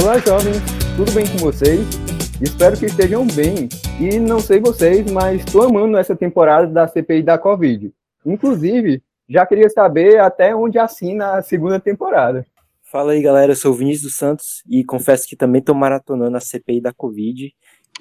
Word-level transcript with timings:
Olá, 0.00 0.18
jovens, 0.18 0.56
tudo 0.96 1.12
bem 1.12 1.26
com 1.26 1.38
vocês? 1.38 1.86
Espero 2.40 2.78
que 2.78 2.86
estejam 2.86 3.26
bem. 3.26 3.68
E 4.00 4.18
não 4.18 4.40
sei 4.40 4.58
vocês, 4.58 5.10
mas 5.12 5.44
estou 5.44 5.62
amando 5.62 5.98
essa 5.98 6.16
temporada 6.16 6.66
da 6.66 6.88
CPI 6.88 7.22
da 7.22 7.36
Covid. 7.36 7.92
Inclusive, 8.24 9.02
já 9.28 9.44
queria 9.44 9.68
saber 9.68 10.18
até 10.18 10.56
onde 10.56 10.78
assina 10.78 11.34
a 11.34 11.42
segunda 11.42 11.78
temporada. 11.78 12.44
Fala 12.82 13.12
aí, 13.12 13.22
galera. 13.22 13.52
Eu 13.52 13.56
sou 13.56 13.72
o 13.72 13.76
Vinícius 13.76 14.02
dos 14.02 14.16
Santos 14.16 14.62
e 14.68 14.82
confesso 14.82 15.28
que 15.28 15.36
também 15.36 15.60
estou 15.60 15.74
maratonando 15.74 16.36
a 16.36 16.40
CPI 16.40 16.80
da 16.80 16.92
Covid. 16.92 17.52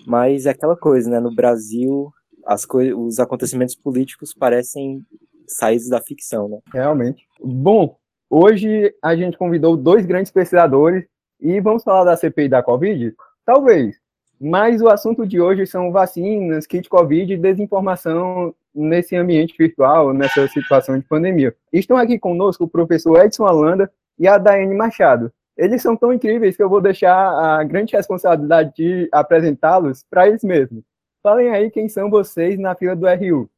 Mas 0.08 0.46
é 0.46 0.52
aquela 0.52 0.78
coisa, 0.78 1.10
né? 1.10 1.20
No 1.20 1.36
Brasil, 1.36 2.12
as 2.46 2.66
os 2.96 3.20
acontecimentos 3.20 3.76
políticos 3.76 4.34
parecem 4.34 5.02
saídos 5.46 5.90
da 5.90 6.02
ficção, 6.02 6.48
né? 6.48 6.60
Realmente. 6.74 7.26
Bom, 7.44 7.98
hoje 8.30 8.94
a 9.04 9.16
gente 9.16 9.38
convidou 9.38 9.76
dois 9.76 10.06
grandes 10.06 10.32
pesquisadores 10.32 11.06
e 11.42 11.60
vamos 11.60 11.84
falar 11.84 12.04
da 12.04 12.16
CPI 12.16 12.48
da 12.48 12.62
Covid? 12.62 13.16
Talvez. 13.46 14.00
Mas 14.40 14.82
o 14.82 14.88
assunto 14.88 15.26
de 15.26 15.42
hoje 15.42 15.66
são 15.66 15.92
vacinas, 15.92 16.68
kit 16.68 16.88
Covid 16.88 17.34
e 17.34 17.38
desinformação 17.38 18.54
nesse 18.74 19.16
ambiente 19.16 19.56
virtual, 19.58 20.14
nessa 20.14 20.48
situação 20.48 20.98
de 20.98 21.06
pandemia. 21.06 21.56
Estão 21.74 21.98
aqui 21.98 22.18
conosco 22.18 22.64
o 22.64 22.70
professor 22.70 23.24
Edson 23.24 23.46
Alanda 23.46 23.92
e 24.18 24.28
a 24.28 24.38
Daiane 24.38 24.76
Machado. 24.76 25.32
Eles 25.58 25.82
são 25.82 25.96
tão 25.96 26.14
incríveis 26.14 26.56
que 26.56 26.64
eu 26.64 26.70
vou 26.70 26.82
deixar 26.82 27.16
a 27.16 27.64
grande 27.64 27.96
responsabilidade 27.96 28.74
de 28.76 29.10
apresentá-los 29.12 30.04
para 30.10 30.28
eles 30.28 30.44
mesmos. 30.44 30.84
Falem 31.22 31.50
aí 31.50 31.70
quem 31.70 31.88
são 31.88 32.10
vocês 32.10 32.58
na 32.58 32.74
fila 32.74 32.96
do 32.96 33.06
RU. 33.08 33.50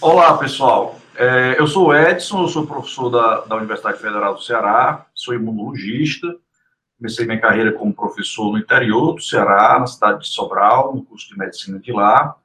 Olá, 0.00 0.36
pessoal. 0.36 0.96
É, 1.20 1.56
eu 1.58 1.66
sou 1.66 1.92
Edson, 1.92 2.42
eu 2.42 2.48
sou 2.48 2.64
professor 2.64 3.10
da, 3.10 3.40
da 3.40 3.56
Universidade 3.56 3.98
Federal 3.98 4.34
do 4.34 4.40
Ceará, 4.40 5.04
sou 5.12 5.34
imunologista. 5.34 6.32
Comecei 6.96 7.26
minha 7.26 7.40
carreira 7.40 7.72
como 7.72 7.92
professor 7.92 8.52
no 8.52 8.58
interior 8.58 9.14
do 9.14 9.20
Ceará, 9.20 9.80
na 9.80 9.86
cidade 9.88 10.20
de 10.20 10.28
Sobral, 10.28 10.94
no 10.94 11.02
curso 11.02 11.28
de 11.28 11.36
medicina 11.36 11.80
de 11.80 11.90
lá, 11.90 12.36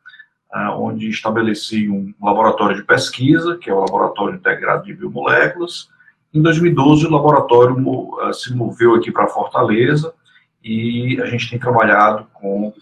uh, 0.52 0.72
onde 0.72 1.08
estabeleci 1.08 1.88
um 1.88 2.16
laboratório 2.20 2.76
de 2.76 2.82
pesquisa, 2.82 3.60
que 3.60 3.70
é 3.70 3.74
o 3.76 3.80
Laboratório 3.80 4.38
Integrado 4.38 4.86
de 4.86 4.96
Biomoléculas. 4.96 5.88
Em 6.34 6.42
2012, 6.42 7.06
o 7.06 7.12
laboratório 7.12 7.76
uh, 7.78 8.34
se 8.34 8.56
moveu 8.56 8.96
aqui 8.96 9.12
para 9.12 9.28
Fortaleza 9.28 10.16
e 10.64 11.22
a 11.22 11.28
gente 11.28 11.48
tem 11.48 11.60
trabalhado 11.60 12.26
com 12.34 12.74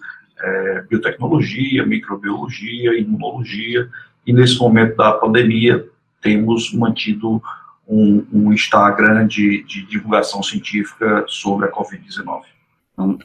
é, 0.42 0.82
biotecnologia, 0.84 1.86
microbiologia, 1.86 2.98
imunologia 2.98 3.90
e 4.26 4.34
nesse 4.34 4.58
momento 4.58 4.96
da 4.96 5.14
pandemia 5.14 5.86
temos 6.22 6.74
mantido 6.74 7.42
um, 7.88 8.26
um 8.32 8.54
Instagram 8.54 9.28
de, 9.28 9.64
de, 9.64 9.86
divulgação 9.86 10.42
científica 10.42 11.26
sobre 11.28 11.68
a 11.68 11.72
Covid-19. 11.72 12.42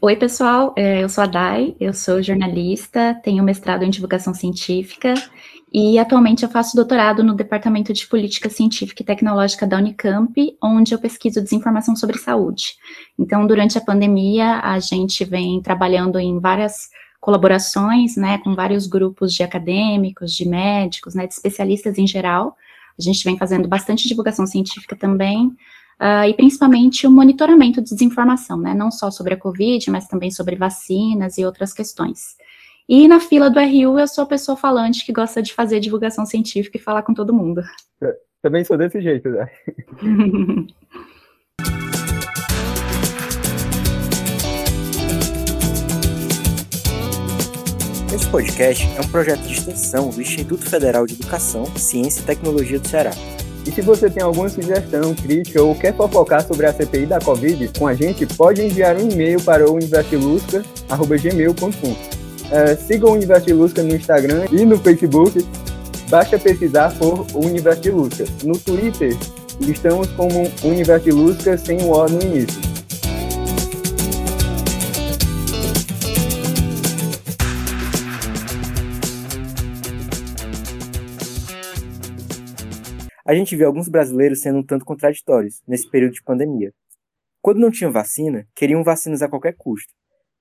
Oi, 0.01 0.17
pessoal, 0.17 0.73
é, 0.77 1.05
eu 1.05 1.09
sou 1.09 1.25
a 1.25 1.27
Dai, 1.27 1.77
eu 1.79 1.93
sou 1.93 2.23
jornalista, 2.23 3.15
tenho 3.23 3.45
mestrado 3.45 3.83
em 3.83 3.91
divulgação 3.91 4.33
científica 4.33 5.13
e 5.73 5.99
atualmente 5.99 6.43
eu 6.43 6.49
faço 6.49 6.75
doutorado 6.75 7.23
no 7.23 7.35
Departamento 7.35 7.93
de 7.93 8.07
Política 8.07 8.49
Científica 8.49 9.03
e 9.03 9.07
Tecnológica 9.07 9.67
da 9.67 9.77
Unicamp, 9.77 10.33
onde 10.63 10.95
eu 10.95 10.99
pesquiso 10.99 11.43
desinformação 11.43 11.95
sobre 11.95 12.17
saúde. 12.17 12.77
Então, 13.19 13.47
durante 13.47 13.77
a 13.77 13.83
pandemia, 13.83 14.61
a 14.61 14.79
gente 14.79 15.25
vem 15.25 15.61
trabalhando 15.61 16.19
em 16.19 16.41
várias 16.41 16.89
colaborações, 17.27 18.17
né, 18.17 18.39
com 18.39 18.55
vários 18.55 18.87
grupos 18.87 19.35
de 19.35 19.43
acadêmicos, 19.43 20.33
de 20.33 20.49
médicos, 20.49 21.13
né, 21.13 21.27
de 21.27 21.35
especialistas 21.35 21.99
em 21.99 22.07
geral. 22.07 22.57
A 22.97 23.03
gente 23.03 23.25
vem 23.25 23.37
fazendo 23.37 23.67
bastante 23.67 24.07
divulgação 24.07 24.47
científica 24.47 24.95
também, 24.95 25.49
uh, 25.49 26.25
e 26.29 26.33
principalmente 26.35 27.05
o 27.05 27.11
monitoramento 27.11 27.83
de 27.83 27.91
desinformação, 27.91 28.57
né, 28.57 28.75
não 28.75 28.93
só 28.93 29.11
sobre 29.11 29.35
a 29.35 29.37
Covid, 29.37 29.91
mas 29.91 30.07
também 30.07 30.31
sobre 30.31 30.55
vacinas 30.55 31.37
e 31.37 31.45
outras 31.45 31.73
questões. 31.75 32.37
E 32.89 33.09
na 33.09 33.19
fila 33.19 33.51
do 33.51 33.59
RU, 33.59 33.99
eu 33.99 34.07
sou 34.07 34.23
a 34.23 34.29
pessoa 34.29 34.57
falante 34.57 35.05
que 35.05 35.13
gosta 35.13 35.43
de 35.43 35.53
fazer 35.53 35.81
divulgação 35.81 36.25
científica 36.25 36.77
e 36.77 36.81
falar 36.81 37.03
com 37.03 37.13
todo 37.13 37.35
mundo. 37.35 37.61
Eu 38.01 38.15
também 38.41 38.63
sou 38.63 38.79
desse 38.79 39.01
jeito, 39.03 39.29
né? 39.31 39.51
Este 48.17 48.29
podcast 48.31 48.89
é 48.97 49.01
um 49.03 49.09
projeto 49.09 49.43
de 49.43 49.53
extensão 49.53 50.09
do 50.09 50.23
Instituto 50.23 50.65
Federal 50.65 51.05
de 51.05 51.13
Educação, 51.13 51.67
Ciência 51.77 52.23
e 52.23 52.23
Tecnologia 52.23 52.81
do 52.81 52.89
Ceará. 52.89 53.11
E 53.67 53.71
se 53.71 53.83
você 53.83 54.09
tem 54.09 54.23
alguma 54.23 54.49
sugestão, 54.49 55.15
crítica 55.15 55.63
ou 55.63 55.75
quer 55.75 55.95
fofocar 55.95 56.43
sobre 56.43 56.65
a 56.65 56.73
CPI 56.73 57.05
da 57.05 57.21
Covid 57.21 57.71
com 57.79 57.87
a 57.87 57.93
gente, 57.93 58.25
pode 58.25 58.65
enviar 58.65 58.97
um 58.97 59.11
e-mail 59.11 59.39
para 59.43 59.71
o 59.71 59.75
universilusca.gmail.com. 59.75 61.91
Uh, 61.91 61.97
siga 62.87 63.07
o 63.07 63.13
Universilusca 63.13 63.83
no 63.83 63.95
Instagram 63.95 64.47
e 64.51 64.65
no 64.65 64.79
Facebook. 64.79 65.47
Basta 66.09 66.39
pesquisar 66.39 66.97
por 66.97 67.27
Universilusca. 67.35 68.25
No 68.43 68.59
Twitter, 68.59 69.15
estamos 69.61 70.09
como 70.13 70.51
Universilusca 70.65 71.59
sem 71.59 71.83
o 71.83 71.91
O 71.91 72.09
no 72.09 72.23
início. 72.23 72.76
A 83.27 83.35
gente 83.35 83.57
vê 83.57 83.65
alguns 83.65 83.89
brasileiros 83.89 84.41
sendo 84.41 84.61
um 84.61 84.63
tanto 84.63 84.85
contraditórios 84.85 85.61
nesse 85.67 85.91
período 85.91 86.13
de 86.13 86.23
pandemia. 86.23 86.73
Quando 87.43 87.59
não 87.59 87.73
tinham 87.73 87.91
vacina, 87.91 88.47
queriam 88.55 88.85
vacinas 88.85 89.21
a 89.21 89.29
qualquer 89.29 89.57
custo. 89.57 89.93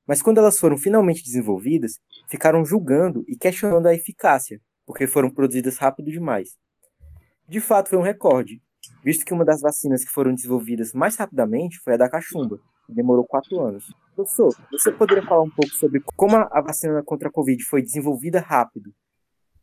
Mas 0.06 0.22
quando 0.22 0.38
elas 0.38 0.60
foram 0.60 0.78
finalmente 0.78 1.24
desenvolvidas, 1.24 2.00
ficaram 2.30 2.64
julgando 2.64 3.26
e 3.28 3.36
questionando 3.36 3.88
a 3.88 3.94
eficácia, 3.96 4.62
porque 4.86 5.08
foram 5.08 5.32
produzidas 5.32 5.78
rápido 5.78 6.12
demais. 6.12 6.58
De 7.50 7.60
fato, 7.60 7.90
foi 7.90 7.98
um 7.98 8.04
recorde, 8.04 8.62
visto 9.04 9.26
que 9.26 9.34
uma 9.34 9.44
das 9.44 9.62
vacinas 9.62 10.04
que 10.04 10.12
foram 10.12 10.36
desenvolvidas 10.36 10.94
mais 10.94 11.16
rapidamente 11.16 11.80
foi 11.80 11.96
a 11.96 11.98
da 11.98 12.08
cachumba, 12.08 12.60
que 12.86 12.94
demorou 12.94 13.26
quatro 13.26 13.60
anos. 13.62 13.92
Professor, 14.16 14.56
você 14.72 14.92
poderia 14.92 15.26
falar 15.26 15.42
um 15.42 15.50
pouco 15.50 15.72
sobre 15.72 16.04
como 16.16 16.38
a 16.38 16.62
vacina 16.62 17.02
contra 17.04 17.30
a 17.30 17.32
Covid 17.32 17.64
foi 17.64 17.82
desenvolvida 17.82 18.40
rápido 18.40 18.94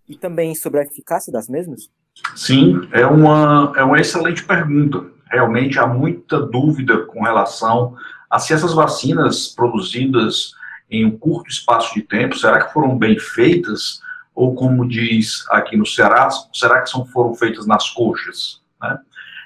e 0.08 0.18
também 0.18 0.56
sobre 0.56 0.80
a 0.80 0.82
eficácia 0.82 1.32
das 1.32 1.48
mesmas? 1.48 1.88
Sim, 2.34 2.88
é 2.92 3.06
uma, 3.06 3.72
é 3.76 3.82
uma 3.82 4.00
excelente 4.00 4.44
pergunta. 4.44 5.04
Realmente 5.30 5.78
há 5.78 5.86
muita 5.86 6.40
dúvida 6.40 7.04
com 7.06 7.22
relação 7.22 7.96
a 8.30 8.38
se 8.38 8.52
essas 8.52 8.74
vacinas 8.74 9.48
produzidas 9.48 10.54
em 10.90 11.04
um 11.06 11.16
curto 11.16 11.50
espaço 11.50 11.94
de 11.94 12.02
tempo, 12.02 12.36
será 12.36 12.64
que 12.64 12.72
foram 12.72 12.96
bem 12.96 13.18
feitas? 13.18 14.00
Ou, 14.34 14.54
como 14.54 14.88
diz 14.88 15.44
aqui 15.50 15.76
no 15.76 15.86
Ceará, 15.86 16.28
será 16.52 16.80
que 16.80 16.88
são, 16.88 17.04
foram 17.04 17.34
feitas 17.34 17.66
nas 17.66 17.90
coxas? 17.90 18.62
Né? 18.80 18.98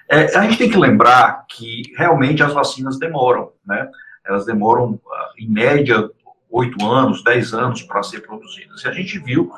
É, 0.09 0.37
a 0.37 0.43
gente 0.43 0.59
tem 0.59 0.71
que 0.71 0.78
lembrar 0.78 1.44
que 1.48 1.83
realmente 1.97 2.43
as 2.43 2.53
vacinas 2.53 2.98
demoram, 2.98 3.53
né? 3.66 3.88
Elas 4.25 4.44
demoram, 4.44 5.00
ah, 5.12 5.31
em 5.38 5.48
média, 5.48 6.09
oito 6.50 6.84
anos, 6.87 7.22
dez 7.25 7.53
anos 7.53 7.83
para 7.83 8.03
ser 8.03 8.21
produzidas. 8.21 8.84
E 8.84 8.88
a 8.88 8.93
gente 8.93 9.19
viu 9.19 9.53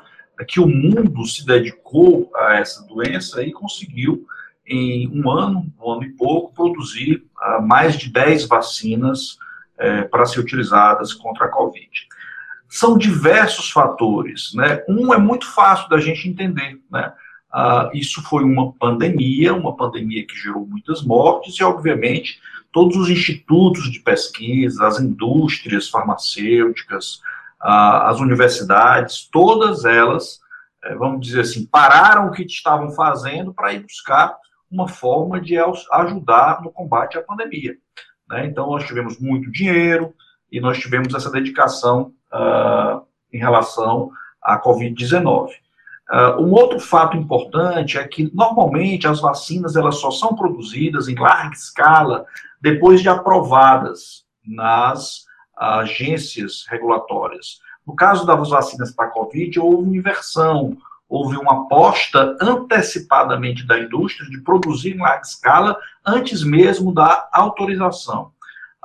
que 0.47 0.61
o 0.61 0.67
mundo 0.67 1.25
se 1.27 1.45
dedicou 1.45 2.31
a 2.35 2.55
essa 2.55 2.87
doença 2.87 3.43
e 3.43 3.53
conseguiu, 3.53 4.27
em 4.67 5.09
um 5.09 5.31
ano, 5.31 5.73
um 5.81 5.91
ano 5.91 6.05
e 6.05 6.11
pouco, 6.11 6.53
produzir 6.55 7.25
uh, 7.37 7.63
mais 7.63 7.97
de 7.97 8.11
10 8.11 8.47
vacinas 8.47 9.33
uh, 9.33 10.09
para 10.11 10.27
ser 10.27 10.41
utilizadas 10.41 11.13
contra 11.13 11.47
a 11.47 11.49
Covid. 11.49 11.91
São 12.69 12.99
diversos 12.99 13.71
fatores, 13.71 14.53
né? 14.55 14.85
Um 14.89 15.13
é 15.13 15.19
muito 15.19 15.47
fácil 15.47 15.89
da 15.89 15.99
gente 15.99 16.29
entender, 16.29 16.79
né? 16.91 17.13
Uh, 17.53 17.97
isso 17.97 18.23
foi 18.23 18.45
uma 18.45 18.73
pandemia, 18.75 19.55
uma 19.55 19.75
pandemia 19.75 20.27
que 20.27 20.37
gerou 20.37 20.67
muitas 20.67 21.03
mortes 21.03 21.55
e, 21.59 21.65
obviamente, 21.65 22.39
todos 22.71 22.95
os 22.97 23.09
institutos 23.09 23.91
de 23.91 24.01
pesquisa, 24.01 24.87
as 24.87 25.01
indústrias 25.01 25.89
farmacêuticas, 25.89 27.23
as 27.61 28.21
universidades, 28.21 29.29
todas 29.31 29.85
elas, 29.85 30.41
eh, 30.85 30.95
vamos 30.95 31.27
dizer 31.27 31.41
assim, 31.41 31.67
pararam 31.67 32.29
o 32.29 32.31
que 32.31 32.45
estavam 32.45 32.91
fazendo 32.93 33.53
para 33.53 33.73
ir 33.73 33.81
buscar 33.81 34.37
uma 34.71 34.87
forma 34.87 35.41
de 35.41 35.57
ajudar 35.59 36.63
no 36.63 36.71
combate 36.71 37.19
à 37.19 37.23
pandemia. 37.23 37.77
Né? 38.29 38.47
Então, 38.47 38.71
nós 38.71 38.85
tivemos 38.85 39.19
muito 39.19 39.51
dinheiro 39.51 40.15
e 40.53 40.61
nós 40.61 40.79
tivemos 40.79 41.15
essa 41.15 41.31
dedicação 41.31 42.13
uh, 42.33 43.03
em 43.33 43.39
relação 43.39 44.11
à 44.43 44.61
Covid-19. 44.61 45.49
Uh, 45.49 45.53
ah, 46.11 46.37
um 46.39 46.53
outro 46.53 46.79
fato 46.81 47.17
importante 47.17 47.99
é 47.99 48.07
que, 48.07 48.31
normalmente, 48.35 49.07
as 49.07 49.21
vacinas 49.21 49.77
elas 49.77 49.97
só 49.97 50.11
são 50.11 50.35
produzidas 50.35 51.09
em 51.09 51.15
larga 51.15 51.55
escala 51.55 52.25
depois 52.61 53.03
de 53.03 53.09
aprovadas 53.09 54.25
nas 54.45 55.28
agências 55.59 56.65
regulatórias. 56.69 57.61
No 57.87 57.97
caso 57.97 58.27
das 58.27 58.51
vacinas 58.51 58.91
para 58.93 59.07
a 59.07 59.11
Covid, 59.11 59.59
houve 59.59 59.83
uma 59.85 59.97
inversão. 59.97 60.77
houve 61.09 61.39
uma 61.39 61.63
aposta 61.63 62.37
antecipadamente 62.39 63.67
da 63.67 63.79
indústria 63.79 64.29
de 64.29 64.43
produzir 64.43 64.95
em 64.95 65.01
larga 65.01 65.23
escala 65.23 65.79
antes 66.05 66.45
mesmo 66.45 66.93
da 66.93 67.29
autorização 67.33 68.31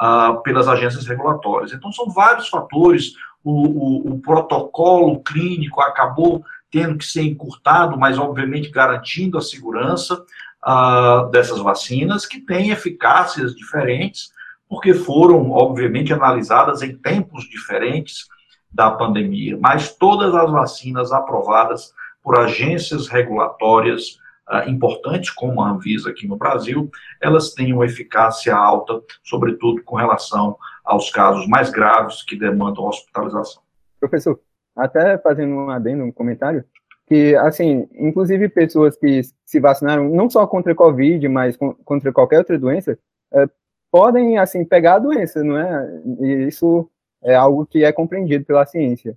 uh, 0.02 0.42
pelas 0.42 0.68
agências 0.68 1.06
regulatórias. 1.06 1.74
Então, 1.74 1.92
são 1.92 2.10
vários 2.10 2.48
fatores. 2.48 3.14
O, 3.44 3.52
o, 3.52 4.14
o, 4.14 4.20
protocolo 4.22 5.20
clínico 5.20 5.82
acabou 5.82 6.46
tendo 6.72 6.98
que 6.98 7.06
ser 7.06 7.24
encurtado, 7.24 8.00
mas, 8.00 8.18
obviamente, 8.18 8.72
garantindo 8.72 9.38
a 9.38 9.42
segurança 9.42 10.24
uh, 10.66 11.30
dessas 11.30 11.60
vacinas, 11.60 12.26
que 12.26 12.40
têm 12.40 12.72
eficácias 12.72 13.54
diferentes, 13.54 14.32
porque 14.74 14.92
foram, 14.92 15.52
obviamente, 15.52 16.12
analisadas 16.12 16.82
em 16.82 16.98
tempos 16.98 17.44
diferentes 17.44 18.28
da 18.72 18.90
pandemia. 18.90 19.56
Mas 19.62 19.96
todas 19.96 20.34
as 20.34 20.50
vacinas 20.50 21.12
aprovadas 21.12 21.94
por 22.24 22.40
agências 22.40 23.08
regulatórias 23.08 24.18
uh, 24.50 24.68
importantes, 24.68 25.30
como 25.30 25.62
a 25.62 25.70
Anvisa 25.70 26.10
aqui 26.10 26.28
no 26.28 26.38
Brasil, 26.38 26.90
elas 27.22 27.54
têm 27.54 27.72
uma 27.72 27.86
eficácia 27.86 28.56
alta, 28.56 29.00
sobretudo 29.24 29.84
com 29.84 29.96
relação 29.96 30.58
aos 30.84 31.12
casos 31.12 31.48
mais 31.48 31.70
graves 31.70 32.24
que 32.24 32.36
demandam 32.36 32.86
hospitalização. 32.86 33.62
Professor, 34.00 34.40
até 34.76 35.20
fazendo 35.20 35.54
um 35.54 35.70
adendo, 35.70 36.04
um 36.04 36.12
comentário, 36.12 36.66
que, 37.06 37.36
assim, 37.36 37.88
inclusive 37.94 38.50
pessoas 38.50 38.98
que 38.98 39.22
se 39.46 39.60
vacinaram 39.60 40.10
não 40.10 40.32
só 40.32 40.48
contra 40.48 40.72
a 40.72 40.76
Covid, 40.76 41.28
mas 41.28 41.56
contra 41.86 42.12
qualquer 42.12 42.40
outra 42.40 42.58
doença, 42.58 42.98
é, 43.32 43.48
podem, 43.94 44.40
assim, 44.40 44.66
pegar 44.66 44.96
a 44.96 45.00
doença, 45.00 45.44
não 45.44 45.56
é? 45.56 46.02
E 46.20 46.48
isso 46.48 46.90
é 47.22 47.36
algo 47.36 47.64
que 47.64 47.84
é 47.84 47.92
compreendido 47.92 48.44
pela 48.44 48.66
ciência. 48.66 49.16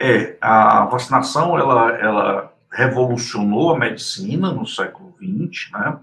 É, 0.00 0.38
a 0.40 0.86
vacinação, 0.86 1.58
ela, 1.58 1.92
ela 1.98 2.54
revolucionou 2.72 3.74
a 3.74 3.78
medicina 3.78 4.50
no 4.50 4.66
século 4.66 5.14
XX, 5.18 5.70
né? 5.74 5.98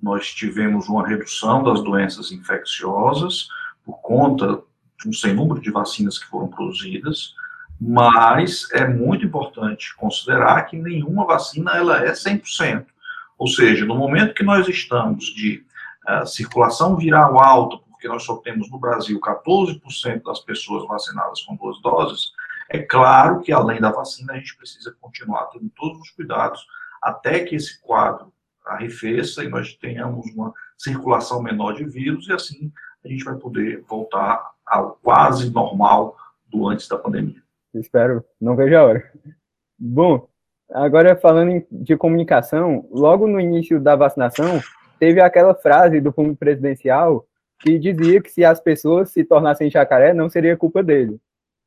Nós 0.00 0.32
tivemos 0.32 0.88
uma 0.88 1.04
redução 1.04 1.64
das 1.64 1.82
doenças 1.82 2.30
infecciosas 2.30 3.48
por 3.84 4.00
conta 4.00 4.62
de 5.00 5.08
um 5.08 5.12
sem 5.12 5.34
número 5.34 5.60
de 5.60 5.72
vacinas 5.72 6.16
que 6.16 6.26
foram 6.26 6.46
produzidas, 6.46 7.34
mas 7.80 8.68
é 8.72 8.86
muito 8.86 9.26
importante 9.26 9.96
considerar 9.96 10.62
que 10.66 10.76
nenhuma 10.76 11.26
vacina 11.26 11.72
ela 11.76 12.04
é 12.04 12.12
100%. 12.12 12.86
Ou 13.36 13.48
seja, 13.48 13.84
no 13.84 13.96
momento 13.96 14.32
que 14.32 14.44
nós 14.44 14.68
estamos 14.68 15.24
de 15.24 15.64
circulação 16.26 16.96
viral 16.96 17.40
alta, 17.40 17.78
porque 17.90 18.08
nós 18.08 18.22
só 18.22 18.36
temos 18.36 18.70
no 18.70 18.78
Brasil 18.78 19.18
14% 19.20 20.22
das 20.22 20.40
pessoas 20.40 20.86
vacinadas 20.86 21.42
com 21.42 21.56
duas 21.56 21.80
doses, 21.80 22.32
é 22.68 22.78
claro 22.78 23.40
que 23.40 23.52
além 23.52 23.80
da 23.80 23.90
vacina 23.90 24.32
a 24.32 24.36
gente 24.36 24.56
precisa 24.56 24.94
continuar 25.00 25.46
tendo 25.46 25.70
todos 25.76 26.00
os 26.00 26.10
cuidados 26.10 26.66
até 27.02 27.40
que 27.44 27.54
esse 27.54 27.80
quadro 27.80 28.32
arrefeça 28.64 29.44
e 29.44 29.48
nós 29.48 29.74
tenhamos 29.74 30.26
uma 30.34 30.52
circulação 30.76 31.42
menor 31.42 31.74
de 31.74 31.84
vírus 31.84 32.26
e 32.28 32.32
assim 32.32 32.72
a 33.04 33.08
gente 33.08 33.24
vai 33.24 33.36
poder 33.36 33.82
voltar 33.82 34.52
ao 34.66 34.98
quase 35.02 35.50
normal 35.50 36.16
do 36.46 36.66
antes 36.68 36.88
da 36.88 36.96
pandemia. 36.96 37.42
Espero, 37.74 38.24
não 38.40 38.56
vejo 38.56 38.76
a 38.76 38.84
hora. 38.84 39.12
Bom, 39.78 40.26
agora 40.70 41.14
falando 41.14 41.64
de 41.70 41.96
comunicação, 41.96 42.88
logo 42.90 43.26
no 43.26 43.38
início 43.38 43.78
da 43.78 43.94
vacinação, 43.94 44.60
teve 44.98 45.20
aquela 45.20 45.54
frase 45.54 46.00
do 46.00 46.12
fundo 46.12 46.36
presidencial 46.36 47.26
que 47.58 47.78
dizia 47.78 48.20
que 48.20 48.30
se 48.30 48.44
as 48.44 48.60
pessoas 48.60 49.10
se 49.10 49.24
tornassem 49.24 49.70
jacaré, 49.70 50.12
não 50.12 50.28
seria 50.28 50.56
culpa 50.56 50.82
dele. 50.82 51.18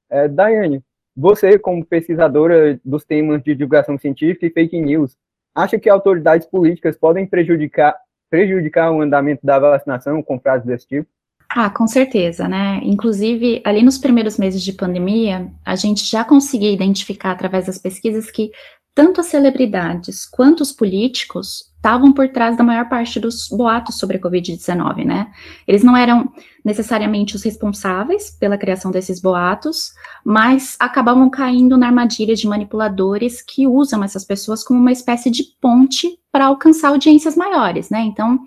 É, 0.10 0.28
Daiane, 0.28 0.84
você, 1.16 1.58
como 1.58 1.84
pesquisadora 1.84 2.80
dos 2.86 3.04
temas 3.04 3.42
de 3.42 3.56
divulgação 3.56 3.98
científica 3.98 4.46
e 4.46 4.52
fake 4.52 4.80
news, 4.80 5.18
acha 5.56 5.80
que 5.80 5.90
autoridades 5.90 6.48
políticas 6.48 6.96
podem 6.96 7.26
prejudicar, 7.26 7.96
prejudicar 8.30 8.92
o 8.92 9.02
andamento 9.02 9.44
da 9.44 9.58
vacinação 9.58 10.22
com 10.22 10.40
frases 10.40 10.68
desse 10.68 10.88
tipo? 10.88 11.10
Ah, 11.50 11.70
com 11.70 11.88
certeza, 11.88 12.48
né? 12.48 12.80
Inclusive, 12.84 13.62
ali 13.66 13.82
nos 13.82 13.98
primeiros 13.98 14.38
meses 14.38 14.62
de 14.62 14.74
pandemia, 14.74 15.50
a 15.66 15.76
gente 15.76 16.04
já 16.06 16.24
conseguia 16.24 16.72
identificar 16.72 17.32
através 17.32 17.66
das 17.66 17.78
pesquisas 17.78 18.30
que 18.30 18.52
tanto 18.98 19.22
as 19.22 19.28
celebridades 19.28 20.26
quanto 20.26 20.62
os 20.62 20.72
políticos 20.72 21.72
estavam 21.76 22.12
por 22.12 22.30
trás 22.30 22.58
da 22.58 22.64
maior 22.64 22.90
parte 22.90 23.20
dos 23.20 23.48
boatos 23.48 24.00
sobre 24.00 24.18
a 24.18 24.20
Covid-19, 24.20 25.06
né? 25.06 25.32
Eles 25.68 25.84
não 25.84 25.96
eram 25.96 26.34
necessariamente 26.66 27.36
os 27.36 27.44
responsáveis 27.44 28.32
pela 28.32 28.58
criação 28.58 28.90
desses 28.90 29.22
boatos, 29.22 29.92
mas 30.26 30.76
acabavam 30.80 31.30
caindo 31.30 31.78
na 31.78 31.86
armadilha 31.86 32.34
de 32.34 32.48
manipuladores 32.48 33.40
que 33.40 33.68
usam 33.68 34.04
essas 34.04 34.26
pessoas 34.26 34.64
como 34.64 34.80
uma 34.80 34.92
espécie 34.92 35.30
de 35.30 35.44
ponte 35.62 36.18
para 36.32 36.46
alcançar 36.46 36.88
audiências 36.88 37.36
maiores, 37.36 37.92
né? 37.92 38.02
Então, 38.02 38.40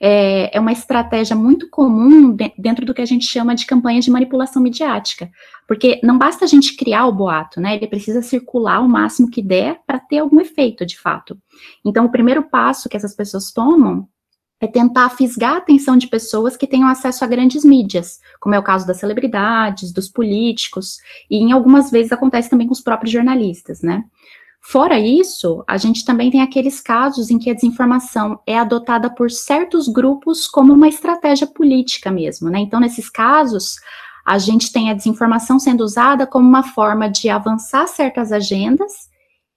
é, 0.00 0.56
é 0.56 0.60
uma 0.60 0.72
estratégia 0.72 1.34
muito 1.34 1.68
comum 1.70 2.30
de, 2.32 2.52
dentro 2.58 2.84
do 2.84 2.92
que 2.92 3.02
a 3.02 3.06
gente 3.06 3.26
chama 3.26 3.54
de 3.54 3.66
campanhas 3.66 4.04
de 4.04 4.10
manipulação 4.10 4.62
midiática, 4.62 5.30
porque 5.66 6.00
não 6.02 6.18
basta 6.18 6.44
a 6.44 6.48
gente 6.48 6.76
criar 6.76 7.06
o 7.06 7.12
boato, 7.12 7.60
né? 7.60 7.76
Ele 7.76 7.86
precisa 7.86 8.22
circular 8.22 8.80
o 8.80 8.88
máximo 8.88 9.30
que 9.30 9.42
der 9.42 9.80
para 9.86 9.98
ter 9.98 10.18
algum 10.18 10.40
efeito, 10.40 10.84
de 10.84 10.98
fato. 10.98 11.38
Então, 11.84 12.04
o 12.04 12.10
primeiro 12.10 12.42
passo 12.42 12.88
que 12.88 12.96
essas 12.96 13.14
pessoas 13.14 13.52
tomam 13.52 14.08
é 14.60 14.66
tentar 14.66 15.10
fisgar 15.10 15.54
a 15.54 15.58
atenção 15.58 15.96
de 15.96 16.06
pessoas 16.06 16.56
que 16.56 16.66
tenham 16.66 16.88
acesso 16.88 17.22
a 17.24 17.26
grandes 17.26 17.64
mídias, 17.64 18.20
como 18.40 18.54
é 18.54 18.58
o 18.58 18.62
caso 18.62 18.86
das 18.86 18.96
celebridades, 18.96 19.92
dos 19.92 20.08
políticos, 20.08 20.98
e 21.30 21.36
em 21.36 21.52
algumas 21.52 21.90
vezes 21.90 22.12
acontece 22.12 22.48
também 22.48 22.66
com 22.66 22.72
os 22.72 22.80
próprios 22.80 23.12
jornalistas, 23.12 23.82
né? 23.82 24.04
Fora 24.68 24.98
isso, 24.98 25.62
a 25.64 25.76
gente 25.76 26.04
também 26.04 26.28
tem 26.28 26.42
aqueles 26.42 26.80
casos 26.80 27.30
em 27.30 27.38
que 27.38 27.48
a 27.48 27.54
desinformação 27.54 28.40
é 28.44 28.58
adotada 28.58 29.08
por 29.08 29.30
certos 29.30 29.86
grupos 29.86 30.48
como 30.48 30.72
uma 30.72 30.88
estratégia 30.88 31.46
política 31.46 32.10
mesmo, 32.10 32.50
né? 32.50 32.58
Então, 32.58 32.80
nesses 32.80 33.08
casos, 33.08 33.76
a 34.26 34.38
gente 34.38 34.72
tem 34.72 34.90
a 34.90 34.94
desinformação 34.94 35.60
sendo 35.60 35.84
usada 35.84 36.26
como 36.26 36.48
uma 36.48 36.64
forma 36.64 37.08
de 37.08 37.28
avançar 37.28 37.86
certas 37.86 38.32
agendas 38.32 38.92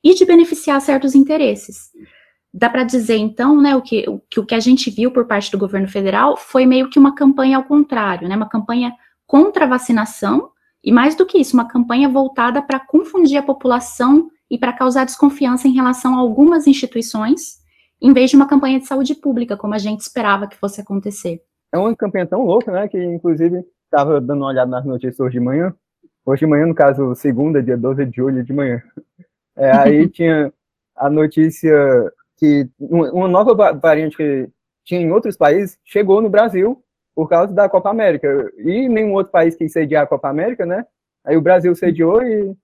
e 0.04 0.14
de 0.14 0.26
beneficiar 0.26 0.80
certos 0.80 1.16
interesses. 1.16 1.90
Dá 2.54 2.70
para 2.70 2.84
dizer, 2.84 3.18
então, 3.18 3.60
né, 3.60 3.76
o 3.76 3.82
que, 3.82 4.08
o 4.08 4.20
que 4.30 4.40
o 4.40 4.46
que 4.46 4.54
a 4.54 4.60
gente 4.60 4.92
viu 4.92 5.10
por 5.10 5.26
parte 5.26 5.52
do 5.52 5.58
governo 5.58 5.88
federal 5.88 6.38
foi 6.38 6.68
meio 6.68 6.88
que 6.88 7.00
uma 7.00 7.16
campanha 7.16 7.58
ao 7.58 7.64
contrário, 7.64 8.30
né, 8.30 8.36
uma 8.36 8.48
campanha 8.48 8.94
contra 9.26 9.66
a 9.66 9.70
vacinação, 9.70 10.52
e 10.84 10.92
mais 10.92 11.16
do 11.16 11.26
que 11.26 11.40
isso, 11.40 11.56
uma 11.56 11.68
campanha 11.68 12.08
voltada 12.08 12.62
para 12.62 12.80
confundir 12.80 13.38
a 13.38 13.44
população 13.44 14.30
e 14.50 14.58
para 14.58 14.74
causar 14.74 15.06
desconfiança 15.06 15.68
em 15.68 15.74
relação 15.74 16.16
a 16.16 16.20
algumas 16.20 16.68
instituições, 16.68 17.60
em 18.02 18.14
vez 18.14 18.30
de 18.30 18.36
uma 18.36 18.48
campanha 18.48 18.80
de 18.80 18.86
saúde 18.86 19.16
pública, 19.16 19.58
como 19.58 19.74
a 19.74 19.78
gente 19.78 20.02
esperava 20.02 20.48
que 20.48 20.58
fosse 20.58 20.82
acontecer. 20.82 21.42
É 21.72 21.78
uma 21.78 21.96
campanha 21.96 22.26
tão 22.26 22.44
louca, 22.44 22.72
né, 22.72 22.88
que 22.88 22.98
inclusive 22.98 23.64
estava 23.84 24.20
dando 24.20 24.40
uma 24.42 24.48
olhada 24.48 24.70
nas 24.70 24.86
notícias 24.86 25.20
hoje 25.20 25.34
de 25.34 25.40
manhã, 25.40 25.74
hoje 26.26 26.42
de 26.42 26.46
manhã, 26.48 26.66
no 26.66 26.76
caso, 26.76 27.14
segunda, 27.16 27.62
dia 27.62 27.78
12 27.78 28.06
de 28.06 28.16
julho 28.16 28.44
de 28.44 28.54
manhã, 28.54 28.82
é, 29.56 29.72
aí 29.72 30.08
tinha 30.10 30.52
a 30.96 31.10
notícia 31.10 31.74
que 32.38 32.70
uma 32.80 33.28
nova 33.28 33.74
variante 33.74 34.16
que 34.16 34.50
tinha 34.86 35.02
em 35.02 35.12
outros 35.12 35.36
países 35.36 35.78
chegou 35.84 36.22
no 36.22 36.30
Brasil 36.30 36.82
por 37.14 37.28
causa 37.28 37.54
da 37.54 37.68
Copa 37.68 37.90
América. 37.90 38.50
E 38.58 38.88
nenhum 38.88 39.14
outro 39.14 39.32
país 39.32 39.56
quis 39.56 39.74
sediar 39.74 40.04
a 40.04 40.08
Copa 40.08 40.30
América, 40.30 40.66
né? 40.66 40.86
Aí 41.26 41.36
o 41.36 41.42
Brasil 41.42 41.76
sediou 41.76 42.24
e 42.24 42.56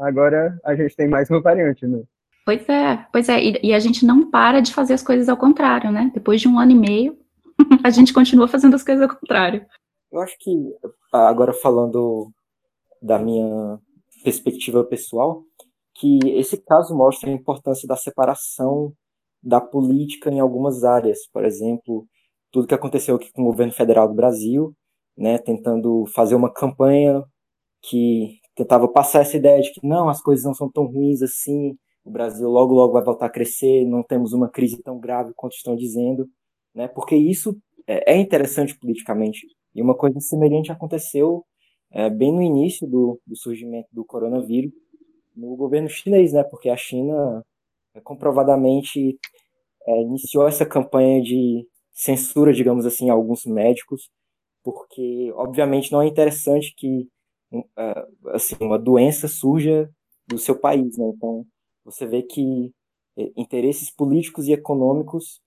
agora 0.00 0.58
a 0.64 0.74
gente 0.74 0.96
tem 0.96 1.08
mais 1.08 1.28
uma 1.30 1.40
variante, 1.40 1.86
né? 1.86 2.02
Pois 2.44 2.68
é, 2.68 3.06
pois 3.12 3.28
é, 3.28 3.42
e, 3.42 3.60
e, 3.62 3.74
a 3.74 3.78
gente 3.78 4.04
não 4.04 4.30
para 4.30 4.60
de 4.60 4.72
fazer 4.72 4.94
as 4.94 5.02
coisas 5.02 5.28
ao 5.28 5.36
contrário, 5.36 5.92
né? 5.92 6.10
Depois 6.14 6.40
de 6.40 6.48
um 6.48 6.58
ano 6.58 6.72
e 6.72 6.74
meio, 6.74 7.18
a 7.84 7.90
gente 7.90 8.12
continua 8.12 8.48
fazendo 8.48 8.74
as 8.74 8.82
coisas 8.82 9.02
ao 9.08 9.16
contrário. 9.16 9.64
Eu 10.10 10.20
acho 10.20 10.36
que, 10.40 10.50
agora 11.12 11.52
falando 11.52 12.32
da 13.00 13.18
minha 13.18 13.78
perspectiva 14.24 14.82
pessoal, 14.82 15.44
que 15.94 16.18
esse 16.30 16.56
caso 16.56 16.94
mostra 16.94 17.30
a 17.30 17.32
importância 17.32 17.86
da 17.86 17.96
separação 17.96 18.92
da 19.42 19.60
política 19.60 20.30
em 20.30 20.40
algumas 20.40 20.82
áreas, 20.82 21.26
por 21.32 21.44
exemplo, 21.44 22.06
tudo 22.50 22.66
que 22.66 22.74
aconteceu 22.74 23.16
aqui 23.16 23.30
com 23.32 23.42
o 23.42 23.46
governo 23.46 23.72
federal 23.72 24.08
do 24.08 24.14
Brasil, 24.14 24.74
né, 25.16 25.38
tentando 25.38 26.04
fazer 26.06 26.34
uma 26.34 26.52
campanha 26.52 27.22
que 27.82 28.39
tentava 28.60 28.86
passar 28.86 29.22
essa 29.22 29.36
ideia 29.36 29.60
de 29.62 29.72
que 29.72 29.86
não, 29.86 30.08
as 30.08 30.20
coisas 30.20 30.44
não 30.44 30.54
são 30.54 30.70
tão 30.70 30.84
ruins 30.84 31.22
assim, 31.22 31.76
o 32.04 32.10
Brasil 32.10 32.48
logo 32.48 32.74
logo 32.74 32.92
vai 32.92 33.02
voltar 33.02 33.26
a 33.26 33.30
crescer, 33.30 33.86
não 33.86 34.02
temos 34.02 34.32
uma 34.32 34.48
crise 34.48 34.82
tão 34.82 34.98
grave 34.98 35.32
quanto 35.34 35.54
estão 35.54 35.74
dizendo, 35.74 36.28
né? 36.74 36.86
Porque 36.88 37.16
isso 37.16 37.56
é, 37.86 38.14
é 38.14 38.16
interessante 38.18 38.78
politicamente. 38.78 39.46
E 39.74 39.80
uma 39.80 39.94
coisa 39.94 40.20
semelhante 40.20 40.70
aconteceu 40.70 41.44
é, 41.90 42.10
bem 42.10 42.32
no 42.32 42.42
início 42.42 42.86
do, 42.86 43.18
do 43.26 43.36
surgimento 43.36 43.88
do 43.92 44.04
coronavírus 44.04 44.72
no 45.34 45.56
governo 45.56 45.88
chinês, 45.88 46.32
né? 46.32 46.44
Porque 46.44 46.68
a 46.68 46.76
China 46.76 47.42
é, 47.94 48.00
comprovadamente 48.00 49.18
é, 49.86 50.02
iniciou 50.02 50.46
essa 50.46 50.66
campanha 50.66 51.22
de 51.22 51.66
censura, 51.92 52.52
digamos 52.52 52.84
assim, 52.84 53.08
a 53.10 53.14
alguns 53.14 53.44
médicos, 53.46 54.10
porque 54.62 55.32
obviamente 55.34 55.92
não 55.92 56.02
é 56.02 56.06
interessante 56.06 56.74
que 56.76 57.08
assim 58.28 58.56
uma 58.60 58.78
doença 58.78 59.28
surja 59.28 59.90
do 60.26 60.38
seu 60.38 60.56
país, 60.58 60.96
né? 60.96 61.06
Então 61.14 61.46
você 61.84 62.06
vê 62.06 62.22
que 62.22 62.72
é, 63.16 63.30
interesses 63.36 63.90
políticos 63.90 64.46
e 64.46 64.52
econômicos 64.52 65.40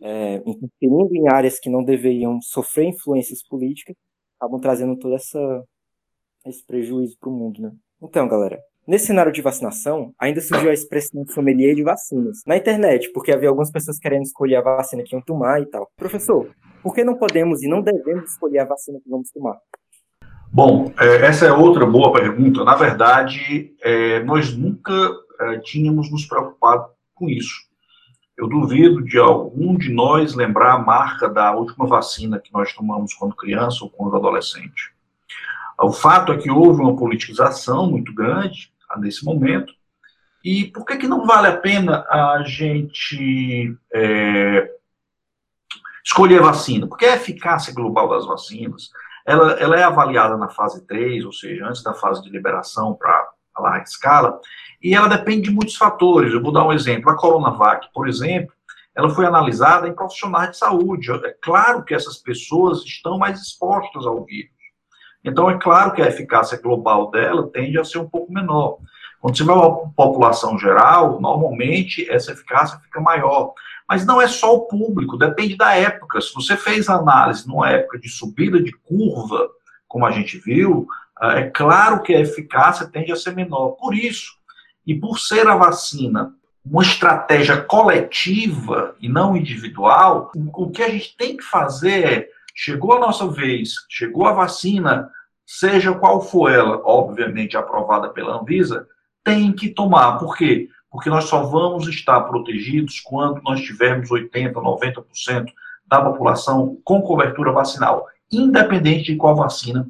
é, 0.00 0.42
interferindo 0.46 1.14
em 1.14 1.28
áreas 1.28 1.58
que 1.58 1.70
não 1.70 1.82
deveriam 1.82 2.40
sofrer 2.42 2.86
influências 2.86 3.42
políticas, 3.42 3.96
acabam 4.38 4.60
trazendo 4.60 4.96
todo 4.98 5.14
essa, 5.14 5.64
esse 6.44 6.64
prejuízo 6.64 7.16
para 7.18 7.30
o 7.30 7.32
mundo, 7.32 7.62
né? 7.62 7.72
Então, 8.02 8.28
galera, 8.28 8.60
nesse 8.86 9.06
cenário 9.06 9.32
de 9.32 9.40
vacinação, 9.40 10.14
ainda 10.18 10.40
surgiu 10.40 10.70
a 10.70 10.74
expressão 10.74 11.26
sommelier 11.28 11.74
de 11.74 11.82
vacinas 11.82 12.42
na 12.46 12.56
internet, 12.56 13.10
porque 13.12 13.32
havia 13.32 13.48
algumas 13.48 13.70
pessoas 13.70 13.98
querendo 13.98 14.24
escolher 14.24 14.56
a 14.56 14.62
vacina 14.62 15.02
que 15.02 15.14
iam 15.14 15.22
tomar 15.22 15.62
e 15.62 15.66
tal. 15.66 15.90
Professor, 15.96 16.54
por 16.82 16.94
que 16.94 17.02
não 17.02 17.16
podemos 17.16 17.62
e 17.62 17.68
não 17.68 17.80
devemos 17.80 18.32
escolher 18.32 18.60
a 18.60 18.64
vacina 18.66 19.00
que 19.00 19.08
vamos 19.08 19.30
tomar? 19.30 19.58
Bom, 20.52 20.92
é, 20.98 21.26
essa 21.26 21.46
é 21.46 21.52
outra 21.52 21.84
boa 21.84 22.12
pergunta. 22.12 22.64
Na 22.64 22.74
verdade, 22.74 23.74
é, 23.82 24.22
nós 24.24 24.56
nunca 24.56 24.92
é, 25.40 25.58
tínhamos 25.58 26.10
nos 26.10 26.24
preocupado 26.24 26.86
com 27.14 27.28
isso. 27.28 27.66
Eu 28.36 28.48
duvido 28.48 29.02
de 29.02 29.18
algum 29.18 29.76
de 29.76 29.90
nós 29.90 30.34
lembrar 30.34 30.74
a 30.74 30.78
marca 30.78 31.28
da 31.28 31.54
última 31.54 31.86
vacina 31.86 32.38
que 32.38 32.52
nós 32.52 32.72
tomamos 32.72 33.14
quando 33.14 33.34
criança 33.34 33.82
ou 33.82 33.90
quando 33.90 34.16
adolescente. 34.16 34.94
O 35.80 35.92
fato 35.92 36.32
é 36.32 36.38
que 36.38 36.50
houve 36.50 36.80
uma 36.80 36.96
politização 36.96 37.90
muito 37.90 38.14
grande 38.14 38.72
nesse 38.98 39.24
momento. 39.24 39.72
E 40.44 40.66
por 40.66 40.84
que, 40.84 40.96
que 40.96 41.08
não 41.08 41.26
vale 41.26 41.48
a 41.48 41.56
pena 41.56 42.06
a 42.08 42.42
gente 42.46 43.76
é, 43.92 44.70
escolher 46.04 46.40
vacina? 46.40 46.86
Porque 46.86 47.04
a 47.04 47.16
eficácia 47.16 47.74
global 47.74 48.08
das 48.08 48.26
vacinas, 48.26 48.90
ela, 49.26 49.52
ela 49.54 49.76
é 49.78 49.82
avaliada 49.82 50.36
na 50.36 50.48
fase 50.48 50.86
3, 50.86 51.24
ou 51.24 51.32
seja, 51.32 51.66
antes 51.66 51.82
da 51.82 51.92
fase 51.92 52.22
de 52.22 52.30
liberação 52.30 52.94
para 52.94 53.28
a 53.54 53.60
larga 53.62 53.84
escala, 53.84 54.40
e 54.82 54.94
ela 54.94 55.08
depende 55.08 55.48
de 55.48 55.50
muitos 55.50 55.76
fatores. 55.76 56.32
Eu 56.32 56.42
vou 56.42 56.52
dar 56.52 56.64
um 56.64 56.72
exemplo. 56.72 57.10
A 57.10 57.16
Coronavac, 57.16 57.88
por 57.92 58.06
exemplo, 58.08 58.52
ela 58.94 59.10
foi 59.10 59.26
analisada 59.26 59.88
em 59.88 59.94
profissionais 59.94 60.52
de 60.52 60.58
saúde. 60.58 61.10
É 61.10 61.34
claro 61.42 61.84
que 61.84 61.94
essas 61.94 62.16
pessoas 62.18 62.84
estão 62.84 63.18
mais 63.18 63.40
expostas 63.40 64.06
ao 64.06 64.24
vírus. 64.24 64.54
Então, 65.24 65.50
é 65.50 65.58
claro 65.58 65.92
que 65.92 66.00
a 66.00 66.06
eficácia 66.06 66.60
global 66.60 67.10
dela 67.10 67.50
tende 67.52 67.78
a 67.78 67.84
ser 67.84 67.98
um 67.98 68.08
pouco 68.08 68.32
menor. 68.32 68.78
Quando 69.20 69.36
você 69.36 69.42
vai 69.42 69.56
a 69.56 69.70
população 69.96 70.56
geral, 70.56 71.20
normalmente 71.20 72.08
essa 72.08 72.30
eficácia 72.30 72.78
fica 72.78 73.00
maior. 73.00 73.52
Mas 73.88 74.04
não 74.04 74.20
é 74.20 74.26
só 74.26 74.54
o 74.54 74.66
público, 74.66 75.16
depende 75.16 75.56
da 75.56 75.74
época. 75.74 76.20
Se 76.20 76.34
você 76.34 76.56
fez 76.56 76.88
análise 76.88 77.46
numa 77.46 77.70
época 77.70 77.98
de 77.98 78.08
subida 78.08 78.60
de 78.60 78.72
curva, 78.72 79.48
como 79.86 80.04
a 80.04 80.10
gente 80.10 80.38
viu, 80.38 80.86
é 81.20 81.44
claro 81.44 82.02
que 82.02 82.14
a 82.14 82.20
eficácia 82.20 82.86
tende 82.86 83.12
a 83.12 83.16
ser 83.16 83.34
menor. 83.34 83.70
Por 83.72 83.94
isso, 83.94 84.32
e 84.86 84.94
por 84.94 85.18
ser 85.18 85.46
a 85.46 85.56
vacina 85.56 86.32
uma 86.64 86.82
estratégia 86.82 87.60
coletiva 87.62 88.96
e 89.00 89.08
não 89.08 89.36
individual, 89.36 90.32
o 90.34 90.70
que 90.70 90.82
a 90.82 90.88
gente 90.88 91.16
tem 91.16 91.36
que 91.36 91.44
fazer 91.44 92.04
é: 92.04 92.28
chegou 92.54 92.92
a 92.92 93.00
nossa 93.00 93.28
vez, 93.28 93.74
chegou 93.88 94.26
a 94.26 94.32
vacina, 94.32 95.08
seja 95.46 95.94
qual 95.94 96.20
for 96.20 96.50
ela, 96.50 96.82
obviamente 96.84 97.56
aprovada 97.56 98.08
pela 98.08 98.40
Anvisa, 98.40 98.86
tem 99.22 99.52
que 99.52 99.68
tomar. 99.68 100.18
Por 100.18 100.36
quê? 100.36 100.68
Porque 100.96 101.10
nós 101.10 101.24
só 101.24 101.42
vamos 101.42 101.86
estar 101.88 102.22
protegidos 102.22 103.00
quando 103.00 103.42
nós 103.42 103.60
tivermos 103.60 104.08
80%, 104.08 104.54
90% 104.54 105.52
da 105.86 106.02
população 106.02 106.80
com 106.82 107.02
cobertura 107.02 107.52
vacinal, 107.52 108.06
independente 108.32 109.12
de 109.12 109.16
qual 109.16 109.36
vacina. 109.36 109.86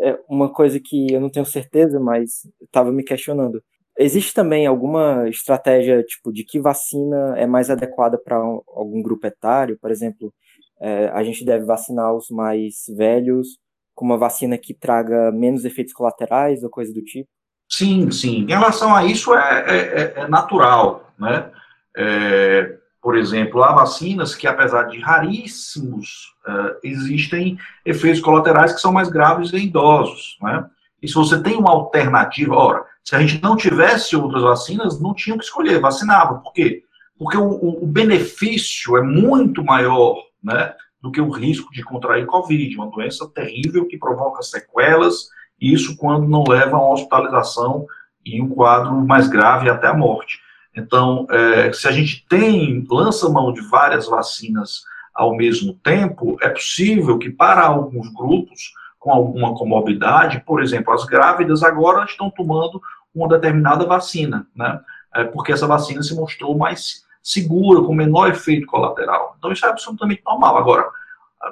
É 0.00 0.16
uma 0.28 0.48
coisa 0.48 0.78
que 0.78 1.12
eu 1.12 1.20
não 1.20 1.28
tenho 1.28 1.44
certeza, 1.44 1.98
mas 1.98 2.48
estava 2.62 2.92
me 2.92 3.02
questionando. 3.02 3.60
Existe 3.98 4.32
também 4.32 4.68
alguma 4.68 5.28
estratégia 5.28 6.04
tipo 6.04 6.32
de 6.32 6.44
que 6.44 6.60
vacina 6.60 7.36
é 7.36 7.44
mais 7.44 7.68
adequada 7.68 8.16
para 8.16 8.36
algum 8.36 9.02
grupo 9.02 9.26
etário? 9.26 9.76
Por 9.80 9.90
exemplo, 9.90 10.32
é, 10.80 11.08
a 11.08 11.24
gente 11.24 11.44
deve 11.44 11.64
vacinar 11.64 12.14
os 12.14 12.30
mais 12.30 12.84
velhos 12.96 13.58
com 13.96 14.04
uma 14.04 14.16
vacina 14.16 14.56
que 14.56 14.72
traga 14.72 15.32
menos 15.32 15.64
efeitos 15.64 15.92
colaterais 15.92 16.62
ou 16.62 16.70
coisa 16.70 16.94
do 16.94 17.02
tipo? 17.02 17.28
Sim, 17.68 18.10
sim. 18.10 18.42
Em 18.42 18.48
relação 18.48 18.94
a 18.94 19.04
isso, 19.04 19.34
é, 19.34 19.64
é, 19.66 19.76
é, 19.76 20.14
é 20.22 20.28
natural, 20.28 21.12
né? 21.18 21.50
É, 21.96 22.78
por 23.00 23.16
exemplo, 23.16 23.62
há 23.62 23.72
vacinas 23.72 24.34
que, 24.34 24.46
apesar 24.46 24.84
de 24.84 24.98
raríssimos, 24.98 26.34
uh, 26.46 26.76
existem 26.82 27.56
efeitos 27.84 28.20
colaterais 28.20 28.72
que 28.72 28.80
são 28.80 28.92
mais 28.92 29.08
graves 29.08 29.52
em 29.52 29.64
idosos, 29.64 30.36
né? 30.42 30.68
E 31.00 31.06
se 31.06 31.14
você 31.14 31.40
tem 31.40 31.56
uma 31.56 31.70
alternativa, 31.70 32.54
ora, 32.54 32.84
se 33.04 33.14
a 33.14 33.20
gente 33.20 33.42
não 33.42 33.56
tivesse 33.56 34.16
outras 34.16 34.42
vacinas, 34.42 35.00
não 35.00 35.14
tinha 35.14 35.38
que 35.38 35.44
escolher, 35.44 35.80
vacinava. 35.80 36.40
Por 36.40 36.52
quê? 36.52 36.82
Porque 37.16 37.36
o, 37.36 37.82
o 37.82 37.86
benefício 37.86 38.96
é 38.96 39.02
muito 39.02 39.64
maior, 39.64 40.16
né, 40.42 40.74
do 41.00 41.10
que 41.10 41.20
o 41.20 41.30
risco 41.30 41.72
de 41.72 41.82
contrair 41.82 42.26
Covid, 42.26 42.76
uma 42.76 42.90
doença 42.90 43.28
terrível 43.28 43.86
que 43.86 43.96
provoca 43.96 44.42
sequelas, 44.42 45.28
isso 45.60 45.96
quando 45.96 46.28
não 46.28 46.44
leva 46.46 46.76
a 46.76 46.80
uma 46.80 46.92
hospitalização 46.92 47.86
e 48.24 48.40
um 48.40 48.48
quadro 48.48 48.94
mais 49.06 49.28
grave 49.28 49.68
até 49.70 49.88
a 49.88 49.94
morte. 49.94 50.40
Então, 50.76 51.26
é, 51.30 51.72
se 51.72 51.88
a 51.88 51.92
gente 51.92 52.24
tem, 52.28 52.86
lança 52.90 53.28
mão 53.28 53.52
de 53.52 53.60
várias 53.62 54.06
vacinas 54.06 54.82
ao 55.14 55.36
mesmo 55.36 55.74
tempo, 55.74 56.36
é 56.40 56.48
possível 56.48 57.18
que 57.18 57.30
para 57.30 57.66
alguns 57.66 58.08
grupos 58.12 58.72
com 58.98 59.12
alguma 59.12 59.54
comorbidade, 59.54 60.42
por 60.44 60.62
exemplo, 60.62 60.92
as 60.92 61.04
grávidas 61.04 61.62
agora 61.62 62.04
estão 62.04 62.30
tomando 62.30 62.80
uma 63.14 63.28
determinada 63.28 63.84
vacina, 63.84 64.46
né? 64.54 64.80
É, 65.14 65.24
porque 65.24 65.52
essa 65.52 65.66
vacina 65.66 66.02
se 66.02 66.14
mostrou 66.14 66.56
mais 66.56 67.04
segura, 67.22 67.82
com 67.82 67.94
menor 67.94 68.28
efeito 68.28 68.66
colateral. 68.66 69.34
Então, 69.38 69.50
isso 69.52 69.64
é 69.64 69.68
absolutamente 69.68 70.22
normal. 70.24 70.56
Agora, 70.56 70.88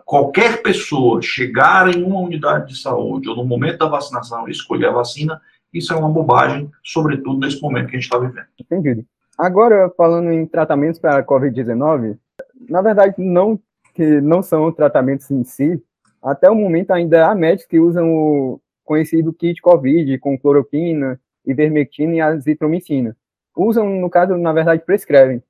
qualquer 0.04 0.62
pessoa 0.62 1.22
chegar 1.22 1.88
em 1.94 2.02
uma 2.02 2.20
unidade 2.20 2.68
de 2.68 2.80
saúde 2.80 3.28
ou 3.28 3.36
no 3.36 3.44
momento 3.44 3.78
da 3.78 3.86
vacinação 3.86 4.48
escolher 4.48 4.86
a 4.86 4.92
vacina, 4.92 5.40
isso 5.72 5.92
é 5.92 5.96
uma 5.96 6.08
bobagem, 6.08 6.70
sobretudo 6.82 7.38
nesse 7.38 7.60
momento 7.60 7.88
que 7.88 7.96
a 7.96 8.00
gente 8.00 8.04
está 8.04 8.18
vivendo. 8.18 8.46
Entendido. 8.58 9.04
Agora, 9.38 9.92
falando 9.96 10.32
em 10.32 10.46
tratamentos 10.46 10.98
para 10.98 11.18
a 11.18 11.24
Covid-19, 11.24 12.16
na 12.68 12.80
verdade, 12.80 13.14
não 13.18 13.60
que 13.94 14.20
não 14.20 14.42
são 14.42 14.70
tratamentos 14.70 15.30
em 15.30 15.42
si, 15.42 15.82
até 16.22 16.50
o 16.50 16.54
momento 16.54 16.90
ainda 16.90 17.28
há 17.28 17.34
médicos 17.34 17.66
que 17.66 17.80
usam 17.80 18.14
o 18.14 18.60
conhecido 18.84 19.32
kit 19.32 19.60
COVID 19.62 20.18
com 20.18 20.38
cloroquina, 20.38 21.18
ivermectina 21.46 22.14
e 22.14 22.20
azitromicina. 22.20 23.16
Usam, 23.56 23.88
no 23.88 24.10
caso, 24.10 24.36
na 24.36 24.52
verdade, 24.52 24.82
prescrevem. 24.84 25.42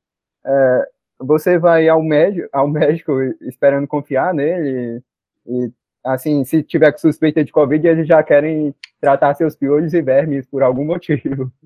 É, 0.44 0.88
você 1.18 1.58
vai 1.58 1.88
ao 1.88 2.02
médico, 2.02 2.48
ao 2.52 2.68
médico 2.68 3.12
esperando 3.42 3.86
confiar 3.86 4.34
nele 4.34 5.02
e, 5.46 5.70
assim, 6.04 6.44
se 6.44 6.62
tiver 6.62 6.96
suspeita 6.98 7.44
de 7.44 7.52
Covid, 7.52 7.86
eles 7.86 8.06
já 8.06 8.22
querem 8.22 8.74
tratar 9.00 9.34
seus 9.34 9.56
piolhos 9.56 9.94
e 9.94 10.02
vermes 10.02 10.46
por 10.46 10.62
algum 10.62 10.84
motivo. 10.84 11.50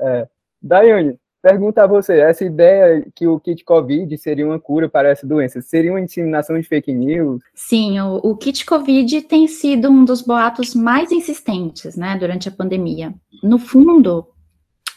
É. 0.00 0.26
Daiane, 0.60 1.16
pergunta 1.40 1.84
a 1.84 1.86
você, 1.86 2.18
essa 2.18 2.44
ideia 2.44 3.06
que 3.14 3.24
o 3.26 3.38
kit 3.38 3.62
Covid 3.62 4.18
seria 4.18 4.44
uma 4.44 4.58
cura 4.58 4.88
para 4.88 5.10
essa 5.10 5.24
doença, 5.24 5.60
seria 5.60 5.92
uma 5.92 6.04
disseminação 6.04 6.58
de 6.58 6.66
fake 6.66 6.92
news? 6.92 7.40
Sim, 7.54 8.00
o, 8.00 8.16
o 8.16 8.36
kit 8.36 8.66
Covid 8.66 9.22
tem 9.22 9.46
sido 9.46 9.90
um 9.90 10.04
dos 10.04 10.22
boatos 10.22 10.74
mais 10.74 11.12
insistentes, 11.12 11.94
né, 11.94 12.16
durante 12.18 12.48
a 12.48 12.52
pandemia. 12.52 13.14
No 13.44 13.60
fundo, 13.60 14.26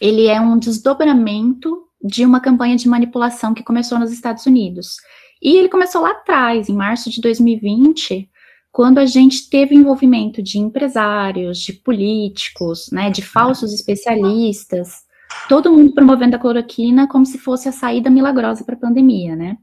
ele 0.02 0.26
é 0.26 0.40
um 0.42 0.58
desdobramento 0.58 1.85
de 2.04 2.25
uma 2.25 2.40
campanha 2.40 2.75
de 2.75 2.88
manipulação 2.88 3.54
que 3.54 3.64
começou 3.64 4.00
nos 4.00 4.12
Estados 4.12 4.46
Unidos. 4.46 4.98
E 5.42 5.58
ele 5.58 5.70
começou 5.70 6.02
lá 6.02 6.12
atrás, 6.12 6.70
em 6.70 6.74
março 6.74 7.10
de 7.10 7.22
2020, 7.22 8.30
quando 8.72 8.98
a 8.98 9.06
gente 9.06 9.50
teve 9.50 9.75
envolvimento 9.75 10.42
de 10.42 10.60
empresários, 10.60 11.60
de 11.60 11.74
políticos, 11.74 12.90
né, 12.92 13.10
de 13.10 13.22
falsos 13.22 13.74
especialistas, 13.74 15.04
todo 15.48 15.72
mundo 15.72 15.94
promovendo 15.94 16.36
a 16.36 16.40
cloroquina 16.40 17.08
como 17.08 17.25
se 17.25 17.38
fosse 17.38 17.70
a 17.70 17.72
saída 17.72 18.10
milagrosa 18.10 18.64
para 18.64 18.75
a 18.75 18.80
pandemia, 18.80 19.36
né? 19.36 19.58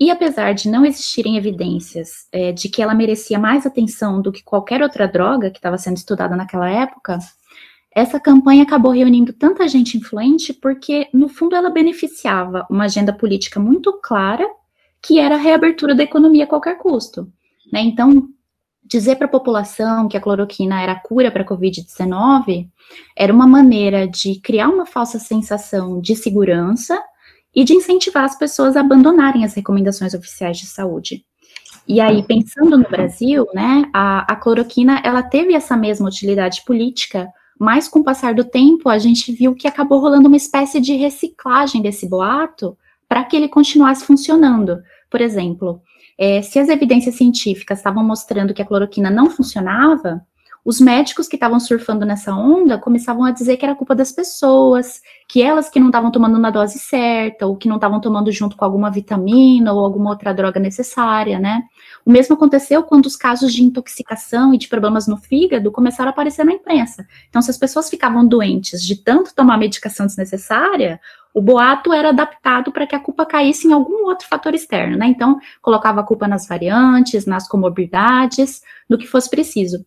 E 0.00 0.10
apesar 0.10 0.52
de 0.52 0.68
não 0.68 0.84
existirem 0.84 1.36
evidências 1.36 2.26
é, 2.32 2.50
de 2.50 2.68
que 2.68 2.82
ela 2.82 2.94
merecia 2.94 3.38
mais 3.38 3.64
atenção 3.64 4.20
do 4.20 4.32
que 4.32 4.42
qualquer 4.42 4.82
outra 4.82 5.06
droga 5.06 5.50
que 5.50 5.58
estava 5.58 5.78
sendo 5.78 5.96
estudada 5.96 6.34
naquela 6.34 6.68
época, 6.68 7.18
essa 7.94 8.18
campanha 8.18 8.64
acabou 8.64 8.90
reunindo 8.90 9.32
tanta 9.32 9.68
gente 9.68 9.96
influente 9.96 10.52
porque, 10.52 11.08
no 11.12 11.28
fundo, 11.28 11.54
ela 11.54 11.70
beneficiava 11.70 12.66
uma 12.68 12.84
agenda 12.84 13.12
política 13.12 13.60
muito 13.60 13.92
clara, 14.02 14.46
que 15.00 15.20
era 15.20 15.36
a 15.36 15.38
reabertura 15.38 15.94
da 15.94 16.02
economia 16.02 16.44
a 16.44 16.46
qualquer 16.48 16.76
custo. 16.76 17.30
Né? 17.72 17.82
Então, 17.82 18.28
dizer 18.84 19.16
para 19.16 19.26
a 19.26 19.30
população 19.30 20.08
que 20.08 20.16
a 20.16 20.20
cloroquina 20.20 20.82
era 20.82 20.92
a 20.92 21.00
cura 21.00 21.30
para 21.30 21.42
a 21.42 21.46
Covid-19 21.46 22.68
era 23.16 23.32
uma 23.32 23.46
maneira 23.46 24.08
de 24.08 24.40
criar 24.40 24.68
uma 24.68 24.84
falsa 24.84 25.18
sensação 25.18 26.00
de 26.00 26.16
segurança 26.16 27.00
e 27.54 27.62
de 27.62 27.74
incentivar 27.74 28.24
as 28.24 28.36
pessoas 28.36 28.76
a 28.76 28.80
abandonarem 28.80 29.44
as 29.44 29.54
recomendações 29.54 30.14
oficiais 30.14 30.58
de 30.58 30.66
saúde. 30.66 31.24
E 31.86 32.00
aí, 32.00 32.22
pensando 32.22 32.76
no 32.76 32.88
Brasil, 32.88 33.46
né, 33.54 33.84
a, 33.92 34.32
a 34.32 34.36
cloroquina 34.36 35.00
ela 35.04 35.22
teve 35.22 35.54
essa 35.54 35.76
mesma 35.76 36.08
utilidade 36.08 36.62
política 36.64 37.28
mas 37.58 37.88
com 37.88 38.00
o 38.00 38.04
passar 38.04 38.34
do 38.34 38.44
tempo, 38.44 38.88
a 38.88 38.98
gente 38.98 39.32
viu 39.32 39.54
que 39.54 39.68
acabou 39.68 40.00
rolando 40.00 40.28
uma 40.28 40.36
espécie 40.36 40.80
de 40.80 40.94
reciclagem 40.94 41.80
desse 41.80 42.08
boato 42.08 42.76
para 43.08 43.24
que 43.24 43.36
ele 43.36 43.48
continuasse 43.48 44.04
funcionando. 44.04 44.82
Por 45.10 45.20
exemplo, 45.20 45.80
é, 46.18 46.42
se 46.42 46.58
as 46.58 46.68
evidências 46.68 47.14
científicas 47.14 47.78
estavam 47.78 48.04
mostrando 48.04 48.54
que 48.54 48.62
a 48.62 48.66
cloroquina 48.66 49.10
não 49.10 49.30
funcionava, 49.30 50.24
os 50.64 50.80
médicos 50.80 51.28
que 51.28 51.36
estavam 51.36 51.60
surfando 51.60 52.06
nessa 52.06 52.34
onda 52.34 52.78
começavam 52.78 53.24
a 53.24 53.30
dizer 53.30 53.58
que 53.58 53.66
era 53.66 53.74
culpa 53.74 53.94
das 53.94 54.10
pessoas, 54.10 55.02
que 55.28 55.42
elas 55.42 55.68
que 55.68 55.78
não 55.78 55.88
estavam 55.88 56.10
tomando 56.10 56.38
na 56.38 56.50
dose 56.50 56.78
certa, 56.78 57.46
ou 57.46 57.54
que 57.54 57.68
não 57.68 57.76
estavam 57.76 58.00
tomando 58.00 58.32
junto 58.32 58.56
com 58.56 58.64
alguma 58.64 58.90
vitamina 58.90 59.74
ou 59.74 59.84
alguma 59.84 60.10
outra 60.10 60.32
droga 60.32 60.58
necessária, 60.58 61.38
né? 61.38 61.64
O 62.04 62.10
mesmo 62.10 62.34
aconteceu 62.34 62.82
quando 62.82 63.04
os 63.04 63.14
casos 63.14 63.52
de 63.52 63.62
intoxicação 63.62 64.54
e 64.54 64.58
de 64.58 64.66
problemas 64.66 65.06
no 65.06 65.18
fígado 65.18 65.70
começaram 65.70 66.08
a 66.08 66.12
aparecer 66.12 66.44
na 66.44 66.52
imprensa. 66.52 67.06
Então, 67.28 67.42
se 67.42 67.50
as 67.50 67.58
pessoas 67.58 67.90
ficavam 67.90 68.26
doentes 68.26 68.82
de 68.82 68.96
tanto 68.96 69.34
tomar 69.34 69.58
medicação 69.58 70.06
desnecessária, 70.06 70.98
o 71.34 71.42
boato 71.42 71.92
era 71.92 72.08
adaptado 72.08 72.72
para 72.72 72.86
que 72.86 72.94
a 72.94 73.00
culpa 73.00 73.26
caísse 73.26 73.68
em 73.68 73.72
algum 73.72 74.06
outro 74.06 74.26
fator 74.26 74.54
externo, 74.54 74.96
né? 74.96 75.06
Então, 75.08 75.38
colocava 75.60 76.00
a 76.00 76.04
culpa 76.04 76.26
nas 76.26 76.46
variantes, 76.46 77.26
nas 77.26 77.46
comorbidades, 77.46 78.62
no 78.88 78.96
que 78.96 79.06
fosse 79.06 79.28
preciso. 79.28 79.84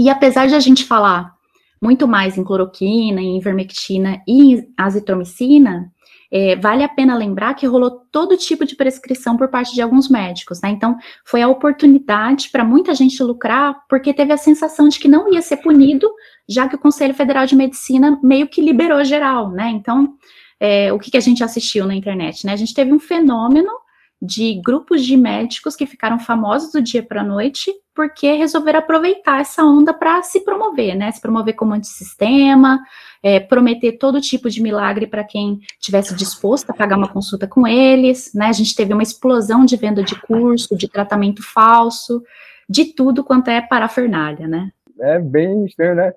E 0.00 0.08
apesar 0.08 0.46
de 0.46 0.54
a 0.54 0.60
gente 0.60 0.86
falar 0.86 1.34
muito 1.78 2.08
mais 2.08 2.38
em 2.38 2.42
cloroquina, 2.42 3.20
em 3.20 3.36
ivermectina 3.36 4.22
e 4.26 4.54
em 4.54 4.72
azitromicina, 4.74 5.92
é, 6.32 6.56
vale 6.56 6.82
a 6.82 6.88
pena 6.88 7.14
lembrar 7.14 7.52
que 7.52 7.66
rolou 7.66 7.90
todo 8.10 8.34
tipo 8.34 8.64
de 8.64 8.74
prescrição 8.76 9.36
por 9.36 9.48
parte 9.48 9.74
de 9.74 9.82
alguns 9.82 10.08
médicos, 10.08 10.62
né? 10.62 10.70
Então, 10.70 10.96
foi 11.22 11.42
a 11.42 11.48
oportunidade 11.48 12.48
para 12.48 12.64
muita 12.64 12.94
gente 12.94 13.22
lucrar, 13.22 13.76
porque 13.90 14.14
teve 14.14 14.32
a 14.32 14.38
sensação 14.38 14.88
de 14.88 14.98
que 14.98 15.06
não 15.06 15.30
ia 15.30 15.42
ser 15.42 15.58
punido, 15.58 16.10
já 16.48 16.66
que 16.66 16.76
o 16.76 16.80
Conselho 16.80 17.12
Federal 17.12 17.44
de 17.44 17.54
Medicina 17.54 18.18
meio 18.22 18.48
que 18.48 18.62
liberou 18.62 19.04
geral, 19.04 19.50
né? 19.50 19.68
Então, 19.68 20.14
é, 20.58 20.90
o 20.94 20.98
que, 20.98 21.10
que 21.10 21.18
a 21.18 21.20
gente 21.20 21.44
assistiu 21.44 21.86
na 21.86 21.94
internet, 21.94 22.46
né? 22.46 22.54
A 22.54 22.56
gente 22.56 22.72
teve 22.72 22.90
um 22.90 22.98
fenômeno 22.98 23.70
de 24.20 24.60
grupos 24.62 25.04
de 25.04 25.16
médicos 25.16 25.74
que 25.74 25.86
ficaram 25.86 26.18
famosos 26.18 26.72
do 26.72 26.82
dia 26.82 27.02
para 27.02 27.22
a 27.22 27.24
noite 27.24 27.72
porque 27.94 28.32
resolveram 28.32 28.78
aproveitar 28.78 29.40
essa 29.40 29.64
onda 29.64 29.92
para 29.92 30.22
se 30.22 30.40
promover, 30.40 30.94
né? 30.94 31.10
Se 31.10 31.20
promover 31.20 31.54
como 31.54 31.74
antissistema, 31.74 32.80
é, 33.22 33.40
prometer 33.40 33.92
todo 33.92 34.20
tipo 34.20 34.48
de 34.48 34.62
milagre 34.62 35.06
para 35.06 35.24
quem 35.24 35.60
tivesse 35.78 36.14
disposto 36.14 36.70
a 36.70 36.74
pagar 36.74 36.96
uma 36.96 37.08
consulta 37.08 37.46
com 37.46 37.66
eles, 37.66 38.32
né? 38.34 38.46
A 38.46 38.52
gente 38.52 38.74
teve 38.74 38.92
uma 38.92 39.02
explosão 39.02 39.64
de 39.64 39.76
venda 39.76 40.02
de 40.02 40.18
curso, 40.20 40.76
de 40.76 40.88
tratamento 40.88 41.42
falso, 41.42 42.22
de 42.68 42.86
tudo 42.94 43.24
quanto 43.24 43.48
é 43.48 43.60
parafernália, 43.60 44.46
né? 44.46 44.70
É 45.00 45.18
bem 45.18 45.64
estranho, 45.64 45.94
né? 45.94 46.12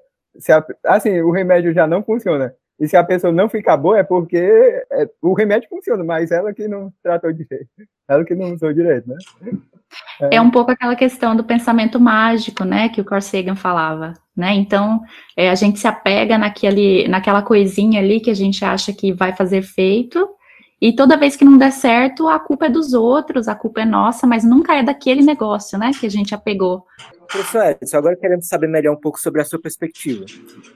A, 0.85 0.95
assim, 0.95 1.21
o 1.21 1.31
remédio 1.31 1.73
já 1.73 1.87
não 1.87 2.03
funciona 2.03 2.53
e 2.83 2.87
se 2.89 2.97
a 2.97 3.03
pessoa 3.03 3.31
não 3.31 3.47
ficar 3.47 3.77
boa, 3.77 3.97
é 3.97 4.03
porque 4.03 4.35
é, 4.91 5.09
o 5.21 5.33
remédio 5.33 5.69
funciona, 5.69 6.03
mas 6.03 6.31
ela 6.31 6.53
que 6.53 6.67
não 6.67 6.91
tratou 7.01 7.31
direito. 7.31 7.69
Ela 8.09 8.25
que 8.25 8.35
não 8.35 8.53
usou 8.53 8.73
direito, 8.73 9.07
né? 9.07 9.15
É. 10.19 10.35
é 10.35 10.41
um 10.41 10.51
pouco 10.51 10.71
aquela 10.71 10.93
questão 10.93 11.33
do 11.33 11.45
pensamento 11.45 11.97
mágico, 11.97 12.65
né, 12.65 12.89
que 12.89 12.99
o 12.99 13.05
Carl 13.05 13.21
Sagan 13.21 13.55
falava, 13.55 14.11
né? 14.35 14.53
Então, 14.55 14.99
é, 15.37 15.49
a 15.49 15.55
gente 15.55 15.79
se 15.79 15.87
apega 15.87 16.37
naquele, 16.37 17.07
naquela 17.07 17.41
coisinha 17.41 18.01
ali 18.01 18.19
que 18.19 18.29
a 18.29 18.35
gente 18.35 18.65
acha 18.65 18.91
que 18.91 19.13
vai 19.13 19.33
fazer 19.33 19.59
efeito, 19.59 20.27
e 20.85 20.93
toda 20.93 21.15
vez 21.15 21.37
que 21.37 21.45
não 21.45 21.57
der 21.57 21.71
certo, 21.71 22.27
a 22.27 22.37
culpa 22.37 22.65
é 22.65 22.69
dos 22.69 22.93
outros, 22.93 23.47
a 23.47 23.55
culpa 23.55 23.79
é 23.79 23.85
nossa, 23.85 24.27
mas 24.27 24.43
nunca 24.43 24.75
é 24.75 24.83
daquele 24.83 25.21
negócio, 25.21 25.79
né, 25.79 25.91
que 25.97 26.05
a 26.05 26.09
gente 26.09 26.35
apegou. 26.35 26.85
Professor 27.19 27.63
Edson, 27.67 27.95
agora 27.95 28.17
queremos 28.17 28.49
saber 28.49 28.67
melhor 28.67 28.91
um 28.91 28.99
pouco 28.99 29.17
sobre 29.17 29.39
a 29.39 29.45
sua 29.45 29.61
perspectiva. 29.61 30.25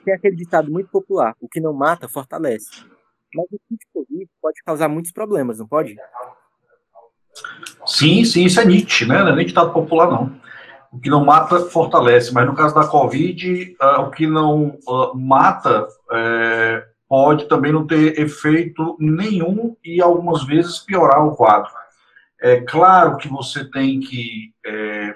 Tem 0.05 0.13
aquele 0.13 0.37
ditado 0.37 0.71
muito 0.71 0.89
popular: 0.89 1.35
o 1.41 1.49
que 1.49 1.59
não 1.59 1.73
mata, 1.73 2.07
fortalece. 2.07 2.69
Mas 3.35 3.47
o 3.51 3.59
kit 3.67 3.85
Covid 3.93 4.29
pode 4.41 4.63
causar 4.63 4.87
muitos 4.87 5.11
problemas, 5.11 5.59
não 5.59 5.67
pode? 5.67 5.97
Sim, 7.85 8.23
sim, 8.23 8.45
isso 8.45 8.61
é 8.61 8.65
Nietzsche, 8.65 9.05
né? 9.05 9.19
Não 9.19 9.33
é 9.33 9.35
nem 9.35 9.45
ditado 9.45 9.73
popular, 9.73 10.09
não. 10.09 10.39
O 10.89 11.01
que 11.01 11.09
não 11.09 11.25
mata, 11.25 11.65
fortalece. 11.65 12.33
Mas 12.33 12.45
no 12.45 12.55
caso 12.55 12.73
da 12.73 12.87
Covid, 12.87 13.75
uh, 13.81 14.03
o 14.03 14.11
que 14.11 14.25
não 14.25 14.79
uh, 14.87 15.13
mata 15.17 15.83
uh, 15.83 16.96
pode 17.07 17.47
também 17.47 17.71
não 17.71 17.87
ter 17.87 18.19
efeito 18.19 18.97
nenhum 18.99 19.75
e 19.83 20.01
algumas 20.01 20.43
vezes 20.43 20.79
piorar 20.79 21.25
o 21.25 21.35
quadro. 21.35 21.71
É 22.39 22.61
claro 22.61 23.17
que 23.17 23.27
você 23.27 23.65
tem 23.69 23.99
que 23.99 24.53
é, 24.65 25.15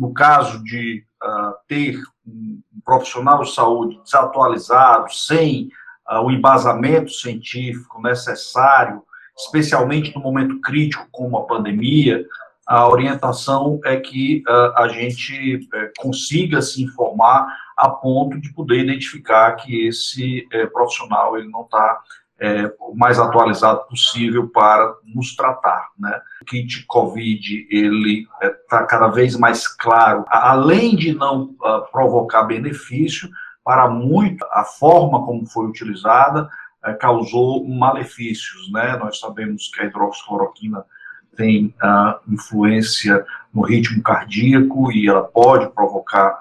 no 0.00 0.14
caso 0.14 0.64
de 0.64 1.04
uh, 1.22 1.54
ter 1.68 2.00
um, 2.26 2.60
profissional 2.84 3.42
de 3.42 3.52
saúde 3.52 4.00
desatualizado, 4.02 5.12
sem 5.12 5.68
uh, 6.10 6.20
o 6.20 6.30
embasamento 6.30 7.10
científico 7.10 8.00
necessário, 8.00 9.02
especialmente 9.36 10.14
no 10.14 10.22
momento 10.22 10.58
crítico 10.60 11.06
como 11.10 11.36
a 11.36 11.44
pandemia, 11.44 12.24
a 12.66 12.88
orientação 12.88 13.80
é 13.84 13.96
que 13.96 14.42
uh, 14.48 14.78
a 14.78 14.88
gente 14.88 15.56
uh, 15.56 15.90
consiga 15.98 16.62
se 16.62 16.82
informar 16.82 17.46
a 17.80 17.88
ponto 17.88 18.40
de 18.40 18.52
poder 18.52 18.84
identificar 18.84 19.52
que 19.52 19.86
esse 19.86 20.46
uh, 20.54 20.70
profissional 20.70 21.36
ele 21.38 21.48
não 21.48 21.62
está 21.62 22.00
é, 22.40 22.72
o 22.80 22.96
mais 22.96 23.18
atualizado 23.18 23.86
possível 23.86 24.48
para 24.48 24.94
nos 25.04 25.36
tratar, 25.36 25.90
né? 25.98 26.20
O 26.40 26.44
kit 26.46 26.86
COVID, 26.86 27.68
ele 27.70 28.26
está 28.42 28.80
é, 28.80 28.86
cada 28.86 29.08
vez 29.08 29.36
mais 29.36 29.68
claro, 29.68 30.24
além 30.26 30.96
de 30.96 31.12
não 31.12 31.54
uh, 31.60 31.84
provocar 31.92 32.44
benefício, 32.44 33.28
para 33.62 33.90
muito, 33.90 34.44
a 34.52 34.64
forma 34.64 35.24
como 35.26 35.46
foi 35.46 35.66
utilizada 35.66 36.48
uh, 36.82 36.98
causou 36.98 37.68
malefícios, 37.68 38.72
né? 38.72 38.96
Nós 38.96 39.18
sabemos 39.18 39.68
que 39.68 39.82
a 39.82 39.84
hidroxicloroquina 39.84 40.82
tem 41.40 41.74
uh, 41.82 42.20
influência 42.30 43.24
no 43.52 43.62
ritmo 43.62 44.02
cardíaco 44.02 44.92
e 44.92 45.08
ela 45.08 45.22
pode 45.22 45.70
provocar 45.70 46.38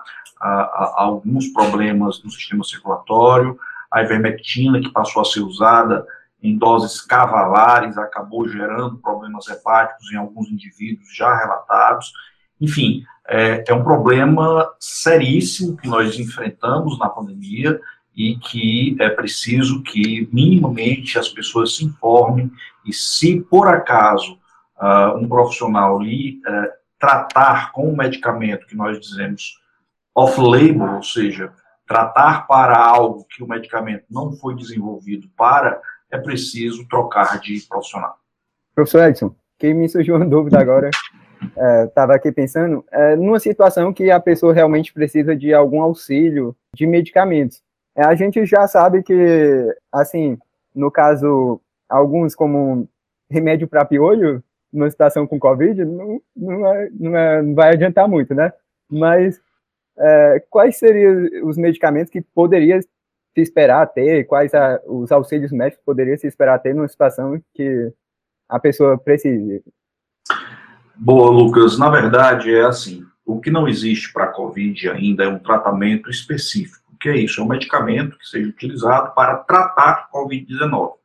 alguns 0.95 1.49
problemas 1.49 2.23
no 2.23 2.31
sistema 2.31 2.63
circulatório, 2.63 3.59
a 3.91 4.01
ivermectina, 4.01 4.79
que 4.79 4.89
passou 4.89 5.21
a 5.21 5.25
ser 5.25 5.41
usada 5.41 6.05
em 6.41 6.57
doses 6.57 7.01
cavalares, 7.01 7.97
acabou 7.97 8.47
gerando 8.47 8.97
problemas 8.99 9.49
hepáticos 9.49 10.09
em 10.13 10.15
alguns 10.15 10.49
indivíduos 10.49 11.13
já 11.13 11.35
relatados. 11.35 12.13
Enfim, 12.61 13.03
é, 13.27 13.65
é 13.67 13.73
um 13.73 13.83
problema 13.83 14.69
seríssimo 14.79 15.75
que 15.75 15.89
nós 15.89 16.17
enfrentamos 16.17 16.97
na 16.97 17.09
pandemia 17.09 17.77
e 18.15 18.37
que 18.37 18.95
é 18.97 19.09
preciso 19.09 19.83
que 19.83 20.29
minimamente 20.31 21.19
as 21.19 21.27
pessoas 21.27 21.75
se 21.75 21.83
informem 21.83 22.49
e 22.85 22.93
se 22.93 23.41
por 23.41 23.67
acaso 23.67 24.39
uh, 24.81 25.17
um 25.17 25.27
profissional 25.27 25.99
lhe 25.99 26.41
uh, 26.47 26.71
tratar 26.99 27.71
com 27.71 27.89
um 27.89 27.95
medicamento 27.95 28.67
que 28.67 28.75
nós 28.75 28.99
dizemos 28.99 29.59
off-label, 30.15 30.95
ou 30.95 31.03
seja, 31.03 31.51
tratar 31.87 32.45
para 32.45 32.77
algo 32.77 33.25
que 33.29 33.43
o 33.43 33.47
medicamento 33.47 34.05
não 34.09 34.31
foi 34.33 34.55
desenvolvido 34.55 35.27
para, 35.35 35.81
é 36.11 36.17
preciso 36.17 36.87
trocar 36.87 37.39
de 37.39 37.61
profissional. 37.67 38.17
Professor 38.75 39.07
Edson, 39.07 39.35
quem 39.57 39.73
me 39.73 39.89
surgiu 39.89 40.15
uma 40.15 40.25
dúvida 40.25 40.59
agora, 40.59 40.89
estava 41.85 42.13
é, 42.13 42.15
aqui 42.15 42.31
pensando, 42.31 42.85
é, 42.91 43.15
numa 43.15 43.39
situação 43.39 43.93
que 43.93 44.11
a 44.11 44.19
pessoa 44.19 44.53
realmente 44.53 44.93
precisa 44.93 45.35
de 45.35 45.53
algum 45.53 45.81
auxílio 45.81 46.55
de 46.73 46.85
medicamentos. 46.85 47.61
É, 47.95 48.03
a 48.03 48.15
gente 48.15 48.45
já 48.45 48.67
sabe 48.67 49.03
que, 49.03 49.75
assim, 49.91 50.37
no 50.73 50.91
caso, 50.91 51.59
alguns 51.89 52.35
como 52.35 52.87
remédio 53.29 53.67
para 53.67 53.85
piolho, 53.85 54.43
numa 54.71 54.89
situação 54.89 55.25
com 55.25 55.39
Covid, 55.39 55.83
não, 55.83 56.21
não, 56.35 56.65
é, 56.67 56.89
não, 56.91 57.17
é, 57.17 57.41
não 57.41 57.55
vai 57.55 57.73
adiantar 57.73 58.07
muito, 58.07 58.33
né? 58.33 58.51
Mas 58.89 59.41
é, 59.97 60.43
quais 60.49 60.77
seriam 60.77 61.27
os 61.47 61.57
medicamentos 61.57 62.11
que 62.11 62.21
poderia 62.21 62.81
se 62.81 63.41
esperar 63.41 63.85
ter, 63.87 64.25
quais 64.25 64.53
a, 64.53 64.79
os 64.85 65.11
auxílios 65.11 65.51
médicos 65.51 65.83
poderia 65.85 66.17
se 66.17 66.27
esperar 66.27 66.59
ter 66.59 66.73
numa 66.73 66.87
situação 66.87 67.41
que 67.53 67.91
a 68.47 68.59
pessoa 68.59 68.97
precise? 68.97 69.63
Boa, 70.95 71.29
Lucas. 71.29 71.77
Na 71.77 71.89
verdade, 71.89 72.53
é 72.53 72.61
assim: 72.61 73.05
o 73.25 73.39
que 73.39 73.51
não 73.51 73.67
existe 73.67 74.11
para 74.11 74.27
Covid 74.27 74.89
ainda 74.89 75.23
é 75.23 75.27
um 75.27 75.39
tratamento 75.39 76.09
específico. 76.09 76.83
O 76.91 76.97
que 76.97 77.09
é 77.09 77.17
isso? 77.17 77.39
É 77.39 77.43
um 77.43 77.47
medicamento 77.47 78.17
que 78.17 78.27
seja 78.27 78.49
utilizado 78.49 79.13
para 79.13 79.37
tratar 79.37 79.91
a 79.91 80.09
Covid-19. 80.11 80.98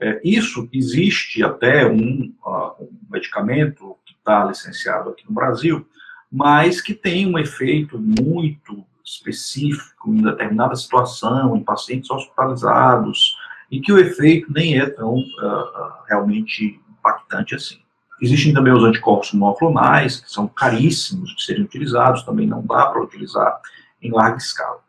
É, 0.00 0.20
isso 0.24 0.68
existe 0.72 1.42
até 1.42 1.86
um, 1.86 2.32
uh, 2.44 2.82
um 2.82 2.90
medicamento 3.10 3.96
que 4.04 4.14
está 4.14 4.44
licenciado 4.44 5.10
aqui 5.10 5.24
no 5.26 5.34
Brasil, 5.34 5.86
mas 6.30 6.80
que 6.80 6.94
tem 6.94 7.26
um 7.26 7.38
efeito 7.38 7.98
muito 7.98 8.84
específico 9.04 10.12
em 10.12 10.22
determinada 10.22 10.74
situação, 10.74 11.56
em 11.56 11.62
pacientes 11.62 12.10
hospitalizados, 12.10 13.36
e 13.70 13.80
que 13.80 13.92
o 13.92 13.98
efeito 13.98 14.52
nem 14.52 14.78
é 14.78 14.86
tão 14.88 15.14
uh, 15.14 16.04
realmente 16.08 16.80
impactante 16.90 17.54
assim. 17.54 17.78
Existem 18.20 18.54
também 18.54 18.72
os 18.72 18.82
anticorpos 18.82 19.32
monoclonais, 19.32 20.20
que 20.20 20.30
são 20.30 20.48
caríssimos 20.48 21.34
de 21.34 21.44
serem 21.44 21.64
utilizados, 21.64 22.22
também 22.22 22.46
não 22.46 22.64
dá 22.64 22.86
para 22.86 23.02
utilizar 23.02 23.60
em 24.00 24.10
larga 24.10 24.38
escala. 24.38 24.83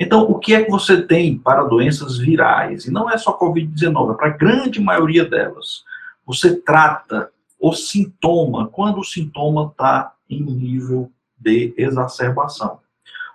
Então, 0.00 0.22
o 0.22 0.38
que 0.38 0.54
é 0.54 0.64
que 0.64 0.70
você 0.70 1.02
tem 1.02 1.36
para 1.36 1.62
doenças 1.62 2.16
virais? 2.16 2.86
E 2.86 2.90
não 2.90 3.10
é 3.10 3.18
só 3.18 3.38
Covid-19, 3.38 4.14
é 4.14 4.16
para 4.16 4.28
a 4.28 4.36
grande 4.36 4.80
maioria 4.80 5.26
delas. 5.26 5.84
Você 6.24 6.56
trata 6.56 7.30
o 7.58 7.74
sintoma 7.74 8.68
quando 8.68 8.98
o 9.00 9.04
sintoma 9.04 9.68
está 9.70 10.14
em 10.28 10.42
nível 10.42 11.12
de 11.38 11.74
exacerbação. 11.76 12.80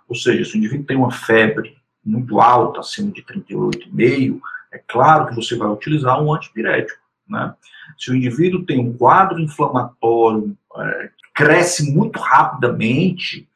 Ou 0.10 0.16
seja, 0.16 0.44
se 0.44 0.56
o 0.56 0.58
indivíduo 0.58 0.88
tem 0.88 0.98
uma 0.98 1.12
febre 1.12 1.78
muito 2.04 2.40
alta, 2.40 2.80
acima 2.80 3.12
de 3.12 3.22
38,5, 3.22 4.40
é 4.72 4.82
claro 4.88 5.28
que 5.28 5.36
você 5.36 5.56
vai 5.56 5.68
utilizar 5.68 6.20
um 6.20 6.34
antipirético. 6.34 7.00
Né? 7.30 7.54
Se 7.96 8.10
o 8.10 8.16
indivíduo 8.16 8.66
tem 8.66 8.80
um 8.80 8.98
quadro 8.98 9.40
inflamatório, 9.40 10.58
é, 10.78 11.10
cresce 11.34 11.92
muito 11.92 12.18
rapidamente, 12.20 13.48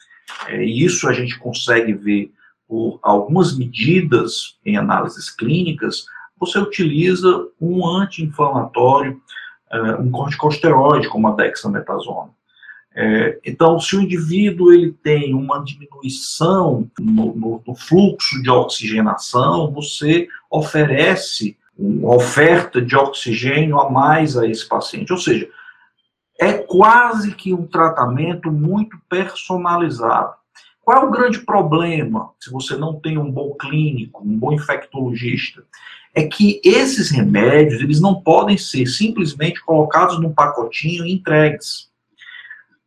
é, 0.47 0.63
isso 0.63 1.09
a 1.09 1.13
gente 1.13 1.39
consegue 1.39 1.93
ver 1.93 2.31
por 2.69 2.99
algumas 3.01 3.57
medidas 3.57 4.59
em 4.63 4.77
análises 4.77 5.31
clínicas, 5.31 6.05
você 6.39 6.59
utiliza 6.59 7.47
um 7.59 7.85
anti-inflamatório, 7.85 9.19
é, 9.71 9.95
um 9.95 10.11
corticosteroide, 10.11 11.09
como 11.09 11.27
a 11.27 11.31
dexametasona. 11.31 12.29
É, 12.95 13.39
então, 13.43 13.79
se 13.79 13.95
o 13.95 14.01
indivíduo 14.01 14.71
ele 14.71 14.91
tem 14.91 15.33
uma 15.33 15.63
diminuição 15.63 16.87
no, 16.99 17.35
no, 17.35 17.63
no, 17.65 17.75
fluxo 17.75 18.41
de 18.43 18.49
oxigenação, 18.51 19.71
você 19.71 20.27
oferece 20.49 21.57
uma 21.77 22.15
oferta 22.15 22.79
de 22.79 22.95
oxigênio 22.95 23.79
a 23.79 23.89
mais 23.89 24.37
a 24.37 24.45
esse 24.47 24.67
paciente. 24.67 25.11
Ou 25.11 25.19
seja, 25.19 25.49
é 26.39 26.53
quase 26.53 27.33
que 27.33 27.53
um 27.53 27.65
tratamento 27.65 28.51
muito 28.51 28.97
personalizado. 29.09 30.38
Qual 30.89 31.03
é 31.03 31.05
o 31.05 31.11
grande 31.11 31.41
problema, 31.41 32.31
se 32.39 32.49
você 32.49 32.75
não 32.75 32.99
tem 32.99 33.15
um 33.15 33.31
bom 33.31 33.53
clínico, 33.53 34.23
um 34.25 34.35
bom 34.35 34.53
infectologista? 34.53 35.63
É 36.15 36.23
que 36.23 36.59
esses 36.65 37.11
remédios, 37.11 37.79
eles 37.79 38.01
não 38.01 38.19
podem 38.23 38.57
ser 38.57 38.87
simplesmente 38.87 39.63
colocados 39.63 40.19
num 40.19 40.33
pacotinho 40.33 41.05
e 41.05 41.13
entregues. 41.13 41.91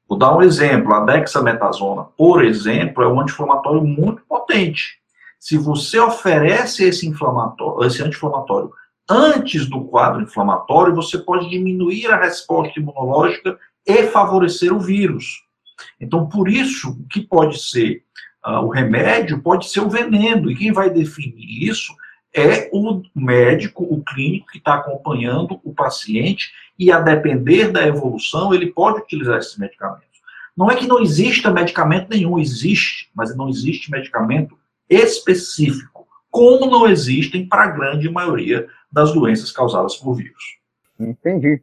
Vou 0.09 0.19
dar 0.19 0.37
um 0.37 0.43
exemplo, 0.43 0.93
a 0.93 1.05
dexametasona, 1.05 2.03
por 2.19 2.45
exemplo, 2.45 3.05
é 3.05 3.07
um 3.07 3.21
anti-inflamatório 3.21 3.85
muito 3.85 4.23
potente. 4.29 4.99
Se 5.39 5.57
você 5.57 6.01
oferece 6.01 6.83
esse, 6.83 7.07
esse 7.07 8.03
anti-inflamatório 8.03 8.73
antes 9.09 9.71
do 9.71 9.85
quadro 9.85 10.23
inflamatório, 10.23 10.93
você 10.93 11.19
pode 11.19 11.49
diminuir 11.49 12.11
a 12.11 12.17
resposta 12.17 12.81
imunológica 12.81 13.57
e 13.87 14.09
favorecer 14.09 14.75
o 14.75 14.81
vírus. 14.81 15.52
Então, 16.01 16.29
por 16.29 16.49
isso, 16.49 16.91
o 16.91 17.07
que 17.07 17.21
pode 17.21 17.61
ser 17.63 18.05
uh, 18.47 18.65
o 18.65 18.69
remédio 18.69 19.41
pode 19.41 19.69
ser 19.69 19.81
o 19.81 19.89
veneno, 19.89 20.51
e 20.51 20.57
quem 20.57 20.73
vai 20.73 20.91
definir 20.91 21.69
isso 21.69 21.95
é 22.35 22.71
o 22.73 23.03
médico, 23.15 23.85
o 23.85 24.03
clínico 24.03 24.47
que 24.51 24.59
está 24.59 24.75
acompanhando 24.75 25.61
o 25.63 25.75
paciente 25.75 26.51
e 26.79 26.91
a 26.91 26.99
depender 26.99 27.71
da 27.71 27.87
evolução, 27.87 28.55
ele 28.55 28.73
pode 28.73 29.01
utilizar 29.01 29.39
esses 29.39 29.57
medicamentos. 29.59 30.09
Não 30.57 30.71
é 30.71 30.77
que 30.77 30.87
não 30.87 31.01
exista 31.01 31.51
medicamento 31.51 32.09
nenhum, 32.11 32.39
existe, 32.39 33.11
mas 33.15 33.37
não 33.37 33.49
existe 33.49 33.91
medicamento 33.91 34.59
específico, 34.89 36.07
como 36.31 36.67
não 36.67 36.89
existem 36.89 37.47
para 37.47 37.65
a 37.65 37.71
grande 37.71 38.09
maioria 38.11 38.67
das 38.91 39.13
doenças 39.13 39.53
causadas 39.53 39.97
por 39.97 40.15
vírus. 40.15 40.59
Entendi. 40.99 41.63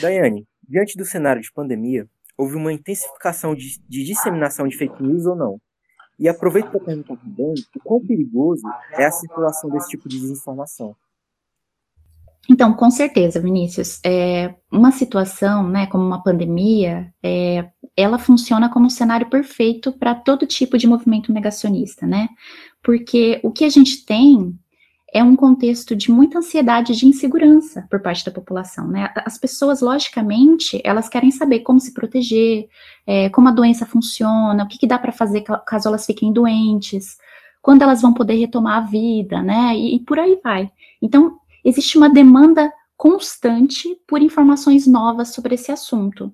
Daiane, 0.00 0.46
diante 0.68 0.96
do 0.96 1.04
cenário 1.04 1.42
de 1.42 1.52
pandemia, 1.52 2.08
houve 2.36 2.56
uma 2.56 2.72
intensificação 2.72 3.54
de, 3.54 3.78
de 3.88 4.04
disseminação 4.04 4.66
de 4.66 4.76
fake 4.76 5.02
news 5.02 5.26
ou 5.26 5.36
não? 5.36 5.60
E 6.18 6.28
aproveito 6.28 6.70
para 6.70 6.80
perguntar 6.80 7.16
também 7.16 7.54
o 7.76 7.80
quão 7.82 8.00
perigoso 8.00 8.62
é 8.92 9.04
a 9.04 9.10
circulação 9.10 9.70
desse 9.70 9.88
tipo 9.88 10.08
de 10.08 10.20
desinformação. 10.20 10.94
Então, 12.50 12.74
com 12.74 12.90
certeza, 12.90 13.40
Vinícius, 13.40 14.00
é, 14.04 14.54
uma 14.70 14.90
situação, 14.90 15.68
né, 15.68 15.86
como 15.86 16.04
uma 16.04 16.22
pandemia, 16.22 17.12
é, 17.22 17.68
ela 17.96 18.18
funciona 18.18 18.68
como 18.68 18.86
um 18.86 18.90
cenário 18.90 19.30
perfeito 19.30 19.92
para 19.92 20.14
todo 20.14 20.46
tipo 20.46 20.76
de 20.76 20.86
movimento 20.86 21.32
negacionista, 21.32 22.06
né? 22.06 22.28
Porque 22.82 23.40
o 23.44 23.52
que 23.52 23.64
a 23.64 23.68
gente 23.68 24.04
tem 24.04 24.58
é 25.12 25.22
um 25.22 25.36
contexto 25.36 25.94
de 25.94 26.10
muita 26.10 26.38
ansiedade 26.38 26.96
de 26.96 27.06
insegurança 27.06 27.86
por 27.90 28.00
parte 28.00 28.24
da 28.24 28.32
população, 28.32 28.88
né? 28.88 29.12
As 29.26 29.36
pessoas, 29.36 29.82
logicamente, 29.82 30.80
elas 30.82 31.06
querem 31.06 31.30
saber 31.30 31.60
como 31.60 31.78
se 31.78 31.92
proteger, 31.92 32.66
é, 33.06 33.28
como 33.28 33.48
a 33.48 33.52
doença 33.52 33.84
funciona, 33.84 34.64
o 34.64 34.66
que, 34.66 34.78
que 34.78 34.86
dá 34.86 34.98
para 34.98 35.12
fazer 35.12 35.42
caso 35.66 35.88
elas 35.88 36.06
fiquem 36.06 36.32
doentes, 36.32 37.18
quando 37.60 37.82
elas 37.82 38.00
vão 38.00 38.14
poder 38.14 38.36
retomar 38.36 38.78
a 38.78 38.86
vida, 38.86 39.42
né? 39.42 39.76
E, 39.76 39.96
e 39.96 40.00
por 40.00 40.18
aí 40.18 40.40
vai. 40.42 40.70
Então, 41.00 41.38
existe 41.62 41.98
uma 41.98 42.08
demanda 42.08 42.72
constante 42.96 43.94
por 44.08 44.22
informações 44.22 44.86
novas 44.86 45.34
sobre 45.34 45.56
esse 45.56 45.70
assunto. 45.70 46.32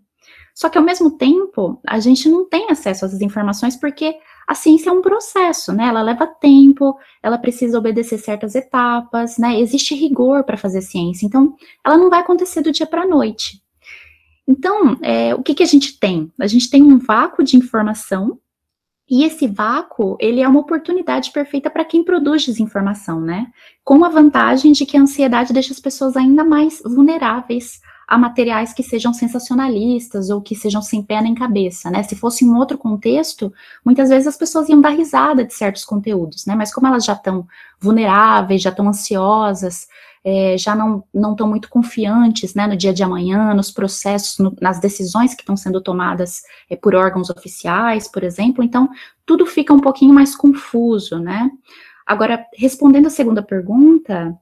Só 0.55 0.69
que, 0.69 0.79
ao 0.79 0.85
mesmo 0.85 1.11
tempo, 1.11 1.81
a 1.87 1.99
gente 1.99 2.29
não 2.29 2.49
tem 2.49 2.71
acesso 2.71 3.05
essas 3.05 3.21
informações 3.21 3.75
porque 3.75 4.17
a 4.49 4.55
ciência 4.55 4.89
é 4.89 4.93
um 4.93 5.03
processo, 5.03 5.75
né? 5.75 5.89
Ela 5.89 6.01
leva 6.01 6.27
tempo, 6.27 6.99
ela 7.23 7.37
precisa 7.37 7.77
obedecer 7.77 8.17
certas 8.17 8.55
etapas, 8.55 9.37
né? 9.37 9.61
Existe 9.61 9.95
rigor 9.95 10.43
para 10.43 10.57
fazer 10.57 10.81
ciência, 10.81 11.27
então 11.27 11.55
ela 11.85 11.99
não 11.99 12.09
vai 12.09 12.21
acontecer 12.21 12.63
do 12.63 12.73
dia 12.73 12.87
para 12.87 13.03
a 13.03 13.07
noite. 13.07 13.63
Então, 14.49 14.97
é, 15.03 15.35
o 15.35 15.43
que, 15.43 15.55
que 15.55 15.63
a 15.63 15.67
gente 15.67 16.01
tem? 16.01 16.33
A 16.41 16.47
gente 16.47 16.71
tem 16.71 16.83
um 16.83 16.99
vácuo 16.99 17.45
de 17.45 17.59
informação 17.59 18.39
e 19.07 19.23
esse 19.23 19.47
vácuo, 19.47 20.17
ele 20.19 20.41
é 20.41 20.49
uma 20.49 20.61
oportunidade 20.61 21.31
perfeita 21.31 21.69
para 21.69 21.85
quem 21.85 22.03
produz 22.03 22.47
desinformação, 22.47 23.21
né? 23.21 23.49
Com 23.85 24.03
a 24.03 24.09
vantagem 24.09 24.73
de 24.73 24.87
que 24.87 24.97
a 24.97 25.03
ansiedade 25.03 25.53
deixa 25.53 25.75
as 25.75 25.81
pessoas 25.81 26.17
ainda 26.17 26.43
mais 26.43 26.81
vulneráveis 26.83 27.83
a 28.09 28.17
materiais 28.17 28.73
que 28.73 28.83
sejam 28.83 29.13
sensacionalistas 29.13 30.31
ou 30.31 30.41
que 30.41 30.57
sejam 30.57 30.81
sem 30.81 31.03
pé 31.03 31.21
nem 31.21 31.35
cabeça, 31.35 31.91
né? 31.91 32.03
Se 32.03 32.17
fosse 32.17 32.43
em 32.43 32.55
outro 32.55 32.79
contexto, 32.79 33.53
muitas 33.85 34.09
vezes 34.09 34.27
as 34.27 34.37
pessoas 34.37 34.67
iam 34.71 34.81
dar 34.81 34.91
risada 34.91 35.45
de 35.45 35.53
certos 35.53 35.85
conteúdos, 35.85 36.47
né? 36.47 36.55
Mas 36.55 36.73
como 36.73 36.87
elas 36.87 37.05
já 37.05 37.13
estão 37.13 37.47
vulneráveis, 37.79 38.63
já 38.63 38.71
estão 38.71 38.89
ansiosas, 38.89 39.87
é, 40.25 40.57
já 40.57 40.75
não 40.75 41.05
estão 41.13 41.47
muito 41.47 41.69
confiantes 41.69 42.55
né, 42.55 42.67
no 42.67 42.77
dia 42.77 42.95
de 42.95 43.03
amanhã, 43.03 43.53
nos 43.53 43.71
processos, 43.71 44.39
no, 44.39 44.57
nas 44.59 44.81
decisões 44.81 45.35
que 45.35 45.43
estão 45.43 45.57
sendo 45.57 45.81
tomadas 45.81 46.43
é, 46.71 46.77
por 46.77 46.95
órgãos 46.95 47.29
oficiais, 47.29 48.09
por 48.09 48.25
exemplo, 48.25 48.65
então 48.65 48.89
tudo 49.27 49.45
fica 49.45 49.73
um 49.73 49.81
pouquinho 49.81 50.15
mais 50.15 50.35
confuso, 50.35 51.19
né? 51.19 51.51
Agora, 52.07 52.43
respondendo 52.57 53.07
a 53.07 53.11
segunda 53.11 53.43
pergunta, 53.43 54.35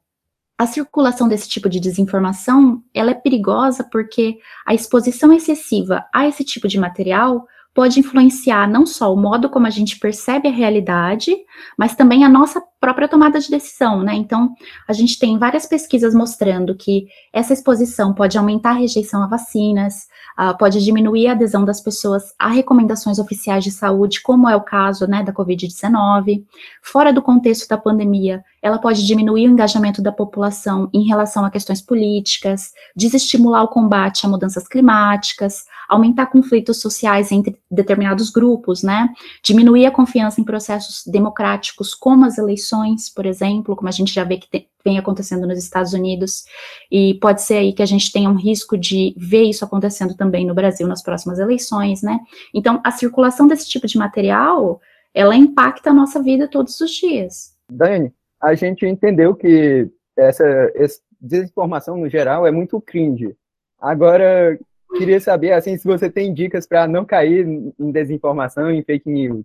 a 0.59 0.67
circulação 0.67 1.29
desse 1.29 1.49
tipo 1.49 1.69
de 1.69 1.79
desinformação, 1.79 2.83
ela 2.95 3.11
é 3.11 3.15
perigosa 3.15 3.85
porque 3.85 4.39
a 4.65 4.75
exposição 4.75 5.33
excessiva 5.33 6.05
a 6.15 6.27
esse 6.27 6.45
tipo 6.45 6.67
de 6.67 6.79
material 6.79 7.47
pode 7.75 8.01
influenciar 8.01 8.67
não 8.67 8.87
só 8.87 9.13
o 9.13 9.17
modo 9.17 9.51
como 9.51 9.67
a 9.67 9.71
gente 9.71 9.99
percebe 9.99 10.49
a 10.49 10.53
realidade, 10.53 11.37
mas 11.77 11.95
também 11.95 12.25
a 12.25 12.29
nossa 12.29 12.63
própria 12.81 13.09
tomada 13.09 13.41
de 13.41 13.51
decisão, 13.51 14.03
né? 14.03 14.15
Então, 14.15 14.55
a 14.87 14.93
gente 14.93 15.19
tem 15.19 15.39
várias 15.39 15.67
pesquisas 15.67 16.15
mostrando 16.15 16.75
que 16.75 17.09
essa 17.33 17.53
exposição 17.53 18.13
pode 18.13 18.37
aumentar 18.37 18.71
a 18.71 18.75
rejeição 18.75 19.23
a 19.23 19.27
vacinas, 19.27 20.07
uh, 20.39 20.57
pode 20.59 20.85
diminuir 20.85 21.29
a 21.29 21.33
adesão 21.33 21.65
das 21.65 21.81
pessoas 21.81 22.35
a 22.39 22.49
recomendações 22.49 23.19
oficiais 23.19 23.65
de 23.65 23.71
saúde, 23.71 24.21
como 24.23 24.49
é 24.49 24.55
o 24.55 24.61
caso, 24.61 25.07
né, 25.07 25.23
da 25.23 25.33
Covid-19. 25.33 26.45
Fora 26.83 27.13
do 27.13 27.23
contexto 27.23 27.69
da 27.69 27.79
pandemia, 27.79 28.45
ela 28.63 28.79
pode 28.79 29.07
diminuir 29.07 29.49
o 29.49 29.53
engajamento 29.53 30.03
da 30.03 30.13
população 30.13 30.91
em 30.93 31.07
relação 31.07 31.45
a 31.45 31.51
questões 31.51 31.81
políticas, 31.81 32.73
desestimular 32.95 33.63
o 33.63 33.69
combate 33.69 34.27
a 34.27 34.29
mudanças 34.29 34.67
climáticas, 34.67 35.65
aumentar 35.89 36.27
conflitos 36.27 36.81
sociais 36.81 37.31
entre 37.31 37.59
determinados 37.71 38.31
grupos, 38.31 38.83
né? 38.83 39.09
Diminuir 39.43 39.87
a 39.87 39.91
confiança 39.91 40.41
em 40.41 40.45
processos 40.45 41.05
democráticos, 41.07 41.95
como 41.95 42.25
as 42.25 42.39
eleições, 42.39 42.66
por 43.15 43.27
exemplo, 43.27 43.77
como 43.77 43.89
a 43.89 43.93
gente 43.93 44.13
já 44.13 44.25
vê 44.25 44.37
que 44.37 44.51
tem, 44.51 44.69
vem 44.85 44.99
acontecendo 44.99 45.47
nos 45.47 45.59
Estados 45.59 45.93
Unidos, 45.93 46.45
e 46.91 47.15
pode 47.15 47.43
ser 47.43 47.59
aí 47.59 47.73
que 47.73 47.83
a 47.83 47.87
gente 47.87 48.13
tenha 48.13 48.31
um 48.31 48.37
risco 48.37 48.77
de 48.77 49.15
ver 49.17 49.45
isso 49.45 49.65
acontecendo 49.65 50.17
também 50.17 50.47
no 50.47 50.55
Brasil 50.55 50.87
nas 50.87 51.03
próximas 51.03 51.39
eleições, 51.39 52.03
né? 52.03 52.19
Então, 52.55 52.81
a 52.85 52.91
circulação 52.91 53.47
desse 53.47 53.69
tipo 53.69 53.87
de 53.87 53.99
material, 53.99 54.81
ela 55.13 55.35
impacta 55.35 55.91
a 55.91 55.95
nossa 55.95 56.23
vida 56.23 56.49
todos 56.49 56.81
os 56.81 56.91
dias. 56.91 57.55
Dani, 57.71 58.13
a 58.41 58.55
gente 58.55 58.87
entendeu 58.87 59.35
que 59.35 59.91
essa, 60.17 60.45
essa 60.75 61.01
desinformação 61.21 61.97
no 61.97 62.09
geral 62.09 62.47
é 62.47 62.51
muito 62.51 62.81
cringe. 62.81 63.35
Agora, 63.81 64.59
queria 64.97 65.21
saber 65.21 65.53
assim 65.53 65.77
se 65.77 65.87
você 65.87 66.11
tem 66.11 66.33
dicas 66.33 66.67
para 66.67 66.87
não 66.87 67.05
cair 67.05 67.47
em 67.47 67.91
desinformação 67.91 68.71
e 68.71 68.83
fake 68.83 69.11
news. 69.11 69.45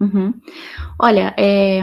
Uhum. 0.00 0.32
Olha, 0.98 1.34
é, 1.36 1.82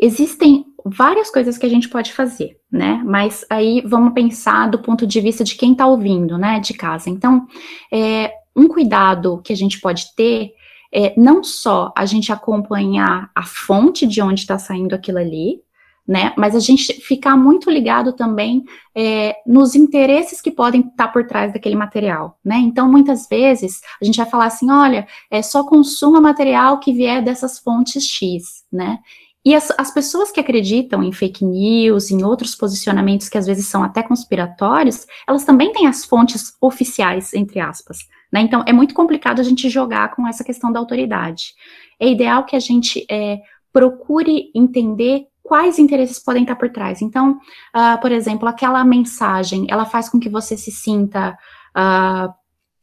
existem 0.00 0.64
várias 0.84 1.30
coisas 1.30 1.56
que 1.56 1.64
a 1.64 1.68
gente 1.68 1.88
pode 1.88 2.12
fazer, 2.12 2.58
né? 2.70 3.02
Mas 3.04 3.44
aí 3.48 3.82
vamos 3.86 4.12
pensar 4.12 4.68
do 4.68 4.78
ponto 4.78 5.06
de 5.06 5.20
vista 5.20 5.42
de 5.42 5.54
quem 5.54 5.72
está 5.72 5.86
ouvindo, 5.86 6.36
né, 6.36 6.60
de 6.60 6.74
casa. 6.74 7.08
Então, 7.08 7.46
é, 7.92 8.32
um 8.54 8.68
cuidado 8.68 9.40
que 9.42 9.52
a 9.52 9.56
gente 9.56 9.80
pode 9.80 10.14
ter 10.14 10.52
é 10.92 11.12
não 11.16 11.42
só 11.42 11.92
a 11.96 12.06
gente 12.06 12.30
acompanhar 12.30 13.30
a 13.34 13.42
fonte 13.44 14.06
de 14.06 14.22
onde 14.22 14.40
está 14.42 14.58
saindo 14.58 14.94
aquilo 14.94 15.18
ali, 15.18 15.60
né? 16.06 16.34
Mas 16.36 16.54
a 16.54 16.60
gente 16.60 17.00
ficar 17.00 17.34
muito 17.36 17.70
ligado 17.70 18.12
também 18.12 18.62
é, 18.94 19.34
nos 19.46 19.74
interesses 19.74 20.40
que 20.40 20.50
podem 20.50 20.82
estar 20.82 21.06
tá 21.06 21.08
por 21.08 21.26
trás 21.26 21.52
daquele 21.52 21.74
material, 21.74 22.38
né? 22.44 22.56
Então, 22.58 22.90
muitas 22.90 23.26
vezes 23.26 23.80
a 24.00 24.04
gente 24.04 24.18
vai 24.18 24.26
falar 24.26 24.46
assim, 24.46 24.70
olha, 24.70 25.06
é 25.30 25.40
só 25.40 25.64
consuma 25.64 26.20
material 26.20 26.78
que 26.78 26.92
vier 26.92 27.24
dessas 27.24 27.58
fontes 27.58 28.04
X, 28.04 28.64
né? 28.70 28.98
E 29.44 29.54
as, 29.54 29.70
as, 29.76 29.92
pessoas 29.92 30.30
que 30.30 30.40
acreditam 30.40 31.02
em 31.02 31.12
fake 31.12 31.44
news, 31.44 32.10
em 32.10 32.24
outros 32.24 32.54
posicionamentos 32.54 33.28
que 33.28 33.36
às 33.36 33.46
vezes 33.46 33.66
são 33.66 33.82
até 33.82 34.02
conspiratórios, 34.02 35.06
elas 35.28 35.44
também 35.44 35.70
têm 35.72 35.86
as 35.86 36.04
fontes 36.04 36.56
oficiais, 36.60 37.34
entre 37.34 37.60
aspas. 37.60 37.98
Né? 38.32 38.40
Então, 38.40 38.64
é 38.66 38.72
muito 38.72 38.94
complicado 38.94 39.40
a 39.40 39.44
gente 39.44 39.68
jogar 39.68 40.14
com 40.14 40.26
essa 40.26 40.42
questão 40.42 40.72
da 40.72 40.80
autoridade. 40.80 41.54
É 42.00 42.08
ideal 42.08 42.44
que 42.44 42.56
a 42.56 42.60
gente 42.60 43.04
é, 43.10 43.38
procure 43.70 44.50
entender 44.54 45.26
quais 45.42 45.78
interesses 45.78 46.18
podem 46.18 46.42
estar 46.42 46.56
por 46.56 46.70
trás. 46.70 47.02
Então, 47.02 47.38
uh, 47.76 48.00
por 48.00 48.10
exemplo, 48.10 48.48
aquela 48.48 48.82
mensagem, 48.82 49.66
ela 49.68 49.84
faz 49.84 50.08
com 50.08 50.18
que 50.18 50.28
você 50.28 50.56
se 50.56 50.72
sinta. 50.72 51.36
Uh, 51.76 52.32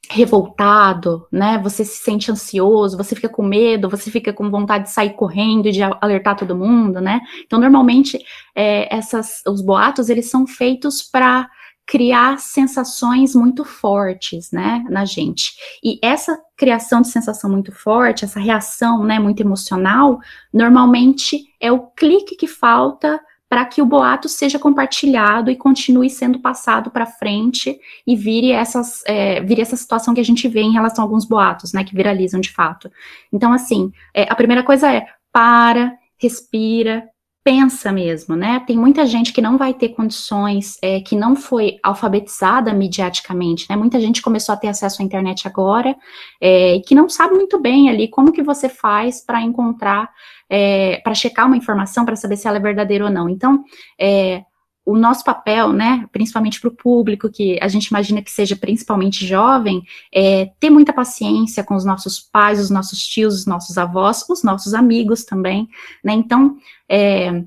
revoltado, 0.09 1.27
né? 1.31 1.59
Você 1.63 1.85
se 1.85 2.03
sente 2.03 2.31
ansioso, 2.31 2.97
você 2.97 3.15
fica 3.15 3.29
com 3.29 3.43
medo, 3.43 3.89
você 3.89 4.11
fica 4.11 4.33
com 4.33 4.49
vontade 4.49 4.85
de 4.85 4.91
sair 4.91 5.11
correndo 5.11 5.67
e 5.67 5.71
de 5.71 5.81
alertar 5.83 6.35
todo 6.35 6.55
mundo, 6.55 6.99
né? 6.99 7.21
Então, 7.45 7.59
normalmente, 7.59 8.19
é, 8.55 8.93
essas, 8.93 9.41
os 9.47 9.61
boatos, 9.61 10.09
eles 10.09 10.29
são 10.29 10.45
feitos 10.45 11.01
para 11.01 11.49
criar 11.85 12.39
sensações 12.39 13.35
muito 13.35 13.65
fortes, 13.65 14.49
né, 14.51 14.81
na 14.89 15.03
gente. 15.03 15.51
E 15.83 15.99
essa 16.01 16.39
criação 16.55 17.01
de 17.01 17.09
sensação 17.09 17.49
muito 17.49 17.71
forte, 17.73 18.23
essa 18.23 18.39
reação, 18.39 19.03
né, 19.03 19.19
muito 19.19 19.41
emocional, 19.41 20.19
normalmente 20.53 21.43
é 21.59 21.69
o 21.69 21.87
clique 21.87 22.37
que 22.37 22.47
falta 22.47 23.19
para 23.51 23.65
que 23.65 23.81
o 23.81 23.85
boato 23.85 24.29
seja 24.29 24.57
compartilhado 24.57 25.51
e 25.51 25.57
continue 25.57 26.09
sendo 26.09 26.39
passado 26.39 26.89
para 26.89 27.05
frente 27.05 27.77
e 28.07 28.15
vire, 28.15 28.49
essas, 28.53 29.03
é, 29.05 29.41
vire 29.41 29.61
essa 29.61 29.75
situação 29.75 30.13
que 30.13 30.21
a 30.21 30.23
gente 30.23 30.47
vê 30.47 30.61
em 30.61 30.71
relação 30.71 31.03
a 31.03 31.05
alguns 31.05 31.25
boatos, 31.25 31.73
né, 31.73 31.83
que 31.83 31.93
viralizam 31.93 32.39
de 32.39 32.49
fato. 32.49 32.89
Então, 33.29 33.51
assim, 33.51 33.91
é, 34.13 34.23
a 34.23 34.35
primeira 34.35 34.63
coisa 34.63 34.89
é 34.89 35.05
para, 35.33 35.93
respira, 36.17 37.03
pensa 37.43 37.91
mesmo, 37.91 38.35
né? 38.35 38.63
Tem 38.67 38.77
muita 38.77 39.05
gente 39.05 39.33
que 39.33 39.41
não 39.41 39.57
vai 39.57 39.73
ter 39.73 39.89
condições, 39.89 40.77
é, 40.81 41.01
que 41.01 41.15
não 41.15 41.35
foi 41.35 41.79
alfabetizada 41.81 42.71
mediaticamente, 42.71 43.65
né? 43.69 43.75
Muita 43.75 43.99
gente 43.99 44.21
começou 44.21 44.53
a 44.53 44.57
ter 44.57 44.67
acesso 44.67 45.01
à 45.01 45.05
internet 45.05 45.47
agora 45.47 45.95
é, 46.39 46.75
e 46.75 46.81
que 46.81 46.93
não 46.93 47.09
sabe 47.09 47.33
muito 47.33 47.59
bem 47.59 47.89
ali 47.89 48.07
como 48.07 48.31
que 48.31 48.43
você 48.43 48.69
faz 48.69 49.25
para 49.25 49.41
encontrar, 49.41 50.09
é, 50.53 50.99
para 51.01 51.15
checar 51.15 51.47
uma 51.47 51.55
informação, 51.55 52.03
para 52.03 52.17
saber 52.17 52.35
se 52.35 52.45
ela 52.45 52.57
é 52.57 52.59
verdadeira 52.59 53.05
ou 53.05 53.09
não. 53.09 53.29
Então, 53.29 53.63
é, 53.97 54.43
o 54.85 54.97
nosso 54.97 55.23
papel, 55.23 55.71
né, 55.71 56.05
principalmente 56.11 56.59
para 56.59 56.67
o 56.67 56.75
público, 56.75 57.29
que 57.29 57.57
a 57.61 57.69
gente 57.69 57.87
imagina 57.87 58.21
que 58.21 58.29
seja 58.29 58.57
principalmente 58.57 59.25
jovem, 59.25 59.81
é 60.13 60.51
ter 60.59 60.69
muita 60.69 60.91
paciência 60.91 61.63
com 61.63 61.73
os 61.73 61.85
nossos 61.85 62.19
pais, 62.19 62.59
os 62.59 62.69
nossos 62.69 63.07
tios, 63.07 63.33
os 63.35 63.45
nossos 63.45 63.77
avós, 63.77 64.27
os 64.27 64.43
nossos 64.43 64.73
amigos 64.73 65.23
também, 65.23 65.69
né, 66.03 66.11
então, 66.11 66.57
é, 66.89 67.43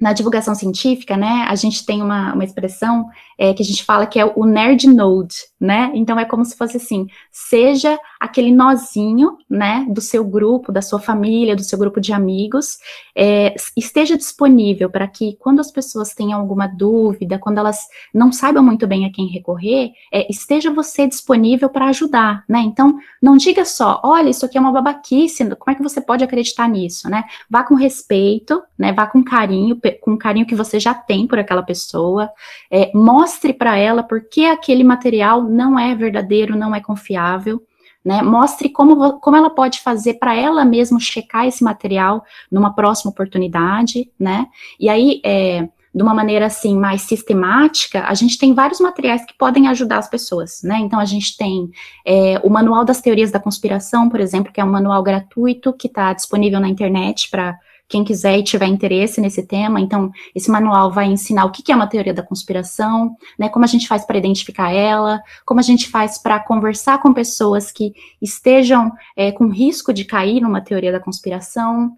na 0.00 0.12
divulgação 0.12 0.54
científica, 0.54 1.16
né, 1.16 1.44
a 1.48 1.54
gente 1.54 1.84
tem 1.84 2.00
uma, 2.00 2.32
uma 2.32 2.44
expressão 2.44 3.10
é, 3.36 3.52
que 3.52 3.62
a 3.62 3.66
gente 3.66 3.84
fala 3.84 4.06
que 4.06 4.18
é 4.18 4.24
o 4.24 4.46
nerd 4.46 4.86
node, 4.86 5.34
né? 5.60 5.90
Então 5.94 6.18
é 6.18 6.24
como 6.24 6.44
se 6.44 6.56
fosse 6.56 6.76
assim, 6.76 7.08
seja 7.32 7.98
aquele 8.18 8.52
nozinho, 8.52 9.38
né, 9.48 9.86
do 9.88 10.00
seu 10.00 10.24
grupo, 10.24 10.72
da 10.72 10.82
sua 10.82 10.98
família, 10.98 11.54
do 11.54 11.62
seu 11.62 11.78
grupo 11.78 12.00
de 12.00 12.12
amigos, 12.12 12.78
é, 13.14 13.54
esteja 13.76 14.16
disponível 14.16 14.90
para 14.90 15.06
que 15.06 15.36
quando 15.38 15.60
as 15.60 15.70
pessoas 15.70 16.14
tenham 16.14 16.40
alguma 16.40 16.66
dúvida, 16.66 17.38
quando 17.38 17.58
elas 17.58 17.86
não 18.12 18.32
saibam 18.32 18.62
muito 18.62 18.86
bem 18.86 19.06
a 19.06 19.12
quem 19.12 19.26
recorrer, 19.26 19.92
é, 20.12 20.30
esteja 20.30 20.72
você 20.72 21.06
disponível 21.06 21.68
para 21.68 21.86
ajudar, 21.86 22.44
né? 22.48 22.60
Então 22.60 22.98
não 23.22 23.36
diga 23.36 23.64
só, 23.64 24.00
olha, 24.04 24.30
isso 24.30 24.44
aqui 24.44 24.58
é 24.58 24.60
uma 24.60 24.72
babaquice, 24.72 25.44
como 25.56 25.70
é 25.70 25.74
que 25.74 25.82
você 25.82 26.00
pode 26.00 26.24
acreditar 26.24 26.68
nisso, 26.68 27.08
né? 27.08 27.24
Vá 27.48 27.62
com 27.62 27.74
respeito, 27.74 28.62
né? 28.76 28.92
Vá 28.92 29.06
com 29.06 29.22
carinho, 29.22 29.80
com 30.00 30.12
o 30.12 30.18
carinho 30.18 30.46
que 30.46 30.54
você 30.54 30.80
já 30.80 30.94
tem 30.94 31.26
por 31.26 31.38
aquela 31.38 31.62
pessoa, 31.62 32.30
é, 32.70 32.90
mostre 32.94 33.52
para 33.52 33.76
ela 33.76 34.02
por 34.02 34.28
que 34.28 34.46
aquele 34.46 34.82
material 34.82 35.42
não 35.42 35.78
é 35.78 35.94
verdadeiro, 35.94 36.56
não 36.56 36.74
é 36.74 36.80
confiável, 36.80 37.62
né? 38.08 38.22
Mostre 38.22 38.70
como, 38.70 39.20
como 39.20 39.36
ela 39.36 39.50
pode 39.50 39.80
fazer 39.80 40.14
para 40.14 40.34
ela 40.34 40.64
mesma 40.64 40.98
checar 40.98 41.46
esse 41.46 41.62
material 41.62 42.24
numa 42.50 42.74
próxima 42.74 43.10
oportunidade, 43.10 44.10
né? 44.18 44.46
E 44.80 44.88
aí, 44.88 45.20
é, 45.22 45.68
de 45.94 46.02
uma 46.02 46.14
maneira 46.14 46.46
assim 46.46 46.74
mais 46.74 47.02
sistemática, 47.02 48.04
a 48.04 48.14
gente 48.14 48.38
tem 48.38 48.54
vários 48.54 48.80
materiais 48.80 49.26
que 49.26 49.36
podem 49.36 49.68
ajudar 49.68 49.98
as 49.98 50.08
pessoas, 50.08 50.62
né? 50.64 50.78
Então 50.78 50.98
a 50.98 51.04
gente 51.04 51.36
tem 51.36 51.68
é, 52.02 52.40
o 52.42 52.48
Manual 52.48 52.82
das 52.82 53.02
Teorias 53.02 53.30
da 53.30 53.38
Conspiração, 53.38 54.08
por 54.08 54.20
exemplo, 54.20 54.50
que 54.54 54.60
é 54.62 54.64
um 54.64 54.70
manual 54.70 55.02
gratuito 55.02 55.74
que 55.74 55.86
está 55.86 56.10
disponível 56.14 56.60
na 56.60 56.68
internet 56.70 57.28
para 57.30 57.58
quem 57.88 58.04
quiser 58.04 58.38
e 58.38 58.44
tiver 58.44 58.66
interesse 58.66 59.20
nesse 59.20 59.42
tema. 59.42 59.80
Então, 59.80 60.10
esse 60.34 60.50
manual 60.50 60.92
vai 60.92 61.06
ensinar 61.06 61.44
o 61.46 61.50
que 61.50 61.72
é 61.72 61.74
uma 61.74 61.86
teoria 61.86 62.12
da 62.12 62.22
conspiração, 62.22 63.16
né, 63.38 63.48
como 63.48 63.64
a 63.64 63.68
gente 63.68 63.88
faz 63.88 64.04
para 64.04 64.18
identificar 64.18 64.70
ela, 64.70 65.20
como 65.44 65.60
a 65.60 65.62
gente 65.62 65.88
faz 65.88 66.18
para 66.18 66.38
conversar 66.40 67.00
com 67.00 67.12
pessoas 67.12 67.72
que 67.72 67.92
estejam 68.20 68.92
é, 69.16 69.32
com 69.32 69.48
risco 69.48 69.92
de 69.92 70.04
cair 70.04 70.40
numa 70.40 70.60
teoria 70.60 70.92
da 70.92 71.00
conspiração, 71.00 71.96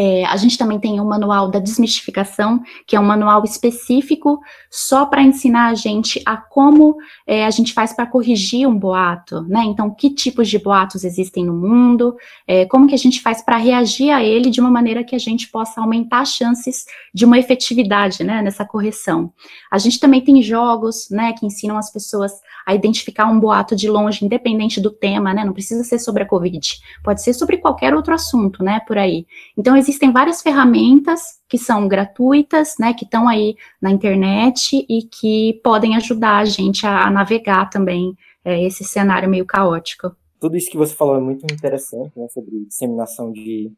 é, 0.00 0.24
a 0.26 0.36
gente 0.36 0.56
também 0.56 0.78
tem 0.78 1.00
o 1.00 1.02
um 1.02 1.08
manual 1.08 1.50
da 1.50 1.58
desmistificação, 1.58 2.62
que 2.86 2.94
é 2.94 3.00
um 3.00 3.04
manual 3.04 3.42
específico 3.42 4.38
só 4.70 5.04
para 5.04 5.22
ensinar 5.22 5.70
a 5.70 5.74
gente 5.74 6.22
a 6.24 6.36
como 6.36 6.94
é, 7.26 7.44
a 7.44 7.50
gente 7.50 7.72
faz 7.72 7.92
para 7.92 8.06
corrigir 8.06 8.68
um 8.68 8.78
boato, 8.78 9.42
né? 9.48 9.64
Então, 9.64 9.90
que 9.92 10.10
tipos 10.10 10.48
de 10.48 10.56
boatos 10.56 11.02
existem 11.02 11.44
no 11.44 11.52
mundo, 11.52 12.14
é, 12.46 12.64
como 12.66 12.86
que 12.86 12.94
a 12.94 12.98
gente 12.98 13.20
faz 13.20 13.42
para 13.42 13.56
reagir 13.56 14.12
a 14.12 14.22
ele 14.22 14.50
de 14.50 14.60
uma 14.60 14.70
maneira 14.70 15.02
que 15.02 15.16
a 15.16 15.18
gente 15.18 15.48
possa 15.48 15.80
aumentar 15.80 16.20
as 16.20 16.32
chances 16.32 16.84
de 17.12 17.24
uma 17.24 17.36
efetividade, 17.36 18.22
né, 18.22 18.40
nessa 18.40 18.64
correção. 18.64 19.32
A 19.68 19.78
gente 19.78 19.98
também 19.98 20.20
tem 20.20 20.40
jogos, 20.42 21.08
né, 21.10 21.32
que 21.32 21.44
ensinam 21.44 21.76
as 21.76 21.90
pessoas 21.90 22.30
a 22.68 22.74
identificar 22.74 23.24
um 23.24 23.40
boato 23.40 23.74
de 23.74 23.88
longe, 23.88 24.22
independente 24.22 24.78
do 24.78 24.90
tema, 24.90 25.32
né? 25.32 25.42
Não 25.42 25.54
precisa 25.54 25.82
ser 25.82 25.98
sobre 25.98 26.22
a 26.22 26.26
Covid, 26.26 26.78
pode 27.02 27.22
ser 27.22 27.32
sobre 27.32 27.56
qualquer 27.56 27.94
outro 27.94 28.12
assunto, 28.12 28.62
né? 28.62 28.78
Por 28.86 28.98
aí. 28.98 29.26
Então, 29.56 29.74
existem 29.88 30.12
várias 30.12 30.42
ferramentas 30.42 31.40
que 31.48 31.56
são 31.56 31.88
gratuitas, 31.88 32.74
né? 32.78 32.92
Que 32.92 33.04
estão 33.04 33.28
aí 33.28 33.56
na 33.80 33.90
internet 33.90 34.84
e 34.88 35.02
que 35.02 35.60
podem 35.64 35.96
ajudar 35.96 36.38
a 36.38 36.44
gente 36.44 36.86
a, 36.86 37.06
a 37.06 37.10
navegar 37.10 37.70
também 37.70 38.14
é, 38.44 38.62
esse 38.64 38.84
cenário 38.84 39.28
meio 39.28 39.46
caótico. 39.46 40.14
Tudo 40.38 40.56
isso 40.56 40.70
que 40.70 40.76
você 40.76 40.94
falou 40.94 41.16
é 41.16 41.20
muito 41.20 41.44
interessante, 41.52 42.12
né? 42.16 42.28
Sobre 42.28 42.66
disseminação 42.66 43.32
de 43.32 43.72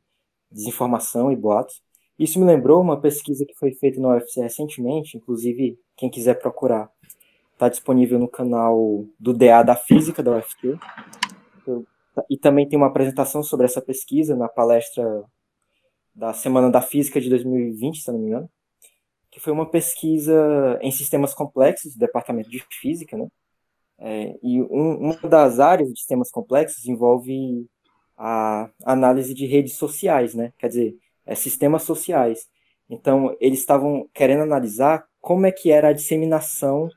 desinformação 0.50 1.30
e 1.30 1.36
boatos. 1.36 1.80
Isso 2.18 2.38
me 2.38 2.44
lembrou 2.44 2.82
uma 2.82 3.00
pesquisa 3.00 3.46
que 3.46 3.54
foi 3.54 3.72
feita 3.72 4.00
no 4.00 4.08
UFC 4.08 4.42
recentemente, 4.42 5.16
inclusive 5.16 5.78
quem 5.96 6.10
quiser 6.10 6.34
procurar 6.34 6.90
Está 7.60 7.68
disponível 7.68 8.18
no 8.18 8.26
canal 8.26 9.04
do 9.18 9.34
DA 9.34 9.62
da 9.62 9.76
Física 9.76 10.22
da 10.22 10.38
UFT. 10.38 10.78
E 12.30 12.38
também 12.38 12.66
tem 12.66 12.78
uma 12.78 12.86
apresentação 12.86 13.42
sobre 13.42 13.66
essa 13.66 13.82
pesquisa 13.82 14.34
na 14.34 14.48
palestra 14.48 15.04
da 16.20 16.34
Semana 16.34 16.70
da 16.70 16.82
Física 16.82 17.18
de 17.18 17.30
2020, 17.30 18.02
se 18.02 18.12
não 18.12 18.18
me 18.18 18.26
engano, 18.26 18.50
que 19.30 19.40
foi 19.40 19.54
uma 19.54 19.70
pesquisa 19.70 20.78
em 20.82 20.90
sistemas 20.90 21.32
complexos 21.32 21.94
do 21.94 21.98
Departamento 21.98 22.50
de 22.50 22.62
Física, 22.78 23.16
né? 23.16 23.26
É, 23.98 24.38
e 24.42 24.60
um, 24.62 24.98
uma 24.98 25.16
das 25.28 25.58
áreas 25.58 25.88
de 25.88 25.98
sistemas 25.98 26.30
complexos 26.30 26.84
envolve 26.86 27.66
a 28.18 28.70
análise 28.84 29.32
de 29.32 29.46
redes 29.46 29.76
sociais, 29.76 30.34
né? 30.34 30.52
Quer 30.58 30.68
dizer, 30.68 30.96
é, 31.24 31.34
sistemas 31.34 31.84
sociais. 31.84 32.46
Então, 32.88 33.34
eles 33.40 33.60
estavam 33.60 34.06
querendo 34.12 34.42
analisar 34.42 35.06
como 35.20 35.46
é 35.46 35.52
que 35.52 35.70
era 35.70 35.88
a 35.88 35.92
disseminação 35.94 36.88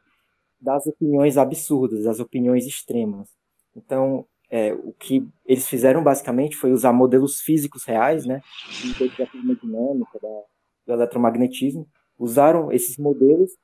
das 0.59 0.85
opiniões 0.85 1.37
absurdas, 1.37 2.03
das 2.03 2.19
opiniões 2.19 2.65
extremas. 2.65 3.29
Então, 3.75 4.25
é, 4.53 4.71
o 4.71 4.93
que 4.93 5.27
eles 5.47 5.67
fizeram 5.67 6.03
basicamente 6.03 6.55
foi 6.55 6.71
usar 6.71 6.93
modelos 6.93 7.41
físicos 7.41 7.85
reais, 7.85 8.23
né, 8.23 8.39
da 9.17 9.25
termodinâmica, 9.25 10.19
da, 10.21 10.41
do 10.85 10.93
eletromagnetismo, 10.93 11.87
usaram 12.19 12.71
esses 12.71 12.95
modelos 12.97 13.57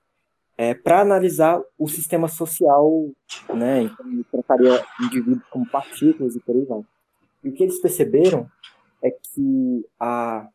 é, 0.58 0.74
para 0.74 1.02
analisar 1.02 1.62
o 1.78 1.88
sistema 1.88 2.28
social, 2.28 3.08
né, 3.54 3.84
então 3.84 4.24
trataria 4.32 4.84
indivíduos 5.00 5.46
como 5.52 5.70
partículas 5.70 6.36
e 6.36 6.40
por 6.40 6.56
aí 6.56 6.66
vai. 6.66 6.82
E 7.44 7.50
o 7.50 7.54
que 7.54 7.62
eles 7.62 7.80
perceberam 7.80 8.50
é 9.00 9.12
que 9.12 9.86
a, 10.00 10.48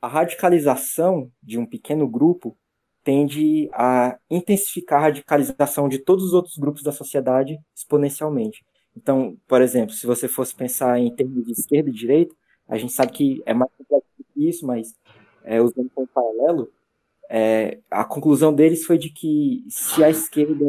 a 0.00 0.06
radicalização 0.06 1.28
de 1.42 1.58
um 1.58 1.66
pequeno 1.66 2.06
grupo 2.06 2.56
tende 3.02 3.68
a 3.72 4.16
intensificar 4.30 5.00
a 5.00 5.02
radicalização 5.02 5.88
de 5.88 5.98
todos 5.98 6.26
os 6.26 6.34
outros 6.34 6.56
grupos 6.56 6.84
da 6.84 6.92
sociedade 6.92 7.58
exponencialmente. 7.74 8.64
Então, 8.96 9.36
por 9.46 9.60
exemplo, 9.60 9.94
se 9.94 10.06
você 10.06 10.28
fosse 10.28 10.54
pensar 10.54 10.98
em 10.98 11.14
termos 11.14 11.44
de 11.44 11.52
esquerda 11.52 11.90
e 11.90 11.92
direita, 11.92 12.34
a 12.68 12.78
gente 12.78 12.92
sabe 12.92 13.12
que 13.12 13.42
é 13.44 13.52
mais 13.52 13.70
complexo 13.76 14.08
que 14.32 14.48
isso, 14.48 14.66
mas 14.66 14.94
é, 15.44 15.60
usando 15.60 15.90
como 15.94 16.06
paralelo, 16.06 16.70
é, 17.28 17.78
a 17.90 18.04
conclusão 18.04 18.52
deles 18.52 18.84
foi 18.84 18.98
de 18.98 19.10
que 19.10 19.64
se 19.68 20.02
a 20.02 20.10
esquerda 20.10 20.64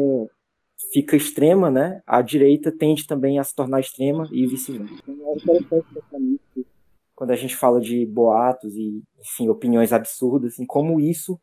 fica 0.92 1.16
extrema, 1.16 1.70
né, 1.70 2.02
a 2.06 2.22
direita 2.22 2.70
tende 2.70 3.06
também 3.06 3.38
a 3.38 3.44
se 3.44 3.54
tornar 3.54 3.80
extrema 3.80 4.28
e 4.32 4.46
vice-versa. 4.46 4.94
Então, 5.08 5.58
é 5.58 6.64
quando 7.14 7.30
a 7.30 7.36
gente 7.36 7.56
fala 7.56 7.80
de 7.80 8.04
boatos 8.04 8.74
e, 8.74 9.02
enfim, 9.18 9.48
opiniões 9.48 9.92
absurdas, 9.92 10.58
em 10.58 10.66
como 10.66 11.00
isso 11.00 11.40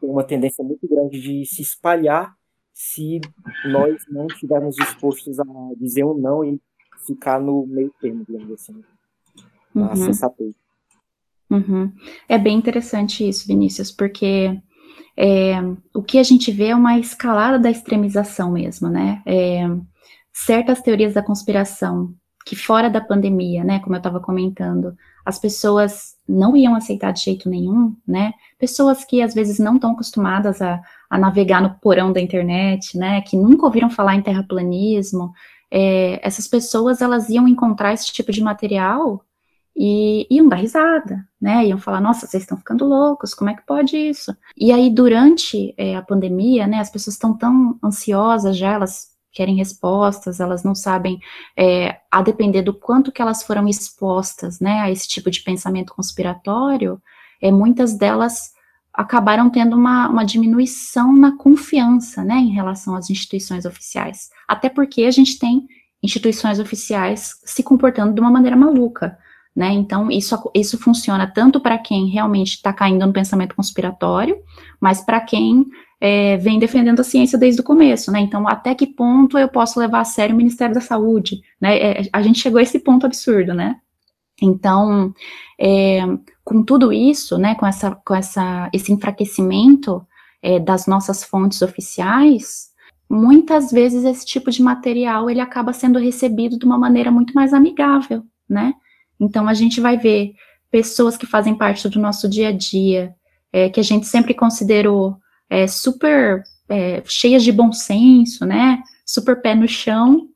tem 0.00 0.08
uma 0.08 0.24
tendência 0.24 0.64
muito 0.64 0.88
grande 0.88 1.20
de 1.20 1.44
se 1.44 1.60
espalhar 1.60 2.34
se 2.82 3.20
nós 3.66 4.02
não 4.08 4.26
estivermos 4.26 4.74
dispostos 4.74 5.38
a 5.38 5.44
dizer 5.76 6.02
um 6.02 6.14
não 6.14 6.42
e 6.42 6.58
ficar 7.06 7.38
no 7.38 7.66
meio 7.66 7.92
termo, 8.00 8.24
digamos 8.26 8.52
assim, 8.52 8.82
na 9.74 9.90
uhum. 9.90 9.96
sensatez. 9.96 10.54
Uhum. 11.50 11.92
É 12.26 12.38
bem 12.38 12.56
interessante 12.56 13.28
isso, 13.28 13.46
Vinícius, 13.46 13.92
porque 13.92 14.58
é, 15.14 15.56
o 15.94 16.02
que 16.02 16.18
a 16.18 16.22
gente 16.22 16.50
vê 16.50 16.68
é 16.68 16.74
uma 16.74 16.98
escalada 16.98 17.58
da 17.58 17.70
extremização 17.70 18.50
mesmo, 18.52 18.88
né? 18.88 19.22
É, 19.26 19.68
certas 20.32 20.80
teorias 20.80 21.12
da 21.12 21.22
conspiração 21.22 22.14
que 22.44 22.56
fora 22.56 22.88
da 22.88 23.00
pandemia, 23.00 23.62
né, 23.62 23.78
como 23.80 23.94
eu 23.94 23.98
estava 23.98 24.20
comentando, 24.20 24.96
as 25.24 25.38
pessoas 25.38 26.16
não 26.28 26.56
iam 26.56 26.74
aceitar 26.74 27.12
de 27.12 27.22
jeito 27.22 27.48
nenhum, 27.48 27.94
né? 28.06 28.32
Pessoas 28.58 29.04
que 29.04 29.20
às 29.20 29.34
vezes 29.34 29.58
não 29.58 29.76
estão 29.76 29.92
acostumadas 29.92 30.62
a, 30.62 30.80
a, 31.08 31.18
navegar 31.18 31.60
no 31.60 31.74
porão 31.74 32.12
da 32.12 32.20
internet, 32.20 32.96
né? 32.96 33.20
Que 33.20 33.36
nunca 33.36 33.66
ouviram 33.66 33.90
falar 33.90 34.16
em 34.16 34.22
terraplanismo. 34.22 35.32
É, 35.70 36.18
essas 36.26 36.48
pessoas 36.48 37.00
elas 37.00 37.28
iam 37.28 37.46
encontrar 37.46 37.92
esse 37.92 38.12
tipo 38.12 38.32
de 38.32 38.42
material 38.42 39.24
e 39.76 40.26
iam 40.30 40.48
dar 40.48 40.56
risada, 40.56 41.26
né? 41.40 41.66
Iam 41.66 41.78
falar, 41.78 42.00
nossa, 42.00 42.26
vocês 42.26 42.42
estão 42.42 42.58
ficando 42.58 42.84
loucos, 42.84 43.34
como 43.34 43.50
é 43.50 43.54
que 43.54 43.66
pode 43.66 43.96
isso? 43.96 44.34
E 44.56 44.72
aí, 44.72 44.90
durante 44.90 45.74
é, 45.76 45.96
a 45.96 46.02
pandemia, 46.02 46.66
né, 46.66 46.78
as 46.80 46.90
pessoas 46.90 47.14
estão 47.14 47.36
tão 47.36 47.78
ansiosas 47.82 48.56
já, 48.56 48.72
elas 48.72 49.10
querem 49.32 49.56
respostas, 49.56 50.40
elas 50.40 50.62
não 50.62 50.74
sabem, 50.74 51.18
é, 51.56 52.00
a 52.10 52.22
depender 52.22 52.62
do 52.62 52.74
quanto 52.74 53.12
que 53.12 53.22
elas 53.22 53.42
foram 53.42 53.68
expostas, 53.68 54.60
né, 54.60 54.80
a 54.80 54.90
esse 54.90 55.06
tipo 55.08 55.30
de 55.30 55.40
pensamento 55.42 55.94
conspiratório, 55.94 57.00
é, 57.40 57.50
muitas 57.50 57.94
delas 57.94 58.52
acabaram 58.92 59.48
tendo 59.48 59.76
uma, 59.76 60.08
uma 60.08 60.24
diminuição 60.24 61.12
na 61.12 61.36
confiança, 61.36 62.24
né, 62.24 62.36
em 62.36 62.50
relação 62.50 62.94
às 62.96 63.08
instituições 63.08 63.64
oficiais. 63.64 64.30
Até 64.48 64.68
porque 64.68 65.04
a 65.04 65.10
gente 65.10 65.38
tem 65.38 65.66
instituições 66.02 66.58
oficiais 66.58 67.34
se 67.44 67.62
comportando 67.62 68.14
de 68.14 68.20
uma 68.20 68.30
maneira 68.30 68.56
maluca, 68.56 69.18
né? 69.54 69.70
Então, 69.72 70.10
isso, 70.10 70.50
isso 70.54 70.78
funciona 70.78 71.26
tanto 71.26 71.60
para 71.60 71.76
quem 71.76 72.08
realmente 72.08 72.54
está 72.54 72.72
caindo 72.72 73.06
no 73.06 73.12
pensamento 73.12 73.54
conspiratório, 73.54 74.36
mas 74.80 75.04
para 75.04 75.20
quem 75.20 75.66
é, 76.00 76.38
vem 76.38 76.58
defendendo 76.58 77.00
a 77.00 77.04
ciência 77.04 77.38
desde 77.38 77.60
o 77.60 77.64
começo, 77.64 78.10
né? 78.10 78.20
Então, 78.20 78.48
até 78.48 78.74
que 78.74 78.86
ponto 78.86 79.36
eu 79.36 79.48
posso 79.48 79.78
levar 79.78 80.00
a 80.00 80.04
sério 80.04 80.34
o 80.34 80.38
Ministério 80.38 80.74
da 80.74 80.80
Saúde? 80.80 81.42
Né? 81.60 81.78
É, 81.78 82.02
a 82.10 82.22
gente 82.22 82.40
chegou 82.40 82.58
a 82.58 82.62
esse 82.62 82.78
ponto 82.78 83.04
absurdo, 83.04 83.52
né? 83.52 83.76
Então, 84.40 85.12
é, 85.60 86.00
com 86.42 86.62
tudo 86.62 86.90
isso, 86.90 87.36
né, 87.36 87.54
com, 87.54 87.66
essa, 87.66 87.90
com 87.90 88.14
essa, 88.14 88.70
esse 88.72 88.90
enfraquecimento 88.90 90.02
é, 90.42 90.58
das 90.58 90.86
nossas 90.86 91.22
fontes 91.22 91.60
oficiais, 91.60 92.70
muitas 93.06 93.70
vezes 93.70 94.02
esse 94.04 94.24
tipo 94.24 94.50
de 94.50 94.62
material 94.62 95.28
ele 95.28 95.40
acaba 95.40 95.74
sendo 95.74 95.98
recebido 95.98 96.58
de 96.58 96.64
uma 96.64 96.78
maneira 96.78 97.10
muito 97.10 97.34
mais 97.34 97.52
amigável, 97.52 98.24
né? 98.48 98.72
Então, 99.18 99.46
a 99.46 99.52
gente 99.52 99.82
vai 99.82 99.98
ver 99.98 100.32
pessoas 100.70 101.18
que 101.18 101.26
fazem 101.26 101.54
parte 101.54 101.86
do 101.90 102.00
nosso 102.00 102.26
dia 102.26 102.48
a 102.48 102.52
dia, 102.52 103.14
é, 103.52 103.68
que 103.68 103.80
a 103.80 103.82
gente 103.82 104.06
sempre 104.06 104.32
considerou 104.32 105.18
é, 105.50 105.66
super 105.66 106.42
é, 106.68 107.02
cheias 107.04 107.42
de 107.42 107.50
bom 107.50 107.72
senso, 107.72 108.46
né? 108.46 108.80
Super 109.04 109.42
pé 109.42 109.54
no 109.54 109.66
chão, 109.66 110.28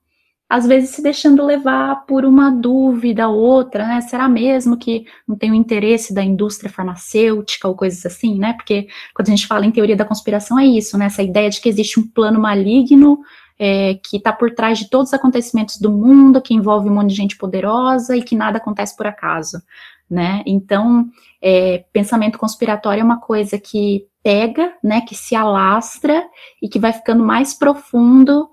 às 0.49 0.67
vezes 0.67 0.91
se 0.91 1.03
deixando 1.03 1.45
levar 1.45 2.05
por 2.07 2.25
uma 2.25 2.51
dúvida 2.51 3.29
outra, 3.29 3.87
né? 3.87 4.01
Será 4.03 4.29
mesmo 4.29 4.77
que 4.77 5.07
não 5.27 5.37
tem 5.37 5.51
o 5.51 5.55
interesse 5.55 6.13
da 6.13 6.23
indústria 6.23 6.71
farmacêutica 6.71 7.67
ou 7.67 7.75
coisas 7.75 8.05
assim, 8.05 8.39
né? 8.39 8.53
Porque 8.53 8.89
quando 9.15 9.29
a 9.29 9.31
gente 9.31 9.47
fala 9.47 9.65
em 9.65 9.71
teoria 9.71 9.97
da 9.97 10.05
conspiração 10.05 10.59
é 10.59 10.67
isso, 10.67 10.99
né? 10.99 11.07
Essa 11.07 11.23
ideia 11.23 11.49
de 11.49 11.61
que 11.61 11.69
existe 11.69 11.99
um 11.99 12.07
plano 12.07 12.41
maligno 12.41 13.21
é, 13.59 13.95
que 13.95 14.17
está 14.17 14.33
por 14.33 14.51
trás 14.53 14.79
de 14.79 14.91
todos 14.91 15.09
os 15.09 15.15
acontecimentos 15.15 15.79
do 15.79 15.91
mundo, 15.91 16.43
que 16.43 16.55
envolve 16.55 16.89
um 16.89 16.95
monte 16.95 17.11
de 17.11 17.17
gente 17.17 17.37
poderosa 17.37 18.17
e 18.17 18.23
que 18.23 18.37
nada 18.37 18.59
acontece 18.59 18.97
por 18.97 19.07
acaso, 19.07 19.63
né? 20.11 20.43
Então, 20.45 21.09
é, 21.41 21.85
pensamento 21.93 22.39
conspiratório 22.39 23.01
é 23.01 23.05
uma 23.05 23.21
coisa 23.21 23.59
que 23.59 24.07
pega, 24.25 24.73
né, 24.83 25.03
que 25.03 25.15
se 25.15 25.37
alastra 25.37 26.27
e 26.61 26.69
que 26.69 26.79
vai 26.79 26.95
ficando 26.95 27.23
mais 27.23 27.53
profundo 27.53 28.49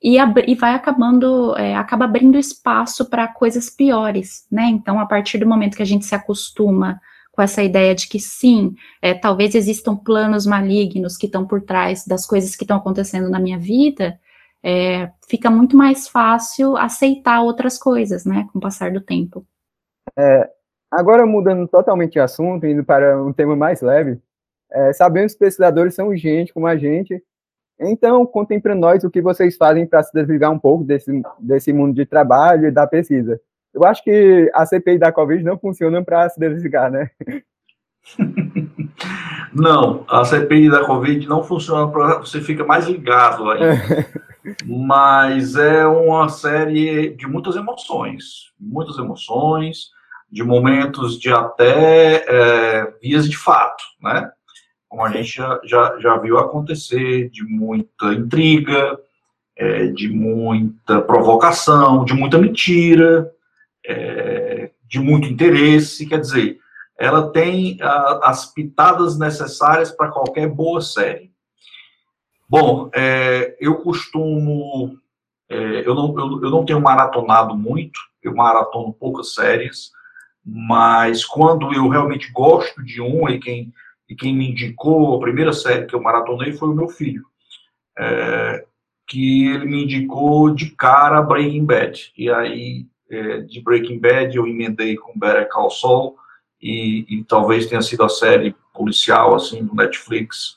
e, 0.00 0.16
e 0.46 0.54
vai 0.54 0.72
acabando, 0.72 1.56
é, 1.56 1.74
acaba 1.74 2.04
abrindo 2.04 2.38
espaço 2.38 3.10
para 3.10 3.26
coisas 3.26 3.68
piores, 3.68 4.46
né? 4.50 4.66
Então, 4.66 5.00
a 5.00 5.06
partir 5.06 5.38
do 5.38 5.46
momento 5.46 5.76
que 5.76 5.82
a 5.82 5.86
gente 5.86 6.04
se 6.04 6.14
acostuma 6.14 7.00
com 7.32 7.42
essa 7.42 7.62
ideia 7.62 7.94
de 7.94 8.08
que 8.08 8.20
sim, 8.20 8.74
é, 9.02 9.14
talvez 9.14 9.54
existam 9.56 9.96
planos 9.96 10.46
malignos 10.46 11.16
que 11.16 11.26
estão 11.26 11.44
por 11.44 11.60
trás 11.60 12.06
das 12.06 12.24
coisas 12.24 12.54
que 12.54 12.62
estão 12.62 12.76
acontecendo 12.76 13.28
na 13.28 13.40
minha 13.40 13.58
vida, 13.58 14.18
é, 14.62 15.10
fica 15.28 15.50
muito 15.50 15.76
mais 15.76 16.08
fácil 16.08 16.76
aceitar 16.76 17.42
outras 17.42 17.76
coisas, 17.76 18.24
né, 18.24 18.46
com 18.52 18.58
o 18.58 18.62
passar 18.62 18.92
do 18.92 19.00
tempo. 19.00 19.44
É, 20.16 20.48
agora, 20.90 21.26
mudando 21.26 21.66
totalmente 21.66 22.12
de 22.12 22.20
assunto, 22.20 22.64
indo 22.64 22.84
para 22.84 23.22
um 23.22 23.32
tema 23.32 23.56
mais 23.56 23.80
leve, 23.80 24.20
é, 24.70 24.92
sabemos 24.92 25.32
que 25.32 25.38
pesquisadores 25.38 25.94
são 25.94 26.14
gente 26.16 26.52
como 26.52 26.66
a 26.66 26.76
gente, 26.76 27.22
então 27.78 28.24
contem 28.26 28.60
para 28.60 28.74
nós 28.74 29.04
o 29.04 29.10
que 29.10 29.20
vocês 29.20 29.56
fazem 29.56 29.86
para 29.86 30.02
se 30.02 30.12
desligar 30.12 30.50
um 30.50 30.58
pouco 30.58 30.84
desse, 30.84 31.22
desse 31.38 31.72
mundo 31.72 31.94
de 31.94 32.06
trabalho 32.06 32.68
e 32.68 32.70
da 32.70 32.86
pesquisa. 32.86 33.40
Eu 33.74 33.84
acho 33.84 34.02
que 34.02 34.50
a 34.54 34.64
CPI 34.64 34.98
da 34.98 35.12
Covid 35.12 35.44
não 35.44 35.58
funciona 35.58 36.02
para 36.02 36.28
se 36.30 36.40
desligar, 36.40 36.90
né? 36.90 37.10
Não, 39.52 40.04
a 40.08 40.22
CPI 40.22 40.70
da 40.70 40.84
Covid 40.84 41.26
não 41.26 41.42
funciona 41.42 41.90
para 41.90 42.18
você 42.18 42.42
fica 42.42 42.64
mais 42.64 42.86
ligado 42.86 43.50
aí. 43.50 43.60
Mas 44.66 45.56
é 45.56 45.86
uma 45.86 46.28
série 46.28 47.10
de 47.16 47.26
muitas 47.26 47.56
emoções, 47.56 48.52
muitas 48.60 48.98
emoções, 48.98 49.90
de 50.30 50.42
momentos 50.44 51.18
de 51.18 51.32
até 51.32 52.24
é, 52.28 52.94
vias 53.02 53.28
de 53.28 53.36
fato, 53.36 53.82
né? 54.00 54.30
Como 54.88 55.04
a 55.04 55.10
gente 55.10 55.36
já, 55.36 55.60
já, 55.64 55.98
já 55.98 56.16
viu 56.16 56.38
acontecer, 56.38 57.28
de 57.30 57.44
muita 57.44 58.12
intriga, 58.14 58.98
é, 59.56 59.86
de 59.86 60.08
muita 60.08 61.00
provocação, 61.00 62.04
de 62.04 62.14
muita 62.14 62.38
mentira, 62.38 63.30
é, 63.84 64.70
de 64.86 65.00
muito 65.00 65.28
interesse, 65.28 66.06
quer 66.06 66.20
dizer, 66.20 66.58
ela 66.98 67.30
tem 67.30 67.78
a, 67.80 68.30
as 68.30 68.52
pitadas 68.52 69.18
necessárias 69.18 69.90
para 69.90 70.10
qualquer 70.10 70.48
boa 70.48 70.80
série. 70.80 71.32
Bom, 72.48 72.90
é, 72.94 73.56
eu 73.60 73.76
costumo, 73.76 74.96
é, 75.48 75.86
eu, 75.86 75.94
não, 75.94 76.18
eu, 76.18 76.44
eu 76.44 76.50
não 76.50 76.64
tenho 76.64 76.80
maratonado 76.80 77.56
muito, 77.56 77.98
eu 78.22 78.34
maratono 78.34 78.92
poucas 78.92 79.34
séries, 79.34 79.90
mas 80.44 81.24
quando 81.24 81.72
eu 81.72 81.88
realmente 81.88 82.30
gosto 82.30 82.82
de 82.84 83.00
um, 83.00 83.28
e 83.28 83.40
quem 83.40 83.72
e 84.08 84.14
quem 84.14 84.34
me 84.34 84.50
indicou 84.50 85.16
a 85.16 85.20
primeira 85.20 85.52
série 85.52 85.86
que 85.86 85.94
eu 85.94 86.02
maratonei 86.02 86.52
foi 86.52 86.68
o 86.68 86.74
meu 86.74 86.88
filho, 86.88 87.24
é, 87.98 88.64
que 89.06 89.48
ele 89.48 89.64
me 89.66 89.84
indicou 89.84 90.54
de 90.54 90.70
cara 90.70 91.22
Breaking 91.22 91.64
Bad. 91.64 92.12
E 92.16 92.30
aí, 92.30 92.86
é, 93.10 93.40
de 93.40 93.60
Breaking 93.60 93.98
Bad, 93.98 94.36
eu 94.36 94.46
emendei 94.46 94.96
com 94.96 95.18
Better 95.18 95.48
Call 95.48 95.70
Saul, 95.70 96.16
e, 96.60 97.04
e, 97.08 97.24
talvez 97.24 97.66
tenha 97.66 97.82
sido 97.82 98.02
a 98.02 98.08
série 98.08 98.54
policial, 98.72 99.34
assim, 99.34 99.64
do 99.64 99.74
Netflix, 99.74 100.56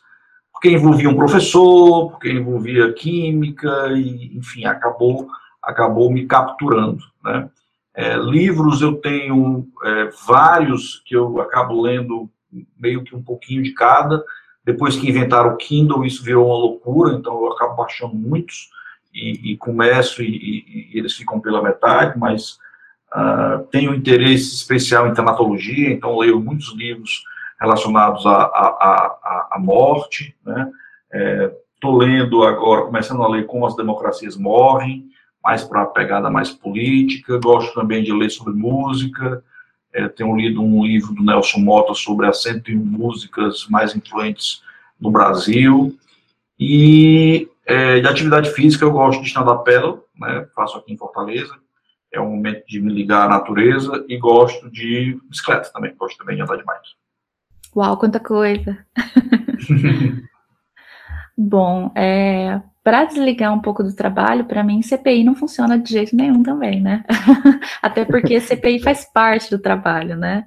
porque 0.52 0.70
envolvia 0.70 1.10
um 1.10 1.16
professor, 1.16 2.12
porque 2.12 2.32
envolvia 2.32 2.94
química, 2.94 3.90
e, 3.94 4.38
enfim, 4.38 4.66
acabou, 4.66 5.28
acabou 5.62 6.10
me 6.12 6.26
capturando, 6.26 7.04
né? 7.24 7.50
É, 7.96 8.16
livros 8.16 8.82
eu 8.82 8.96
tenho 8.96 9.68
é, 9.84 10.10
vários 10.26 11.02
que 11.06 11.16
eu 11.16 11.42
acabo 11.42 11.82
lendo 11.82 12.30
meio 12.78 13.04
que 13.04 13.16
um 13.16 13.22
pouquinho 13.22 13.64
de 13.64 13.74
cada. 13.74 14.24
Depois 14.64 14.96
que 14.96 15.10
inventaram 15.10 15.54
o 15.54 15.58
Kindle, 15.58 16.06
isso 16.06 16.24
virou 16.24 16.48
uma 16.48 16.58
loucura, 16.58 17.14
então 17.14 17.34
eu 17.34 17.52
acabo 17.52 17.76
baixando 17.76 18.16
muitos 18.16 18.70
e, 19.14 19.54
e 19.54 19.58
começo 19.58 20.22
e, 20.22 20.28
e, 20.28 20.92
e, 20.94 21.00
eles 21.00 21.14
ficam 21.14 21.40
pela 21.40 21.62
metade, 21.62 22.18
mas 22.18 22.60
uh, 23.14 23.64
tenho 23.72 23.96
interesse 23.96 24.54
especial 24.54 25.08
em 25.08 25.14
tanatologia, 25.14 25.90
então 25.90 26.18
leio 26.18 26.40
muitos 26.40 26.76
livros 26.76 27.24
relacionados 27.60 28.26
à, 28.26 28.44
à, 28.44 29.50
à, 29.52 29.60
morte, 29.60 30.36
né? 30.46 30.72
Estou 31.76 32.02
é, 32.02 32.06
lendo 32.06 32.44
agora, 32.44 32.86
começando 32.86 33.22
a 33.22 33.28
ler 33.28 33.46
Como 33.46 33.66
as 33.66 33.76
Democracias 33.76 34.38
Morrem, 34.38 35.10
mais 35.44 35.64
para 35.64 35.82
a 35.82 35.88
pegada 35.88 36.30
mais 36.30 36.52
política, 36.52 37.40
gosto 37.40 37.74
também 37.74 38.04
de 38.04 38.14
ler 38.14 38.30
sobre 38.30 38.54
música, 38.54 39.44
é, 39.94 40.08
tenho 40.08 40.36
lido 40.36 40.62
um 40.62 40.86
livro 40.86 41.14
do 41.14 41.24
Nelson 41.24 41.60
Mota 41.60 41.94
sobre 41.94 42.28
as 42.28 42.42
101 42.44 42.78
músicas 42.78 43.68
mais 43.70 43.96
influentes 43.96 44.62
no 45.00 45.12
Brasil, 45.12 45.98
e 46.60 47.50
é, 47.66 48.00
de 48.00 48.08
atividade 48.08 48.52
física 48.52 48.84
eu 48.84 48.92
gosto 48.92 49.22
de 49.22 49.28
stand-up 49.28 49.64
paddle, 49.64 50.04
né, 50.18 50.48
faço 50.56 50.78
aqui 50.78 50.94
em 50.94 50.98
Fortaleza, 50.98 51.56
é 52.12 52.20
um 52.20 52.32
momento 52.32 52.66
de 52.68 52.82
me 52.82 52.92
ligar 52.92 53.26
à 53.26 53.30
natureza, 53.30 54.06
e 54.08 54.18
gosto 54.18 54.70
de 54.70 55.20
bicicleta 55.30 55.72
também, 55.72 55.96
gosto 55.96 56.18
também 56.18 56.36
de 56.36 56.42
andar 56.42 56.58
de 56.58 56.66
bike. 56.66 56.90
Uau, 57.76 57.98
quanta 57.98 58.20
coisa! 58.20 58.78
Bom, 61.38 61.92
é, 61.96 62.62
para 62.90 63.06
desligar 63.06 63.54
um 63.54 63.60
pouco 63.60 63.84
do 63.84 63.94
trabalho, 63.94 64.46
para 64.46 64.64
mim, 64.64 64.82
CPI 64.82 65.24
não 65.24 65.36
funciona 65.36 65.78
de 65.78 65.92
jeito 65.92 66.16
nenhum 66.16 66.42
também, 66.42 66.82
né? 66.82 67.04
Até 67.84 68.04
porque 68.04 68.42
CPI 68.42 68.80
faz 68.80 69.06
parte 69.14 69.48
do 69.52 69.60
trabalho, 69.60 70.16
né? 70.16 70.46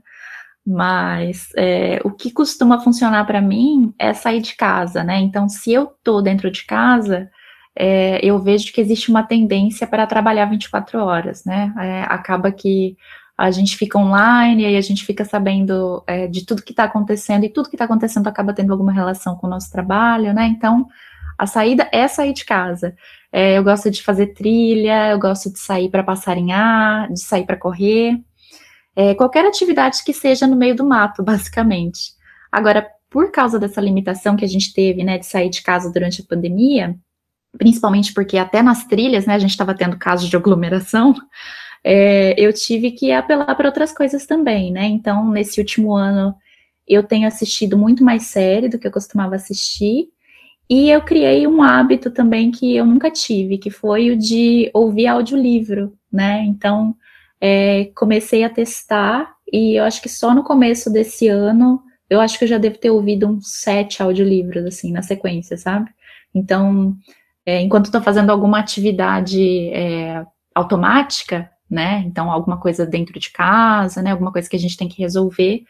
Mas 0.66 1.50
é, 1.56 2.00
o 2.02 2.10
que 2.10 2.32
costuma 2.32 2.80
funcionar 2.80 3.24
para 3.28 3.40
mim 3.40 3.94
é 3.96 4.12
sair 4.12 4.40
de 4.40 4.56
casa, 4.56 5.04
né? 5.04 5.20
Então, 5.20 5.48
se 5.48 5.72
eu 5.72 5.92
tô 6.02 6.20
dentro 6.20 6.50
de 6.50 6.66
casa, 6.66 7.30
é, 7.78 8.18
eu 8.20 8.40
vejo 8.40 8.72
que 8.72 8.80
existe 8.80 9.08
uma 9.08 9.22
tendência 9.22 9.86
para 9.86 10.04
trabalhar 10.04 10.46
24 10.46 10.98
horas, 10.98 11.44
né? 11.44 11.72
É, 11.78 12.02
acaba 12.08 12.50
que 12.50 12.96
a 13.38 13.52
gente 13.52 13.76
fica 13.76 13.96
online 13.96 14.64
e 14.64 14.76
a 14.76 14.80
gente 14.80 15.06
fica 15.06 15.24
sabendo 15.24 16.02
é, 16.08 16.26
de 16.26 16.44
tudo 16.44 16.64
que 16.64 16.72
está 16.72 16.84
acontecendo 16.84 17.44
e 17.44 17.48
tudo 17.48 17.68
que 17.68 17.76
está 17.76 17.84
acontecendo 17.84 18.26
acaba 18.26 18.52
tendo 18.52 18.72
alguma 18.72 18.90
relação 18.90 19.36
com 19.36 19.46
o 19.46 19.50
nosso 19.50 19.70
trabalho, 19.70 20.34
né? 20.34 20.46
Então, 20.46 20.88
a 21.42 21.46
saída 21.46 21.88
é 21.90 22.06
sair 22.06 22.32
de 22.32 22.44
casa. 22.44 22.94
É, 23.32 23.58
eu 23.58 23.64
gosto 23.64 23.90
de 23.90 24.00
fazer 24.00 24.28
trilha, 24.28 25.10
eu 25.10 25.18
gosto 25.18 25.52
de 25.52 25.58
sair 25.58 25.90
para 25.90 26.04
passarinhar, 26.04 27.12
de 27.12 27.20
sair 27.20 27.44
para 27.44 27.56
correr. 27.56 28.16
É, 28.94 29.12
qualquer 29.16 29.44
atividade 29.44 30.04
que 30.04 30.12
seja 30.12 30.46
no 30.46 30.54
meio 30.54 30.76
do 30.76 30.86
mato, 30.86 31.20
basicamente. 31.24 32.12
Agora, 32.52 32.86
por 33.10 33.32
causa 33.32 33.58
dessa 33.58 33.80
limitação 33.80 34.36
que 34.36 34.44
a 34.44 34.48
gente 34.48 34.72
teve, 34.72 35.02
né, 35.02 35.18
de 35.18 35.26
sair 35.26 35.50
de 35.50 35.62
casa 35.62 35.92
durante 35.92 36.22
a 36.22 36.24
pandemia, 36.24 36.94
principalmente 37.58 38.14
porque 38.14 38.38
até 38.38 38.62
nas 38.62 38.84
trilhas, 38.84 39.26
né, 39.26 39.34
a 39.34 39.38
gente 39.40 39.50
estava 39.50 39.74
tendo 39.74 39.98
casos 39.98 40.30
de 40.30 40.36
aglomeração, 40.36 41.12
é, 41.82 42.36
eu 42.38 42.52
tive 42.52 42.92
que 42.92 43.10
apelar 43.10 43.52
para 43.56 43.66
outras 43.66 43.92
coisas 43.92 44.26
também, 44.26 44.70
né? 44.70 44.84
Então, 44.84 45.28
nesse 45.28 45.58
último 45.60 45.92
ano, 45.92 46.36
eu 46.86 47.02
tenho 47.02 47.26
assistido 47.26 47.76
muito 47.76 48.04
mais 48.04 48.26
série 48.26 48.68
do 48.68 48.78
que 48.78 48.86
eu 48.86 48.92
costumava 48.92 49.34
assistir. 49.34 50.06
E 50.74 50.88
eu 50.88 51.02
criei 51.02 51.46
um 51.46 51.62
hábito 51.62 52.10
também 52.10 52.50
que 52.50 52.74
eu 52.74 52.86
nunca 52.86 53.10
tive, 53.10 53.58
que 53.58 53.68
foi 53.68 54.10
o 54.10 54.16
de 54.16 54.70
ouvir 54.72 55.06
audiolivro, 55.06 55.92
né? 56.10 56.42
Então, 56.44 56.96
é, 57.38 57.90
comecei 57.94 58.42
a 58.42 58.48
testar 58.48 59.34
e 59.52 59.78
eu 59.78 59.84
acho 59.84 60.00
que 60.00 60.08
só 60.08 60.34
no 60.34 60.42
começo 60.42 60.90
desse 60.90 61.28
ano, 61.28 61.82
eu 62.08 62.22
acho 62.22 62.38
que 62.38 62.44
eu 62.44 62.48
já 62.48 62.56
devo 62.56 62.78
ter 62.78 62.90
ouvido 62.90 63.28
uns 63.28 63.48
sete 63.60 64.02
audiolivros, 64.02 64.64
assim, 64.64 64.90
na 64.90 65.02
sequência, 65.02 65.58
sabe? 65.58 65.90
Então, 66.34 66.96
é, 67.44 67.60
enquanto 67.60 67.86
estou 67.86 68.00
fazendo 68.00 68.30
alguma 68.30 68.58
atividade 68.58 69.68
é, 69.74 70.24
automática, 70.54 71.50
né? 71.68 72.02
Então, 72.06 72.30
alguma 72.30 72.58
coisa 72.58 72.86
dentro 72.86 73.20
de 73.20 73.30
casa, 73.30 74.00
né? 74.00 74.10
Alguma 74.12 74.32
coisa 74.32 74.48
que 74.48 74.56
a 74.56 74.58
gente 74.58 74.78
tem 74.78 74.88
que 74.88 75.02
resolver. 75.02 75.64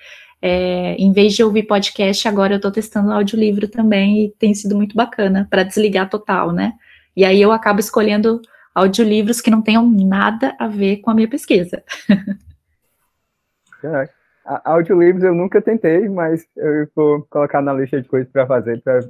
É, 0.45 0.97
em 0.97 1.12
vez 1.12 1.34
de 1.34 1.45
ouvir 1.45 1.62
podcast, 1.62 2.26
agora 2.26 2.55
eu 2.55 2.57
estou 2.57 2.72
testando 2.72 3.12
audiolivro 3.12 3.68
também 3.68 4.24
e 4.24 4.30
tem 4.30 4.53
sido 4.53 4.74
muito 4.74 4.97
bacana 4.97 5.47
para 5.49 5.62
desligar 5.62 6.11
total, 6.11 6.51
né? 6.51 6.72
E 7.16 7.24
aí 7.24 7.40
eu 7.40 7.53
acabo 7.53 7.78
escolhendo 7.78 8.43
audiolivros 8.74 9.40
que 9.40 9.51
não 9.51 9.62
tenham 9.62 9.88
nada 9.88 10.57
a 10.59 10.66
ver 10.66 10.97
com 10.97 11.11
a 11.11 11.14
minha 11.14 11.28
pesquisa. 11.28 11.84
É. 13.84 14.09
Audiolivros 14.64 15.22
eu 15.22 15.34
nunca 15.34 15.62
tentei, 15.62 16.09
mas 16.09 16.45
eu 16.57 16.88
vou 16.95 17.26
colocar 17.30 17.62
na 17.62 17.72
lista 17.72 18.03
de 18.03 18.09
coisas 18.09 18.30
para 18.30 18.47
fazer 18.47 18.82
para 18.82 19.01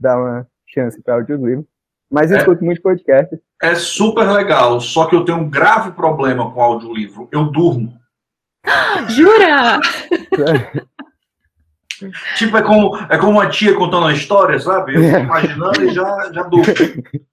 dar 0.00 0.18
uma 0.18 0.46
chance 0.66 1.00
para 1.02 1.14
audiolivro. 1.14 1.66
Mas 2.10 2.30
eu 2.30 2.38
é, 2.38 2.40
escuto 2.40 2.64
muito 2.64 2.80
podcast. 2.80 3.38
É 3.62 3.74
super 3.74 4.30
legal, 4.30 4.80
só 4.80 5.06
que 5.06 5.14
eu 5.14 5.24
tenho 5.24 5.38
um 5.38 5.50
grave 5.50 5.90
problema 5.92 6.50
com 6.50 6.60
audiolivro. 6.60 7.28
Eu 7.30 7.44
durmo. 7.50 7.92
Jura? 9.08 9.80
tipo, 12.36 12.56
é 12.56 12.62
como, 12.62 12.96
é 13.08 13.18
como 13.18 13.32
uma 13.32 13.48
tia 13.48 13.74
contando 13.74 14.04
uma 14.04 14.12
história, 14.12 14.58
sabe? 14.58 14.94
Eu 14.94 15.10
tô 15.10 15.18
imaginando 15.18 15.84
e 15.84 15.92
já, 15.92 16.32
já 16.32 16.42
durmo. 16.44 16.66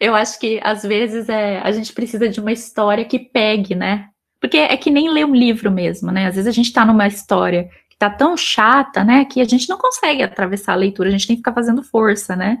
Eu 0.00 0.14
acho 0.14 0.38
que 0.38 0.60
às 0.62 0.82
vezes 0.82 1.28
é, 1.28 1.58
a 1.58 1.72
gente 1.72 1.92
precisa 1.92 2.28
de 2.28 2.40
uma 2.40 2.52
história 2.52 3.04
que 3.04 3.18
pegue, 3.18 3.74
né? 3.74 4.08
Porque 4.40 4.56
é 4.56 4.76
que 4.76 4.90
nem 4.90 5.10
ler 5.10 5.26
um 5.26 5.34
livro 5.34 5.70
mesmo, 5.70 6.12
né? 6.12 6.26
Às 6.26 6.36
vezes 6.36 6.46
a 6.46 6.52
gente 6.52 6.72
tá 6.72 6.84
numa 6.84 7.08
história 7.08 7.68
que 7.90 7.98
tá 7.98 8.08
tão 8.08 8.36
chata, 8.36 9.02
né, 9.02 9.24
que 9.24 9.40
a 9.40 9.44
gente 9.44 9.68
não 9.68 9.76
consegue 9.76 10.22
atravessar 10.22 10.74
a 10.74 10.76
leitura, 10.76 11.08
a 11.08 11.12
gente 11.12 11.26
tem 11.26 11.34
que 11.34 11.40
ficar 11.40 11.52
fazendo 11.52 11.82
força, 11.82 12.36
né? 12.36 12.58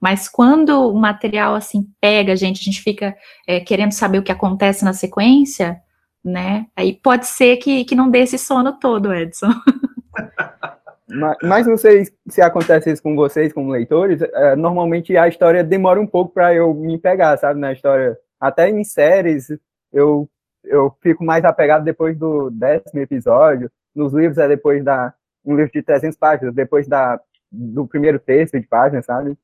Mas 0.00 0.28
quando 0.28 0.70
o 0.70 0.98
material 0.98 1.54
assim 1.54 1.86
pega 2.00 2.32
a 2.32 2.36
gente, 2.36 2.60
a 2.60 2.64
gente 2.64 2.82
fica 2.82 3.14
é, 3.46 3.60
querendo 3.60 3.92
saber 3.92 4.18
o 4.18 4.22
que 4.22 4.32
acontece 4.32 4.84
na 4.84 4.92
sequência, 4.92 5.80
né? 6.24 6.66
Aí 6.76 6.92
pode 6.92 7.26
ser 7.26 7.56
que, 7.56 7.84
que 7.84 7.94
não 7.94 8.10
dê 8.10 8.20
esse 8.20 8.38
sono 8.38 8.78
todo, 8.78 9.14
Edson. 9.14 9.48
Mas, 11.12 11.36
mas 11.42 11.66
não 11.66 11.76
sei 11.76 12.04
se 12.28 12.40
acontece 12.40 12.90
isso 12.90 13.02
com 13.02 13.16
vocês, 13.16 13.52
como 13.52 13.72
leitores. 13.72 14.22
É, 14.22 14.54
normalmente 14.54 15.16
a 15.16 15.26
história 15.26 15.64
demora 15.64 16.00
um 16.00 16.06
pouco 16.06 16.32
para 16.32 16.54
eu 16.54 16.72
me 16.72 16.98
pegar, 16.98 17.36
sabe? 17.36 17.58
Na 17.58 17.72
história. 17.72 18.16
Até 18.38 18.70
em 18.70 18.84
séries, 18.84 19.48
eu, 19.92 20.28
eu 20.64 20.96
fico 21.02 21.24
mais 21.24 21.44
apegado 21.44 21.84
depois 21.84 22.16
do 22.16 22.50
décimo 22.50 23.00
episódio. 23.00 23.70
Nos 23.94 24.12
livros 24.12 24.38
é 24.38 24.46
depois 24.46 24.84
da. 24.84 25.12
Um 25.44 25.56
livro 25.56 25.72
de 25.72 25.82
300 25.82 26.16
páginas, 26.18 26.54
depois 26.54 26.86
da, 26.86 27.18
do 27.50 27.86
primeiro 27.86 28.18
texto 28.18 28.60
de 28.60 28.66
páginas, 28.66 29.06
sabe? 29.06 29.36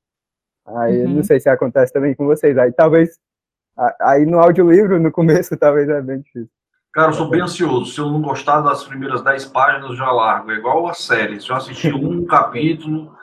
Aí 0.66 1.04
uhum. 1.04 1.14
não 1.14 1.22
sei 1.22 1.40
se 1.40 1.48
acontece 1.48 1.92
também 1.92 2.14
com 2.14 2.26
vocês. 2.26 2.56
Aí 2.58 2.70
talvez. 2.72 3.18
Aí 4.00 4.24
no 4.24 4.38
audiolivro, 4.38 5.00
no 5.00 5.10
começo, 5.10 5.56
talvez 5.58 5.88
é 5.88 6.00
bem 6.00 6.20
difícil. 6.20 6.55
Cara, 6.96 7.10
eu 7.10 7.12
sou 7.12 7.28
bem 7.28 7.42
ansioso. 7.42 7.92
Se 7.92 8.00
eu 8.00 8.10
não 8.10 8.22
gostar 8.22 8.62
das 8.62 8.82
primeiras 8.82 9.22
10 9.22 9.44
páginas, 9.48 9.90
eu 9.90 9.96
já 9.96 10.10
largo. 10.10 10.50
É 10.50 10.54
igual 10.54 10.88
a 10.88 10.94
série. 10.94 11.38
Se 11.38 11.50
eu 11.50 11.56
assistir 11.56 11.94
um 11.94 12.24
capítulo. 12.24 13.14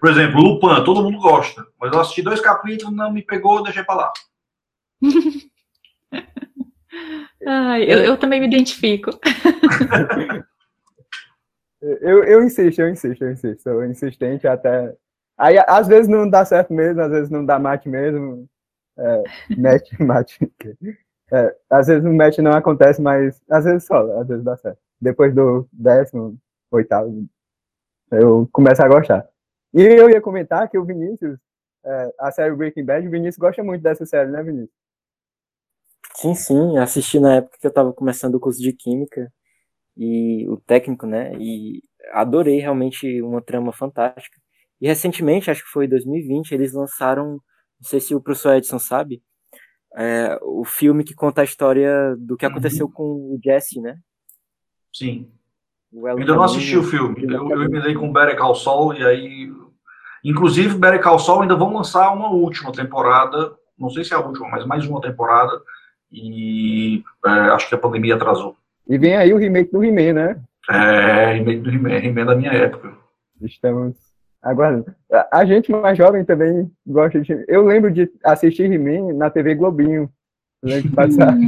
Por 0.00 0.10
exemplo, 0.10 0.40
Lupin, 0.40 0.82
todo 0.84 1.04
mundo 1.04 1.20
gosta. 1.20 1.64
Mas 1.80 1.92
eu 1.92 2.00
assisti 2.00 2.20
dois 2.20 2.40
capítulos, 2.40 2.92
não 2.92 3.12
me 3.12 3.22
pegou, 3.22 3.62
deixei 3.62 3.84
pra 3.84 3.94
lá. 3.94 4.12
Ai, 7.46 7.84
eu, 7.84 7.98
eu 7.98 8.16
também 8.16 8.40
me 8.40 8.48
identifico. 8.48 9.12
eu, 11.80 12.24
eu 12.24 12.42
insisto, 12.42 12.80
eu 12.80 12.88
insisto, 12.88 13.22
eu 13.22 13.30
insisto. 13.30 13.62
Sou 13.62 13.84
insistente 13.84 14.48
até 14.48 14.96
Aí, 15.38 15.56
às 15.68 15.86
vezes 15.86 16.08
não 16.08 16.28
dá 16.28 16.44
certo 16.44 16.74
mesmo, 16.74 17.00
às 17.00 17.10
vezes 17.10 17.30
não 17.30 17.46
dá 17.46 17.60
match 17.60 17.86
mesmo. 17.86 18.48
É, 18.98 19.22
match, 19.56 19.92
match. 20.00 20.38
É, 21.32 21.56
às 21.70 21.86
vezes 21.86 22.04
o 22.04 22.12
match 22.12 22.38
não 22.38 22.52
acontece, 22.52 23.00
mas 23.00 23.40
às 23.50 23.64
vezes 23.64 23.84
só, 23.84 24.20
às 24.20 24.28
vezes 24.28 24.44
dá 24.44 24.54
certo. 24.54 24.78
Depois 25.00 25.34
do 25.34 25.66
décimo, 25.72 26.38
oitavo, 26.70 27.26
eu 28.10 28.46
começo 28.52 28.82
a 28.82 28.88
gostar. 28.88 29.26
E 29.72 29.80
eu 29.80 30.10
ia 30.10 30.20
comentar 30.20 30.68
que 30.68 30.76
o 30.76 30.84
Vinícius, 30.84 31.38
é, 31.84 32.14
a 32.20 32.30
série 32.30 32.54
Breaking 32.54 32.84
Bad, 32.84 33.08
o 33.08 33.10
Vinícius 33.10 33.38
gosta 33.38 33.64
muito 33.64 33.82
dessa 33.82 34.04
série, 34.04 34.30
né, 34.30 34.42
Vinícius? 34.42 34.70
Sim, 36.14 36.34
sim, 36.34 36.76
assisti 36.76 37.18
na 37.18 37.36
época 37.36 37.56
que 37.58 37.66
eu 37.66 37.70
estava 37.70 37.92
começando 37.94 38.34
o 38.34 38.40
curso 38.40 38.60
de 38.60 38.74
Química 38.74 39.32
e 39.96 40.46
o 40.48 40.58
técnico, 40.58 41.06
né, 41.06 41.32
e 41.38 41.82
adorei 42.12 42.60
realmente 42.60 43.22
uma 43.22 43.40
trama 43.40 43.72
fantástica. 43.72 44.38
E 44.78 44.86
recentemente, 44.86 45.50
acho 45.50 45.64
que 45.64 45.70
foi 45.70 45.86
em 45.86 45.88
2020, 45.88 46.52
eles 46.52 46.74
lançaram, 46.74 47.32
não 47.80 47.88
sei 47.88 48.00
se 48.00 48.14
o 48.14 48.20
professor 48.20 48.54
Edson 48.56 48.78
sabe, 48.78 49.22
é, 49.96 50.38
o 50.42 50.64
filme 50.64 51.04
que 51.04 51.14
conta 51.14 51.40
a 51.40 51.44
história 51.44 52.16
do 52.18 52.36
que 52.36 52.46
aconteceu 52.46 52.86
uhum. 52.86 52.92
com 52.92 53.04
o 53.04 53.40
Jesse, 53.42 53.80
né? 53.80 53.96
Sim. 54.92 55.28
Eu 55.92 56.06
ainda 56.06 56.34
não 56.34 56.42
assisti 56.42 56.76
o 56.76 56.82
filme. 56.82 57.24
Eu, 57.24 57.50
eu 57.50 57.62
emendei 57.62 57.94
com 57.94 58.12
Better 58.12 58.36
Call 58.36 58.54
Saul 58.54 58.94
e 58.94 59.04
aí... 59.04 59.52
Inclusive, 60.24 60.78
Better 60.78 61.02
Call 61.02 61.18
Saul 61.18 61.42
ainda 61.42 61.56
vão 61.56 61.74
lançar 61.74 62.12
uma 62.12 62.30
última 62.30 62.70
temporada, 62.70 63.54
não 63.76 63.90
sei 63.90 64.04
se 64.04 64.14
é 64.14 64.16
a 64.16 64.20
última, 64.20 64.48
mas 64.48 64.64
mais 64.64 64.86
uma 64.86 65.00
temporada, 65.00 65.60
e 66.12 67.02
é, 67.26 67.30
acho 67.30 67.68
que 67.68 67.74
a 67.74 67.78
pandemia 67.78 68.14
atrasou. 68.14 68.56
E 68.88 68.96
vem 68.96 69.16
aí 69.16 69.34
o 69.34 69.36
remake 69.36 69.72
do 69.72 69.82
He-Man, 69.82 70.12
né? 70.12 70.40
É, 70.70 71.32
remake 71.32 71.60
do 71.60 71.70
He-Man, 71.70 71.96
He-Man 71.96 72.26
da 72.26 72.36
minha 72.36 72.52
época. 72.52 72.96
Estamos 73.40 74.11
Agora, 74.42 74.84
a 75.30 75.44
gente 75.44 75.70
mais 75.70 75.96
jovem 75.96 76.24
também 76.24 76.70
gosta 76.86 77.20
de. 77.20 77.44
Eu 77.46 77.64
lembro 77.64 77.92
de 77.92 78.10
assistir 78.24 78.70
He-Man 78.70 79.14
na 79.14 79.30
TV 79.30 79.54
Globinho. 79.54 80.10
Lembro 80.62 80.88
de 80.88 80.94
passar. 80.94 81.34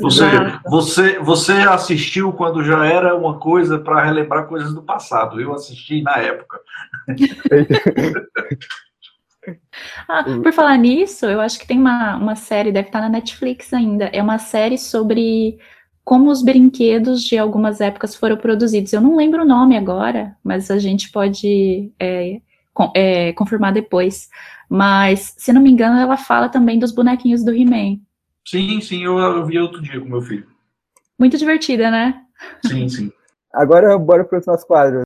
Você, 0.00 0.24
você, 0.66 1.18
você 1.20 1.52
assistiu 1.52 2.32
quando 2.32 2.64
já 2.64 2.84
era 2.84 3.14
uma 3.14 3.38
coisa 3.38 3.78
para 3.78 4.02
relembrar 4.02 4.48
coisas 4.48 4.74
do 4.74 4.82
passado. 4.82 5.40
Eu 5.40 5.54
assisti 5.54 6.02
na 6.02 6.16
época. 6.16 6.58
ah, 10.08 10.24
por 10.42 10.52
falar 10.52 10.76
nisso, 10.76 11.24
eu 11.24 11.40
acho 11.40 11.56
que 11.56 11.68
tem 11.68 11.78
uma, 11.78 12.16
uma 12.16 12.34
série, 12.34 12.72
deve 12.72 12.88
estar 12.88 13.00
na 13.00 13.08
Netflix 13.08 13.72
ainda. 13.72 14.06
É 14.06 14.20
uma 14.20 14.38
série 14.38 14.76
sobre 14.76 15.60
como 16.04 16.30
os 16.30 16.42
brinquedos 16.42 17.22
de 17.22 17.38
algumas 17.38 17.80
épocas 17.80 18.14
foram 18.14 18.36
produzidos. 18.36 18.92
Eu 18.92 19.00
não 19.00 19.16
lembro 19.16 19.42
o 19.42 19.46
nome 19.46 19.76
agora, 19.76 20.36
mas 20.42 20.70
a 20.70 20.78
gente 20.78 21.10
pode 21.10 21.92
é, 21.98 22.40
com, 22.72 22.90
é, 22.94 23.32
confirmar 23.32 23.72
depois. 23.72 24.28
Mas, 24.68 25.34
se 25.36 25.52
não 25.52 25.60
me 25.60 25.70
engano, 25.70 25.98
ela 25.98 26.16
fala 26.16 26.48
também 26.48 26.78
dos 26.78 26.92
bonequinhos 26.92 27.44
do 27.44 27.52
He-Man. 27.52 27.98
Sim, 28.46 28.80
sim, 28.80 29.04
eu, 29.04 29.18
eu 29.18 29.44
vi 29.44 29.58
outro 29.58 29.82
dia 29.82 30.00
com 30.00 30.08
meu 30.08 30.22
filho. 30.22 30.46
Muito 31.18 31.36
divertida, 31.36 31.90
né? 31.90 32.22
Sim, 32.66 32.88
sim. 32.88 33.12
Agora, 33.52 33.98
bora 33.98 34.24
para 34.24 34.38
os 34.38 34.46
nossos 34.46 34.64
quadros. 34.64 35.02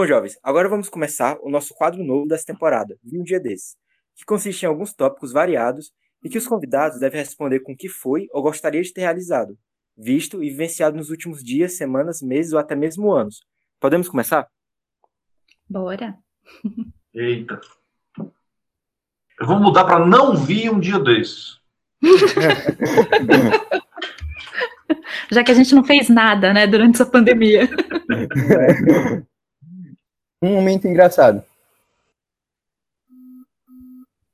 Bom, 0.00 0.06
jovens, 0.06 0.38
agora 0.42 0.66
vamos 0.66 0.88
começar 0.88 1.36
o 1.42 1.50
nosso 1.50 1.74
quadro 1.74 2.02
novo 2.02 2.26
dessa 2.26 2.46
temporada, 2.46 2.96
Vi 3.04 3.20
um 3.20 3.22
Dia 3.22 3.38
Desse, 3.38 3.76
que 4.16 4.24
consiste 4.24 4.62
em 4.62 4.66
alguns 4.66 4.94
tópicos 4.94 5.30
variados 5.30 5.92
e 6.24 6.30
que 6.30 6.38
os 6.38 6.46
convidados 6.46 6.98
devem 6.98 7.20
responder 7.20 7.60
com 7.60 7.72
o 7.72 7.76
que 7.76 7.86
foi 7.86 8.26
ou 8.32 8.42
gostaria 8.42 8.80
de 8.80 8.94
ter 8.94 9.02
realizado, 9.02 9.58
visto 9.94 10.42
e 10.42 10.48
vivenciado 10.48 10.96
nos 10.96 11.10
últimos 11.10 11.44
dias, 11.44 11.76
semanas, 11.76 12.22
meses 12.22 12.54
ou 12.54 12.58
até 12.58 12.74
mesmo 12.74 13.12
anos. 13.12 13.44
Podemos 13.78 14.08
começar? 14.08 14.48
Bora. 15.68 16.16
Eita. 17.12 17.60
Eu 19.38 19.46
vou 19.46 19.60
mudar 19.60 19.84
para 19.84 20.06
não 20.06 20.34
vi 20.34 20.70
um 20.70 20.80
dia 20.80 20.98
desses. 20.98 21.60
Já 25.30 25.44
que 25.44 25.52
a 25.52 25.54
gente 25.54 25.74
não 25.74 25.84
fez 25.84 26.08
nada, 26.08 26.54
né, 26.54 26.66
durante 26.66 26.94
essa 26.94 27.04
pandemia. 27.04 27.68
Um 30.42 30.54
momento 30.54 30.88
engraçado. 30.88 31.42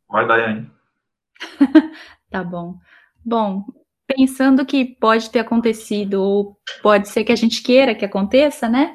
Vai, 0.08 0.26
Daiane. 0.26 0.70
tá 2.30 2.44
bom. 2.44 2.76
Bom, 3.24 3.64
pensando 4.06 4.64
que 4.64 4.84
pode 4.84 5.30
ter 5.30 5.40
acontecido, 5.40 6.22
ou 6.22 6.56
pode 6.82 7.08
ser 7.08 7.24
que 7.24 7.32
a 7.32 7.36
gente 7.36 7.62
queira 7.62 7.94
que 7.94 8.04
aconteça, 8.04 8.68
né? 8.68 8.94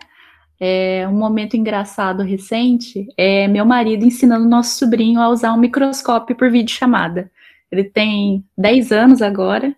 É, 0.63 1.07
um 1.07 1.13
momento 1.13 1.57
engraçado 1.57 2.21
recente 2.21 3.07
é 3.17 3.47
meu 3.47 3.65
marido 3.65 4.05
ensinando 4.05 4.47
nosso 4.47 4.77
sobrinho 4.77 5.19
a 5.19 5.27
usar 5.27 5.53
um 5.53 5.57
microscópio 5.57 6.35
por 6.35 6.51
videochamada. 6.51 7.31
Ele 7.71 7.83
tem 7.83 8.45
10 8.57 8.91
anos 8.91 9.21
agora, 9.21 9.75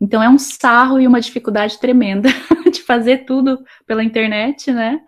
então 0.00 0.22
é 0.22 0.28
um 0.28 0.38
sarro 0.38 1.00
e 1.00 1.06
uma 1.06 1.20
dificuldade 1.20 1.78
tremenda 1.78 2.28
de 2.72 2.82
fazer 2.82 3.24
tudo 3.24 3.64
pela 3.86 4.04
internet, 4.04 4.72
né? 4.72 5.00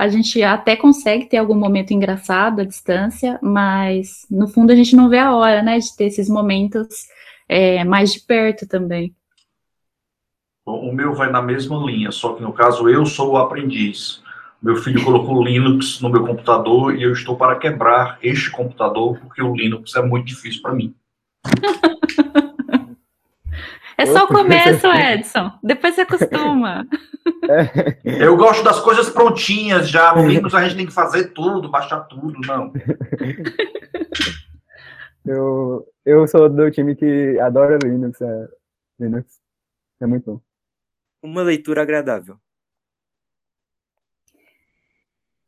A 0.00 0.08
gente 0.08 0.42
até 0.42 0.76
consegue 0.76 1.26
ter 1.26 1.36
algum 1.36 1.54
momento 1.54 1.90
engraçado 1.90 2.62
à 2.62 2.64
distância, 2.64 3.38
mas 3.42 4.26
no 4.30 4.48
fundo 4.48 4.72
a 4.72 4.74
gente 4.74 4.96
não 4.96 5.10
vê 5.10 5.18
a 5.18 5.36
hora, 5.36 5.62
né, 5.62 5.78
de 5.78 5.94
ter 5.94 6.04
esses 6.04 6.26
momentos 6.26 6.88
é, 7.46 7.84
mais 7.84 8.14
de 8.14 8.20
perto 8.20 8.66
também. 8.66 9.14
O 10.64 10.90
meu 10.90 11.12
vai 11.12 11.30
na 11.30 11.42
mesma 11.42 11.76
linha, 11.84 12.10
só 12.10 12.32
que 12.32 12.40
no 12.40 12.50
caso 12.50 12.88
eu 12.88 13.04
sou 13.04 13.32
o 13.32 13.36
aprendiz. 13.36 14.22
Meu 14.62 14.76
filho 14.76 15.04
colocou 15.04 15.44
Linux 15.44 16.00
no 16.00 16.08
meu 16.08 16.24
computador 16.26 16.96
e 16.96 17.02
eu 17.02 17.12
estou 17.12 17.36
para 17.36 17.56
quebrar 17.56 18.18
este 18.22 18.50
computador 18.50 19.18
porque 19.20 19.42
o 19.42 19.54
Linux 19.54 19.94
é 19.96 20.02
muito 20.02 20.24
difícil 20.24 20.62
para 20.62 20.72
mim. 20.72 20.94
É 24.00 24.06
só 24.06 24.24
o 24.24 24.28
começo, 24.28 24.86
Edson. 24.86 25.52
Depois 25.62 25.94
você 25.94 26.00
acostuma. 26.02 26.86
É. 27.48 28.24
Eu 28.24 28.36
gosto 28.36 28.64
das 28.64 28.80
coisas 28.80 29.10
prontinhas 29.10 29.88
já. 29.88 30.14
No 30.14 30.26
Linux 30.26 30.54
a 30.54 30.62
gente 30.62 30.76
tem 30.76 30.86
que 30.86 30.92
fazer 30.92 31.32
tudo, 31.32 31.70
baixar 31.70 32.00
tudo, 32.00 32.40
não. 32.46 32.72
Eu, 35.24 35.86
eu 36.04 36.26
sou 36.26 36.48
do 36.48 36.70
time 36.70 36.96
que 36.96 37.38
adora 37.40 37.78
Linux. 37.82 38.20
É, 38.20 38.48
Linux 38.98 39.38
é 40.00 40.06
muito 40.06 40.32
bom. 40.32 40.40
Uma 41.22 41.42
leitura 41.42 41.82
agradável. 41.82 42.38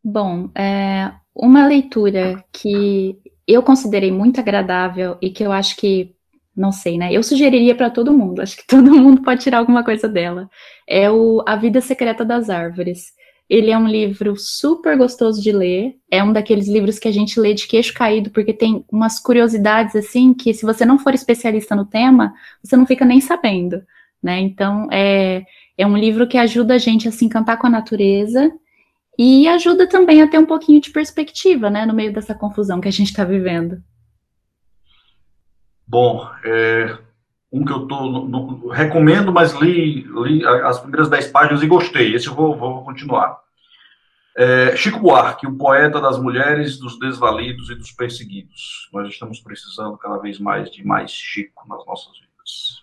Bom, 0.05 0.51
é, 0.55 1.13
uma 1.35 1.67
leitura 1.67 2.45
que 2.53 3.19
eu 3.47 3.63
considerei 3.63 4.13
muito 4.13 4.41
agradável 4.41 5.17
e 5.23 5.31
que 5.31 5.43
eu 5.43 5.53
acho 5.53 5.77
que 5.77 6.15
não 6.57 6.71
sei, 6.71 6.99
né? 6.99 7.13
Eu 7.13 7.23
sugeriria 7.23 7.75
para 7.75 7.91
todo 7.91 8.13
mundo, 8.13 8.43
acho 8.43 8.57
que 8.57 8.67
todo 8.69 8.95
mundo 8.95 9.23
pode 9.23 9.43
tirar 9.43 9.59
alguma 9.59 9.85
coisa 9.85 10.09
dela. 10.09 10.49
É 10.87 11.11
o 11.11 11.43
A 11.47 11.57
Vida 11.57 11.81
Secreta 11.81 12.25
das 12.25 12.51
Árvores. 12.51 13.13
Ele 13.49 13.71
é 13.71 13.77
um 13.77 13.87
livro 13.87 14.35
super 14.37 14.97
gostoso 14.97 15.43
de 15.43 15.53
ler. 15.53 15.97
É 16.11 16.23
um 16.23 16.33
daqueles 16.33 16.69
livros 16.69 16.99
que 16.99 17.09
a 17.09 17.13
gente 17.13 17.39
lê 17.39 17.53
de 17.55 17.67
queixo 17.67 17.93
caído, 17.93 18.31
porque 18.31 18.53
tem 18.53 18.85
umas 18.91 19.19
curiosidades 19.19 19.95
assim 19.97 20.33
que, 20.33 20.55
se 20.55 20.65
você 20.65 20.87
não 20.87 20.99
for 20.99 21.15
especialista 21.15 21.75
no 21.75 21.85
tema, 21.85 22.33
você 22.63 22.77
não 22.77 22.87
fica 22.87 23.05
nem 23.05 23.21
sabendo, 23.21 23.83
né? 24.23 24.41
Então, 24.41 24.89
é, 24.91 25.45
é 25.77 25.87
um 25.87 25.97
livro 25.97 26.27
que 26.27 26.39
ajuda 26.39 26.75
a 26.75 26.79
gente 26.79 27.09
a 27.09 27.13
se 27.13 27.25
encantar 27.25 27.59
com 27.59 27.67
a 27.67 27.71
natureza 27.71 28.51
e 29.19 29.47
ajuda 29.49 29.87
também 29.87 30.23
a 30.23 30.29
ter 30.29 30.39
um 30.39 30.47
pouquinho 30.47 30.81
de 30.81 30.91
perspectiva, 30.91 31.69
né, 31.69 31.85
no 31.85 31.93
meio 31.93 32.13
dessa 32.13 32.35
confusão 32.35 32.81
que 32.81 32.89
a 32.89 32.93
gente 32.93 33.09
está 33.09 33.25
vivendo. 33.25 33.83
Bom, 35.93 36.27
é, 36.43 36.97
um 37.53 37.67
que 37.67 37.73
eu 37.73 37.87
tô, 37.87 38.07
no, 38.07 38.27
no, 38.27 38.69
recomendo, 38.69 39.31
mas 39.31 39.53
li, 39.53 40.05
li 40.05 40.43
as 40.43 40.81
primeiras 40.81 41.11
dez 41.11 41.27
páginas 41.27 41.63
e 41.63 41.67
gostei. 41.67 42.15
Esse 42.15 42.29
eu 42.29 42.35
vou, 42.35 42.57
vou 42.57 42.83
continuar. 42.83 43.39
É, 44.35 44.75
Chico 44.75 44.99
Buarque, 44.99 45.47
o 45.47 45.55
poeta 45.55 46.01
das 46.01 46.19
mulheres, 46.19 46.79
dos 46.79 46.99
desvalidos 46.99 47.69
e 47.69 47.75
dos 47.75 47.93
perseguidos. 47.93 48.89
Nós 48.91 49.07
estamos 49.07 49.39
precisando 49.41 49.99
cada 49.99 50.17
vez 50.17 50.39
mais 50.39 50.71
de 50.71 50.83
mais 50.83 51.11
Chico 51.11 51.69
nas 51.69 51.85
nossas 51.85 52.15
vidas. 52.19 52.83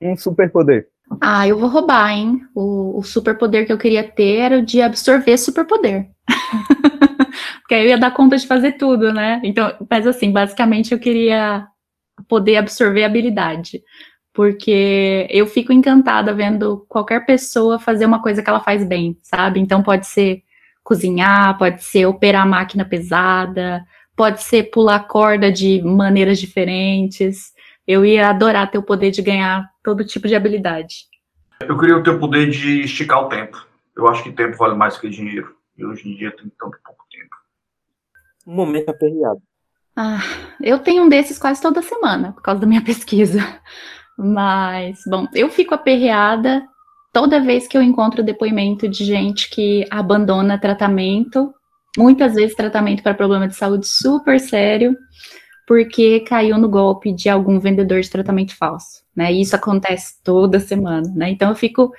Um 0.00 0.16
superpoder. 0.16 0.88
Ah, 1.20 1.46
eu 1.46 1.58
vou 1.58 1.68
roubar, 1.68 2.12
hein? 2.12 2.48
O, 2.54 2.98
o 2.98 3.02
superpoder 3.02 3.66
que 3.66 3.72
eu 3.74 3.78
queria 3.78 4.10
ter 4.10 4.36
era 4.36 4.58
o 4.58 4.64
de 4.64 4.80
absorver 4.80 5.36
superpoder. 5.36 6.08
Porque 7.60 7.74
aí 7.74 7.84
eu 7.84 7.88
ia 7.90 7.98
dar 7.98 8.12
conta 8.12 8.38
de 8.38 8.46
fazer 8.46 8.72
tudo, 8.72 9.12
né? 9.12 9.38
Então, 9.44 9.70
mas 9.90 10.06
assim, 10.06 10.32
basicamente 10.32 10.92
eu 10.92 10.98
queria 10.98 11.68
poder 12.28 12.56
absorver 12.56 13.04
habilidade. 13.04 13.82
Porque 14.32 15.26
eu 15.30 15.46
fico 15.46 15.72
encantada 15.72 16.32
vendo 16.32 16.86
qualquer 16.88 17.26
pessoa 17.26 17.78
fazer 17.78 18.06
uma 18.06 18.22
coisa 18.22 18.42
que 18.42 18.48
ela 18.48 18.60
faz 18.60 18.84
bem, 18.84 19.18
sabe? 19.22 19.58
Então 19.58 19.82
pode 19.82 20.06
ser 20.06 20.42
cozinhar, 20.84 21.58
pode 21.58 21.82
ser 21.82 22.06
operar 22.06 22.48
máquina 22.48 22.84
pesada, 22.84 23.84
pode 24.14 24.42
ser 24.42 24.70
pular 24.70 25.00
corda 25.00 25.50
de 25.50 25.82
maneiras 25.82 26.38
diferentes. 26.38 27.52
Eu 27.86 28.04
ia 28.04 28.28
adorar 28.28 28.70
ter 28.70 28.78
o 28.78 28.82
poder 28.82 29.10
de 29.10 29.22
ganhar 29.22 29.68
todo 29.82 30.04
tipo 30.04 30.28
de 30.28 30.36
habilidade. 30.36 31.06
Eu 31.60 31.76
queria 31.76 32.00
ter 32.02 32.10
o 32.10 32.20
poder 32.20 32.48
de 32.50 32.82
esticar 32.82 33.24
o 33.24 33.28
tempo. 33.28 33.66
Eu 33.96 34.06
acho 34.06 34.22
que 34.22 34.30
tempo 34.30 34.56
vale 34.56 34.76
mais 34.76 34.96
que 34.96 35.08
dinheiro. 35.08 35.56
E 35.76 35.84
hoje 35.84 36.08
em 36.08 36.16
dia 36.16 36.30
tem 36.30 36.50
tanto 36.58 36.78
pouco 36.84 37.04
tempo. 37.10 37.36
Um 38.46 38.54
momento 38.54 38.88
aperreado. 38.88 39.42
Ah, 40.00 40.22
eu 40.62 40.78
tenho 40.78 41.02
um 41.02 41.08
desses 41.08 41.40
quase 41.40 41.60
toda 41.60 41.82
semana, 41.82 42.32
por 42.32 42.40
causa 42.40 42.60
da 42.60 42.66
minha 42.68 42.80
pesquisa. 42.86 43.40
Mas, 44.16 45.00
bom, 45.04 45.26
eu 45.34 45.50
fico 45.50 45.74
aperreada 45.74 46.64
toda 47.12 47.40
vez 47.40 47.66
que 47.66 47.76
eu 47.76 47.82
encontro 47.82 48.22
depoimento 48.22 48.88
de 48.88 49.04
gente 49.04 49.50
que 49.50 49.84
abandona 49.90 50.56
tratamento, 50.56 51.52
muitas 51.96 52.34
vezes 52.34 52.54
tratamento 52.54 53.02
para 53.02 53.12
problema 53.12 53.48
de 53.48 53.56
saúde 53.56 53.88
super 53.88 54.38
sério, 54.38 54.96
porque 55.66 56.20
caiu 56.20 56.58
no 56.58 56.68
golpe 56.68 57.12
de 57.12 57.28
algum 57.28 57.58
vendedor 57.58 58.00
de 58.00 58.08
tratamento 58.08 58.56
falso, 58.56 59.02
né? 59.16 59.32
E 59.32 59.40
isso 59.40 59.56
acontece 59.56 60.22
toda 60.22 60.60
semana, 60.60 61.12
né? 61.16 61.30
Então 61.30 61.48
eu 61.48 61.56
fico 61.56 61.90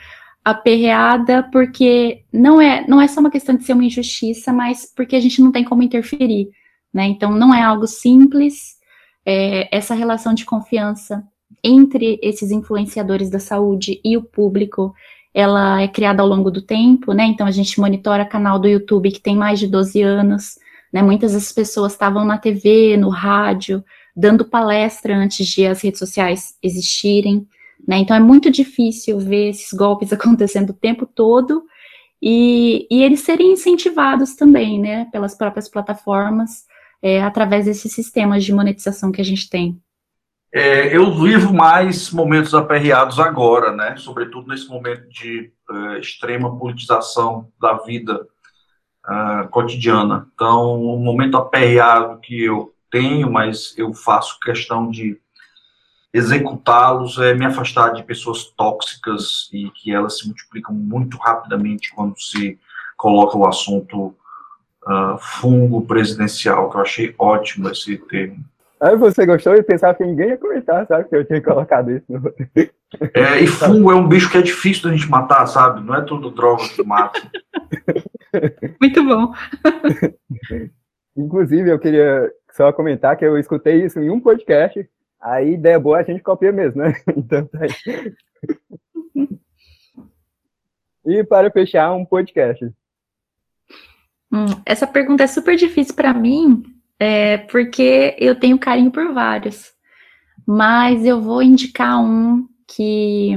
aperreada 0.45 1.43
porque 1.51 2.23
não 2.31 2.61
é 2.61 2.87
não 2.87 3.01
é 3.01 3.09
só 3.09 3.19
uma 3.19 3.29
questão 3.29 3.55
de 3.55 3.65
ser 3.65 3.73
uma 3.73 3.83
injustiça, 3.83 4.53
mas 4.53 4.89
porque 4.95 5.17
a 5.17 5.19
gente 5.19 5.41
não 5.41 5.51
tem 5.51 5.65
como 5.65 5.83
interferir. 5.83 6.47
Né? 6.93 7.05
Então, 7.07 7.31
não 7.31 7.53
é 7.53 7.61
algo 7.61 7.87
simples, 7.87 8.77
é, 9.25 9.75
essa 9.75 9.93
relação 9.93 10.33
de 10.33 10.45
confiança 10.45 11.23
entre 11.63 12.19
esses 12.21 12.51
influenciadores 12.51 13.29
da 13.29 13.39
saúde 13.39 13.99
e 14.03 14.15
o 14.15 14.23
público, 14.23 14.93
ela 15.33 15.81
é 15.81 15.87
criada 15.87 16.21
ao 16.21 16.27
longo 16.27 16.49
do 16.49 16.61
tempo, 16.61 17.13
né? 17.13 17.25
Então, 17.25 17.45
a 17.45 17.51
gente 17.51 17.79
monitora 17.79 18.25
canal 18.25 18.59
do 18.59 18.67
YouTube 18.67 19.11
que 19.11 19.21
tem 19.21 19.35
mais 19.35 19.59
de 19.59 19.67
12 19.67 20.01
anos, 20.01 20.57
né? 20.91 21.01
Muitas 21.01 21.33
das 21.33 21.51
pessoas 21.51 21.93
estavam 21.93 22.25
na 22.25 22.37
TV, 22.37 22.97
no 22.97 23.09
rádio, 23.09 23.83
dando 24.15 24.45
palestra 24.45 25.15
antes 25.15 25.47
de 25.47 25.65
as 25.65 25.81
redes 25.81 25.99
sociais 25.99 26.55
existirem, 26.61 27.47
né? 27.87 27.97
Então, 27.97 28.15
é 28.15 28.19
muito 28.19 28.49
difícil 28.49 29.19
ver 29.19 29.49
esses 29.49 29.71
golpes 29.73 30.11
acontecendo 30.13 30.71
o 30.71 30.73
tempo 30.73 31.05
todo 31.05 31.63
e, 32.21 32.87
e 32.89 33.03
eles 33.03 33.21
serem 33.21 33.53
incentivados 33.53 34.35
também, 34.35 34.79
né? 34.79 35.07
Pelas 35.11 35.35
próprias 35.35 35.69
plataformas, 35.69 36.65
é, 37.01 37.21
através 37.21 37.65
desses 37.65 37.91
sistemas 37.91 38.43
de 38.43 38.53
monetização 38.53 39.11
que 39.11 39.21
a 39.21 39.25
gente 39.25 39.49
tem. 39.49 39.79
É, 40.51 40.95
eu 40.95 41.13
vivo 41.13 41.53
mais 41.53 42.09
momentos 42.11 42.55
aperreados 42.55 43.19
agora, 43.19 43.71
né? 43.71 43.95
Sobretudo 43.97 44.47
nesse 44.47 44.67
momento 44.67 45.07
de 45.07 45.51
uh, 45.69 45.97
extrema 45.97 46.57
politização 46.57 47.51
da 47.61 47.73
vida 47.73 48.27
uh, 49.05 49.47
cotidiana. 49.49 50.27
Então, 50.33 50.81
o 50.81 50.97
momento 50.97 51.37
aperreado 51.37 52.19
que 52.19 52.43
eu 52.43 52.73
tenho, 52.89 53.31
mas 53.31 53.77
eu 53.77 53.93
faço 53.93 54.39
questão 54.39 54.89
de 54.89 55.19
executá-los 56.11 57.19
é 57.19 57.35
me 57.35 57.45
afastar 57.45 57.93
de 57.93 58.01
pessoas 58.03 58.45
tóxicas 58.45 59.47
e 59.53 59.69
que 59.69 59.93
elas 59.93 60.17
se 60.17 60.25
multiplicam 60.25 60.73
muito 60.73 61.17
rapidamente 61.17 61.91
quando 61.93 62.19
se 62.19 62.59
coloca 62.97 63.37
o 63.37 63.47
assunto 63.47 64.15
uh, 64.89 65.17
fungo 65.19 65.85
presidencial, 65.85 66.69
que 66.69 66.77
eu 66.77 66.81
achei 66.81 67.15
ótimo 67.17 67.69
esse 67.69 67.97
termo. 67.97 68.43
Aí 68.79 68.95
você 68.95 69.25
gostou 69.25 69.55
e 69.55 69.63
pensava 69.63 69.93
que 69.93 70.05
ninguém 70.05 70.29
ia 70.29 70.37
comentar, 70.37 70.87
sabe? 70.87 71.09
Que 71.09 71.15
eu 71.15 71.25
tinha 71.25 71.41
colocado 71.41 71.91
isso 71.91 72.05
no. 72.07 72.33
É, 73.13 73.39
e 73.41 73.45
fungo 73.45 73.91
é 73.91 73.95
um 73.95 74.07
bicho 74.07 74.31
que 74.31 74.37
é 74.37 74.41
difícil 74.41 74.83
da 74.83 74.95
gente 74.95 75.09
matar, 75.09 75.45
sabe? 75.47 75.81
Não 75.81 75.95
é 75.95 76.01
tudo 76.01 76.31
droga 76.31 76.63
que 76.69 76.81
mata. 76.83 77.21
Muito 78.79 79.03
bom. 79.03 79.33
Inclusive, 81.17 81.69
eu 81.69 81.77
queria 81.77 82.31
só 82.53 82.71
comentar 82.71 83.17
que 83.17 83.25
eu 83.25 83.37
escutei 83.37 83.83
isso 83.83 83.99
em 83.99 84.09
um 84.09 84.19
podcast. 84.19 84.89
Aí, 85.19 85.55
ideia 85.55 85.77
boa, 85.77 85.99
a 85.99 86.03
gente 86.03 86.23
copia 86.23 86.51
mesmo, 86.51 86.81
né? 86.81 86.93
Então, 87.15 87.45
tá 87.47 87.59
aí. 87.61 88.13
E 91.05 91.23
para 91.25 91.51
fechar, 91.51 91.91
um 91.91 92.05
podcast. 92.05 92.71
Hum, 94.31 94.45
essa 94.65 94.85
pergunta 94.85 95.23
é 95.23 95.27
super 95.27 95.55
difícil 95.55 95.95
para 95.95 96.13
mim, 96.13 96.63
é, 96.99 97.37
porque 97.37 98.15
eu 98.19 98.35
tenho 98.35 98.59
carinho 98.59 98.91
por 98.91 99.13
vários. 99.13 99.71
Mas 100.45 101.05
eu 101.05 101.21
vou 101.21 101.41
indicar 101.41 101.99
um 102.01 102.47
que 102.67 103.35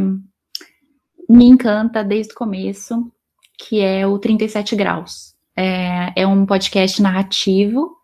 me 1.28 1.47
encanta 1.47 2.05
desde 2.05 2.32
o 2.32 2.36
começo, 2.36 3.11
que 3.59 3.80
é 3.80 4.07
o 4.07 4.18
37 4.18 4.76
Graus. 4.76 5.34
É, 5.57 6.22
é 6.22 6.26
um 6.26 6.45
podcast 6.45 7.01
narrativo, 7.01 7.97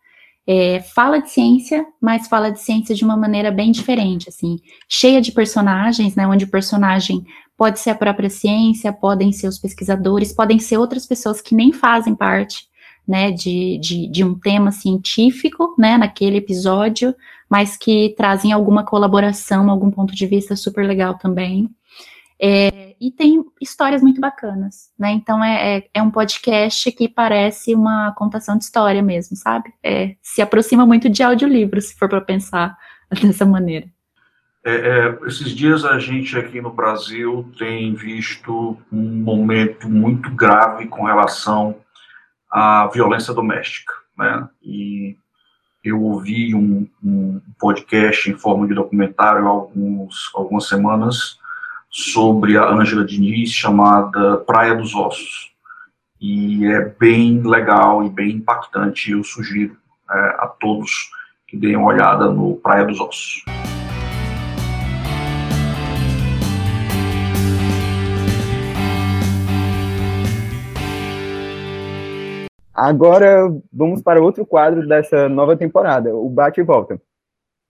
é, 0.47 0.80
fala 0.80 1.20
de 1.20 1.30
ciência, 1.30 1.84
mas 2.01 2.26
fala 2.26 2.51
de 2.51 2.61
ciência 2.61 2.95
de 2.95 3.05
uma 3.05 3.16
maneira 3.16 3.51
bem 3.51 3.70
diferente, 3.70 4.30
assim, 4.30 4.59
cheia 4.89 5.20
de 5.20 5.32
personagens, 5.32 6.14
né, 6.14 6.26
onde 6.26 6.47
o 6.47 6.51
personagem 6.51 7.24
pode 7.57 7.80
ser 7.80 7.91
a 7.91 7.95
própria 7.95 8.30
ciência, 8.30 8.93
podem 8.93 9.32
ser 9.32 9.49
os 9.49 9.59
pesquisadores, 9.59 10.32
podem 10.32 10.59
ser 10.59 10.78
outras 10.78 11.07
pessoas 11.07 11.41
que 11.41 11.55
nem 11.55 11.72
fazem 11.72 12.14
parte 12.14 12.68
né, 13.09 13.32
de, 13.32 13.78
de, 13.78 14.06
de, 14.06 14.22
um 14.22 14.38
tema 14.38 14.70
científico, 14.70 15.74
né, 15.78 15.96
naquele 15.96 16.36
episódio, 16.36 17.14
mas 17.48 17.74
que 17.74 18.14
trazem 18.18 18.52
alguma 18.52 18.84
colaboração, 18.84 19.70
algum 19.70 19.90
ponto 19.90 20.14
de 20.14 20.26
vista 20.26 20.54
super 20.54 20.86
legal 20.86 21.16
também. 21.16 21.70
É, 22.40 22.94
e 23.00 23.11
tem 23.11 23.42
histórias 23.61 24.02
muito 24.02 24.20
bacanas, 24.20 24.90
né? 24.96 25.11
Então 25.11 25.42
é, 25.42 25.78
é, 25.78 25.88
é, 25.94 26.02
um 26.02 26.11
podcast 26.11 26.92
que 26.92 27.09
parece 27.09 27.74
uma 27.74 28.12
contação 28.12 28.56
de 28.56 28.64
história 28.64 29.02
mesmo, 29.02 29.36
sabe? 29.36 29.72
É, 29.82 30.14
se 30.22 30.40
aproxima 30.40 30.86
muito 30.86 31.09
de 31.09 31.22
audiolivro, 31.22 31.80
se 31.80 31.96
for 31.98 32.09
para 32.09 32.20
pensar 32.20 32.76
dessa 33.11 33.44
maneira. 33.44 33.86
É, 34.64 34.74
é, 34.74 35.18
esses 35.26 35.50
dias 35.56 35.84
a 35.84 35.98
gente 35.98 36.36
aqui 36.38 36.61
no 36.61 36.70
Brasil 36.70 37.50
tem 37.59 37.94
visto 37.94 38.76
um 38.92 39.22
momento 39.22 39.88
muito 39.88 40.30
grave 40.30 40.86
com 40.86 41.04
relação 41.04 41.76
a 42.51 42.86
violência 42.88 43.34
doméstica, 43.34 43.92
né? 44.16 44.49
E 44.62 45.16
eu 45.84 46.03
ouvi 46.03 46.55
um, 46.55 46.88
um 47.03 47.40
podcast 47.59 48.30
em 48.30 48.36
forma 48.36 48.66
de 48.66 48.74
documentário 48.74 49.46
há 49.46 49.51
alguns, 49.51 50.30
algumas 50.34 50.66
semanas 50.66 51.38
sobre 51.90 52.57
a 52.59 52.68
Ângela 52.68 53.05
Diniz, 53.05 53.51
chamada 53.51 54.38
Praia 54.38 54.74
dos 54.74 54.94
Ossos. 54.94 55.53
E 56.20 56.66
é 56.66 56.84
bem 56.84 57.42
legal 57.42 58.05
e 58.05 58.11
bem 58.11 58.36
impactante. 58.36 59.12
Eu 59.12 59.22
sugiro 59.22 59.76
é, 60.11 60.18
a 60.38 60.46
todos 60.46 61.11
que 61.46 61.57
deem 61.57 61.76
uma 61.76 61.88
olhada 61.88 62.30
no 62.30 62.57
Praia 62.57 62.84
dos 62.84 63.01
Ossos. 63.01 63.44
Agora 72.79 73.49
vamos 73.72 74.01
para 74.01 74.22
outro 74.22 74.47
quadro 74.47 74.87
dessa 74.87 75.29
nova 75.29 75.57
temporada, 75.57 76.14
o 76.14 76.31
bate 76.31 76.61
e 76.61 76.62
volta. 76.64 77.03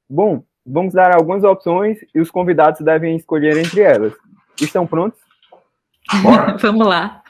Bom, 0.06 0.44
vamos 0.66 0.92
dar 0.92 1.14
algumas 1.14 1.42
opções 1.44 1.96
e 2.14 2.20
os 2.20 2.30
convidados 2.30 2.82
devem 2.82 3.16
escolher 3.16 3.56
entre 3.56 3.80
elas. 3.80 4.12
Estão 4.60 4.86
prontos? 4.86 5.18
vamos 6.60 6.86
lá. 6.86 7.22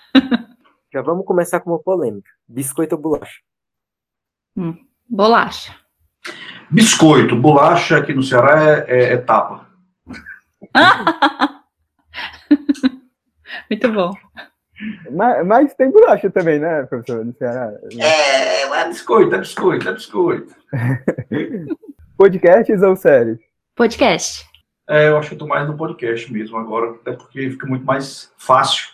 Já 0.93 1.03
vamos 1.03 1.25
começar 1.25 1.61
com 1.61 1.71
uma 1.71 1.79
polêmica. 1.79 2.29
Biscoito 2.49 2.97
ou 2.97 3.01
bolacha? 3.01 3.39
Hum, 4.57 4.75
bolacha. 5.09 5.73
Biscoito, 6.69 7.37
bolacha 7.37 7.99
aqui 7.99 8.13
no 8.13 8.25
Ceará 8.25 8.61
é, 8.61 8.87
é, 8.89 9.13
é 9.13 9.17
tapa. 9.19 9.69
Muito 13.71 13.93
bom. 13.93 14.13
Mas, 15.11 15.47
mas, 15.47 15.75
tem 15.75 15.91
bolacha 15.91 16.31
também, 16.31 16.59
né, 16.59 16.85
professor? 16.85 17.25
No 17.25 17.33
Ceará. 17.35 17.73
É, 17.99 18.63
é 18.63 18.89
biscoito, 18.89 19.35
é 19.35 19.39
biscoito, 19.39 19.89
é 19.89 19.93
biscoito. 19.93 20.55
Podcasts 22.17 22.83
ou 22.83 22.97
séries? 22.97 23.39
Podcast. 23.75 24.47
É, 24.89 25.09
eu 25.09 25.19
acho 25.19 25.29
que 25.29 25.35
eu 25.35 25.39
tô 25.39 25.47
mais 25.47 25.69
no 25.69 25.77
podcast 25.77 26.33
mesmo 26.33 26.57
agora, 26.57 26.93
até 26.93 27.13
porque 27.13 27.51
fica 27.51 27.67
muito 27.67 27.85
mais 27.85 28.33
fácil. 28.37 28.89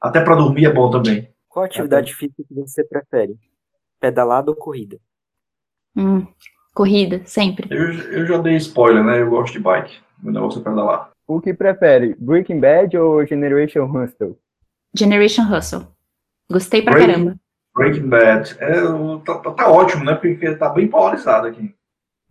Até 0.00 0.20
para 0.20 0.34
dormir 0.34 0.66
é 0.66 0.72
bom 0.72 0.90
também. 0.90 1.28
Qual 1.48 1.64
atividade 1.64 2.14
física 2.14 2.42
que 2.46 2.54
você 2.54 2.84
prefere? 2.84 3.36
Pedalada 3.98 4.50
ou 4.50 4.56
corrida? 4.56 4.98
Hum, 5.96 6.26
corrida, 6.74 7.22
sempre. 7.24 7.68
Eu, 7.70 7.92
eu 7.92 8.26
já 8.26 8.38
dei 8.38 8.56
spoiler, 8.56 9.02
né? 9.02 9.20
Eu 9.20 9.30
gosto 9.30 9.54
de 9.54 9.60
bike. 9.60 9.98
Meu 10.22 10.32
negócio 10.32 10.60
é 10.60 10.64
pedalar. 10.64 11.10
O 11.26 11.40
que 11.40 11.54
prefere, 11.54 12.14
Breaking 12.18 12.60
Bad 12.60 12.96
ou 12.96 13.26
Generation 13.26 13.84
Hustle? 13.84 14.38
Generation 14.94 15.44
Hustle. 15.44 15.86
Gostei 16.50 16.82
pra 16.82 16.92
Breaking, 16.92 17.12
caramba. 17.12 17.36
Breaking 17.74 18.08
Bad. 18.08 18.56
É, 18.58 18.72
tá, 19.24 19.38
tá, 19.38 19.50
tá, 19.52 19.70
ótimo, 19.70 20.04
né? 20.04 20.14
Porque 20.14 20.54
tá 20.56 20.68
bem 20.68 20.88
polarizado 20.88 21.46
aqui. 21.46 21.74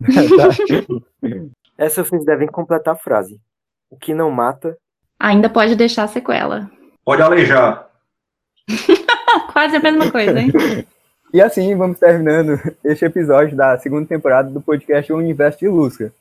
Essa 1.78 2.04
vocês 2.04 2.24
devem 2.24 2.46
completar 2.46 2.94
a 2.94 2.98
frase. 2.98 3.40
O 3.90 3.96
que 3.96 4.12
não 4.12 4.30
mata. 4.30 4.76
Ainda 5.18 5.48
pode 5.48 5.74
deixar 5.74 6.06
sequela. 6.08 6.70
Pode 7.04 7.22
aleijar. 7.22 7.88
Quase 9.52 9.76
a 9.76 9.80
mesma 9.80 10.10
coisa, 10.10 10.38
hein? 10.38 10.52
e 11.32 11.40
assim 11.40 11.74
vamos 11.76 11.98
terminando 11.98 12.60
este 12.84 13.04
episódio 13.04 13.56
da 13.56 13.78
segunda 13.78 14.06
temporada 14.06 14.50
do 14.50 14.60
podcast 14.60 15.12
Universo 15.12 15.58
de 15.60 15.68
Lusca. 15.68 16.12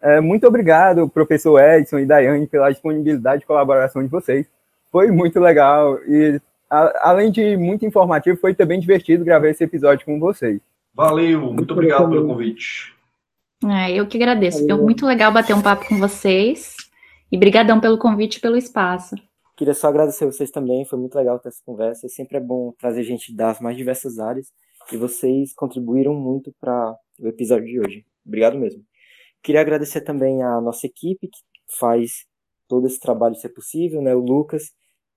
É, 0.00 0.20
muito 0.20 0.46
obrigado, 0.46 1.08
professor 1.08 1.60
Edson 1.60 1.98
e 1.98 2.06
Daiane, 2.06 2.46
pela 2.46 2.70
disponibilidade 2.70 3.42
e 3.42 3.46
colaboração 3.46 4.02
de 4.02 4.08
vocês 4.08 4.46
foi 4.90 5.10
muito 5.10 5.38
legal 5.40 5.98
e 6.04 6.40
a, 6.70 7.10
além 7.10 7.30
de 7.30 7.56
muito 7.56 7.86
informativo, 7.86 8.38
foi 8.38 8.54
também 8.54 8.78
divertido 8.78 9.24
gravar 9.24 9.48
esse 9.48 9.64
episódio 9.64 10.04
com 10.04 10.18
vocês. 10.18 10.60
Valeu, 10.94 11.52
muito 11.52 11.72
obrigado 11.72 12.08
pelo 12.10 12.26
convite. 12.26 12.94
É, 13.64 13.92
eu 13.92 14.06
que 14.06 14.16
agradeço. 14.16 14.66
Foi 14.66 14.76
muito 14.76 15.06
legal 15.06 15.32
bater 15.32 15.54
um 15.54 15.62
papo 15.62 15.86
com 15.88 15.98
vocês. 15.98 16.76
E 17.30 17.36
brigadão 17.36 17.78
pelo 17.78 17.98
convite 17.98 18.36
e 18.36 18.40
pelo 18.40 18.56
espaço. 18.56 19.14
Queria 19.56 19.74
só 19.74 19.88
agradecer 19.88 20.24
vocês 20.24 20.50
também, 20.50 20.84
foi 20.84 20.98
muito 20.98 21.14
legal 21.14 21.38
ter 21.38 21.48
essa 21.48 21.62
conversa. 21.64 22.08
Sempre 22.08 22.38
é 22.38 22.40
bom 22.40 22.72
trazer 22.78 23.02
gente 23.02 23.34
das 23.34 23.60
mais 23.60 23.76
diversas 23.76 24.18
áreas. 24.18 24.46
E 24.90 24.96
vocês 24.96 25.52
contribuíram 25.52 26.14
muito 26.14 26.54
para 26.60 26.96
o 27.20 27.26
episódio 27.26 27.66
de 27.66 27.80
hoje. 27.80 28.06
Obrigado 28.24 28.58
mesmo. 28.58 28.82
Queria 29.42 29.60
agradecer 29.60 30.00
também 30.00 30.42
a 30.42 30.60
nossa 30.60 30.86
equipe 30.86 31.28
que 31.28 31.40
faz 31.78 32.24
todo 32.68 32.86
esse 32.86 33.00
trabalho 33.00 33.34
ser 33.34 33.48
possível, 33.48 34.02
né? 34.02 34.14
O 34.14 34.20
Lucas, 34.20 34.70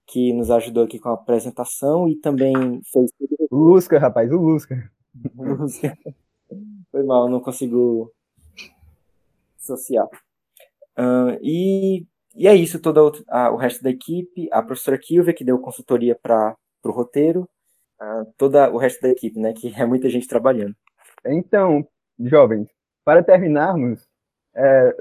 que 0.07 0.33
nos 0.33 0.49
ajudou 0.49 0.83
aqui 0.83 0.97
com 0.99 1.09
a 1.09 1.13
apresentação 1.13 2.07
e 2.07 2.15
também 2.15 2.81
fez. 2.91 3.11
O 3.51 3.57
Lusca, 3.57 3.99
rapaz, 3.99 4.31
o 4.31 4.37
Lusca. 4.37 4.89
Foi 6.91 7.03
mal, 7.03 7.29
não 7.29 7.39
consigo 7.39 8.11
associar. 9.59 10.07
Uh, 10.97 11.37
e, 11.41 12.05
e 12.35 12.47
é 12.47 12.55
isso, 12.55 12.79
todo 12.79 13.23
a, 13.27 13.51
o 13.51 13.55
resto 13.55 13.83
da 13.83 13.89
equipe, 13.89 14.49
a 14.51 14.61
professora 14.61 14.97
Kilvia, 14.97 15.33
que 15.33 15.43
deu 15.43 15.59
consultoria 15.59 16.15
para 16.15 16.55
o 16.83 16.91
roteiro, 16.91 17.47
uh, 18.01 18.25
toda 18.37 18.71
o 18.71 18.77
resto 18.77 19.01
da 19.01 19.09
equipe, 19.09 19.39
né? 19.39 19.53
Que 19.53 19.73
é 19.75 19.85
muita 19.85 20.09
gente 20.09 20.27
trabalhando. 20.27 20.75
Então, 21.25 21.87
jovens, 22.19 22.67
para 23.05 23.23
terminarmos, 23.23 24.07
é, 24.55 24.95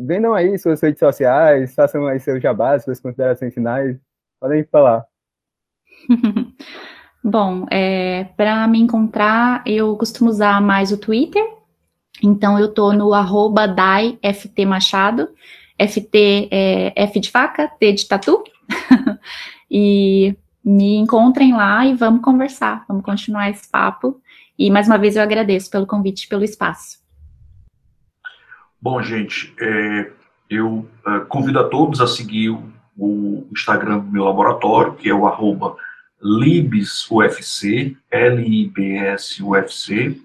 vendam 0.00 0.34
aí 0.34 0.58
suas 0.58 0.80
redes 0.80 0.98
sociais, 0.98 1.74
façam 1.74 2.06
aí 2.06 2.18
seus 2.18 2.42
jabás, 2.42 2.84
suas 2.84 3.00
considerações 3.00 3.52
finais. 3.52 3.96
Podem 4.40 4.64
falar. 4.64 5.04
Bom, 7.22 7.66
é, 7.70 8.24
para 8.36 8.66
me 8.66 8.80
encontrar, 8.80 9.62
eu 9.66 9.94
costumo 9.96 10.30
usar 10.30 10.60
mais 10.62 10.90
o 10.90 10.96
Twitter, 10.96 11.44
Então, 12.22 12.58
eu 12.58 12.72
tô 12.72 12.92
no 12.92 13.12
arroba 13.12 13.66
Machado, 14.66 15.28
FT 15.78 16.48
é 16.50 16.92
F 17.04 17.20
de 17.20 17.30
faca, 17.30 17.68
T 17.68 17.92
de 17.92 18.08
tatu. 18.08 18.42
e 19.70 20.36
me 20.64 20.96
encontrem 20.96 21.52
lá 21.52 21.84
e 21.86 21.94
vamos 21.94 22.22
conversar, 22.22 22.84
vamos 22.88 23.04
continuar 23.04 23.50
esse 23.50 23.68
papo. 23.70 24.20
E 24.58 24.70
mais 24.70 24.86
uma 24.86 24.98
vez 24.98 25.16
eu 25.16 25.22
agradeço 25.22 25.70
pelo 25.70 25.86
convite, 25.86 26.28
pelo 26.28 26.44
espaço. 26.44 26.98
Bom, 28.82 29.02
gente, 29.02 29.54
é, 29.60 30.10
eu 30.48 30.88
é, 31.06 31.20
convido 31.20 31.60
a 31.60 31.68
todos 31.68 32.00
a 32.00 32.06
seguir 32.06 32.48
o, 32.48 32.72
o, 32.96 33.46
Instagram 33.52 33.98
do 33.98 34.10
meu 34.10 34.24
laboratório, 34.24 34.94
que 34.94 35.10
é 35.10 35.14
o 35.14 35.26
arroba 35.26 35.76
LibsUFC, 36.22 37.94
L-I-B-S-U-F-C. 38.10 40.18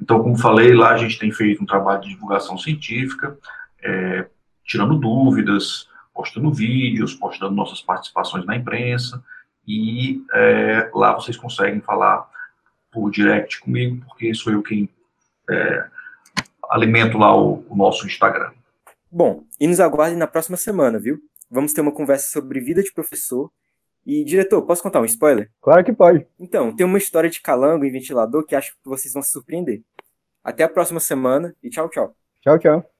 Então, 0.00 0.20
como 0.20 0.36
falei, 0.36 0.74
lá 0.74 0.90
a 0.90 0.96
gente 0.96 1.16
tem 1.16 1.30
feito 1.30 1.62
um 1.62 1.66
trabalho 1.66 2.00
de 2.00 2.08
divulgação 2.08 2.58
científica, 2.58 3.38
é, 3.80 4.26
tirando 4.64 4.98
dúvidas, 4.98 5.88
postando 6.12 6.52
vídeos, 6.52 7.14
postando 7.14 7.54
nossas 7.54 7.80
participações 7.80 8.44
na 8.44 8.56
imprensa, 8.56 9.22
e 9.66 10.24
é, 10.34 10.90
lá 10.92 11.14
vocês 11.14 11.36
conseguem 11.36 11.80
falar 11.80 12.28
por 12.90 13.12
direct 13.12 13.60
comigo, 13.60 14.04
porque 14.06 14.34
sou 14.34 14.52
eu 14.52 14.60
quem 14.60 14.88
é, 15.48 15.86
alimento 16.72 17.18
lá 17.18 17.36
o, 17.36 17.64
o 17.68 17.76
nosso 17.76 18.06
Instagram. 18.06 18.50
Bom, 19.10 19.44
e 19.60 19.66
nos 19.66 19.78
aguardem 19.78 20.16
na 20.16 20.26
próxima 20.26 20.56
semana, 20.56 20.98
viu? 20.98 21.18
Vamos 21.50 21.74
ter 21.74 21.82
uma 21.82 21.92
conversa 21.92 22.30
sobre 22.30 22.60
vida 22.60 22.82
de 22.82 22.92
professor. 22.92 23.50
E, 24.06 24.24
diretor, 24.24 24.62
posso 24.62 24.82
contar 24.82 25.00
um 25.00 25.04
spoiler? 25.04 25.50
Claro 25.60 25.84
que 25.84 25.92
pode. 25.92 26.26
Então, 26.40 26.74
tem 26.74 26.84
uma 26.84 26.98
história 26.98 27.28
de 27.28 27.40
calango 27.40 27.84
e 27.84 27.90
ventilador 27.90 28.44
que 28.46 28.56
acho 28.56 28.72
que 28.72 28.88
vocês 28.88 29.12
vão 29.12 29.22
se 29.22 29.30
surpreender. 29.30 29.82
Até 30.42 30.64
a 30.64 30.68
próxima 30.68 30.98
semana 30.98 31.54
e 31.62 31.68
tchau, 31.68 31.88
tchau. 31.88 32.16
Tchau, 32.40 32.58
tchau. 32.58 32.91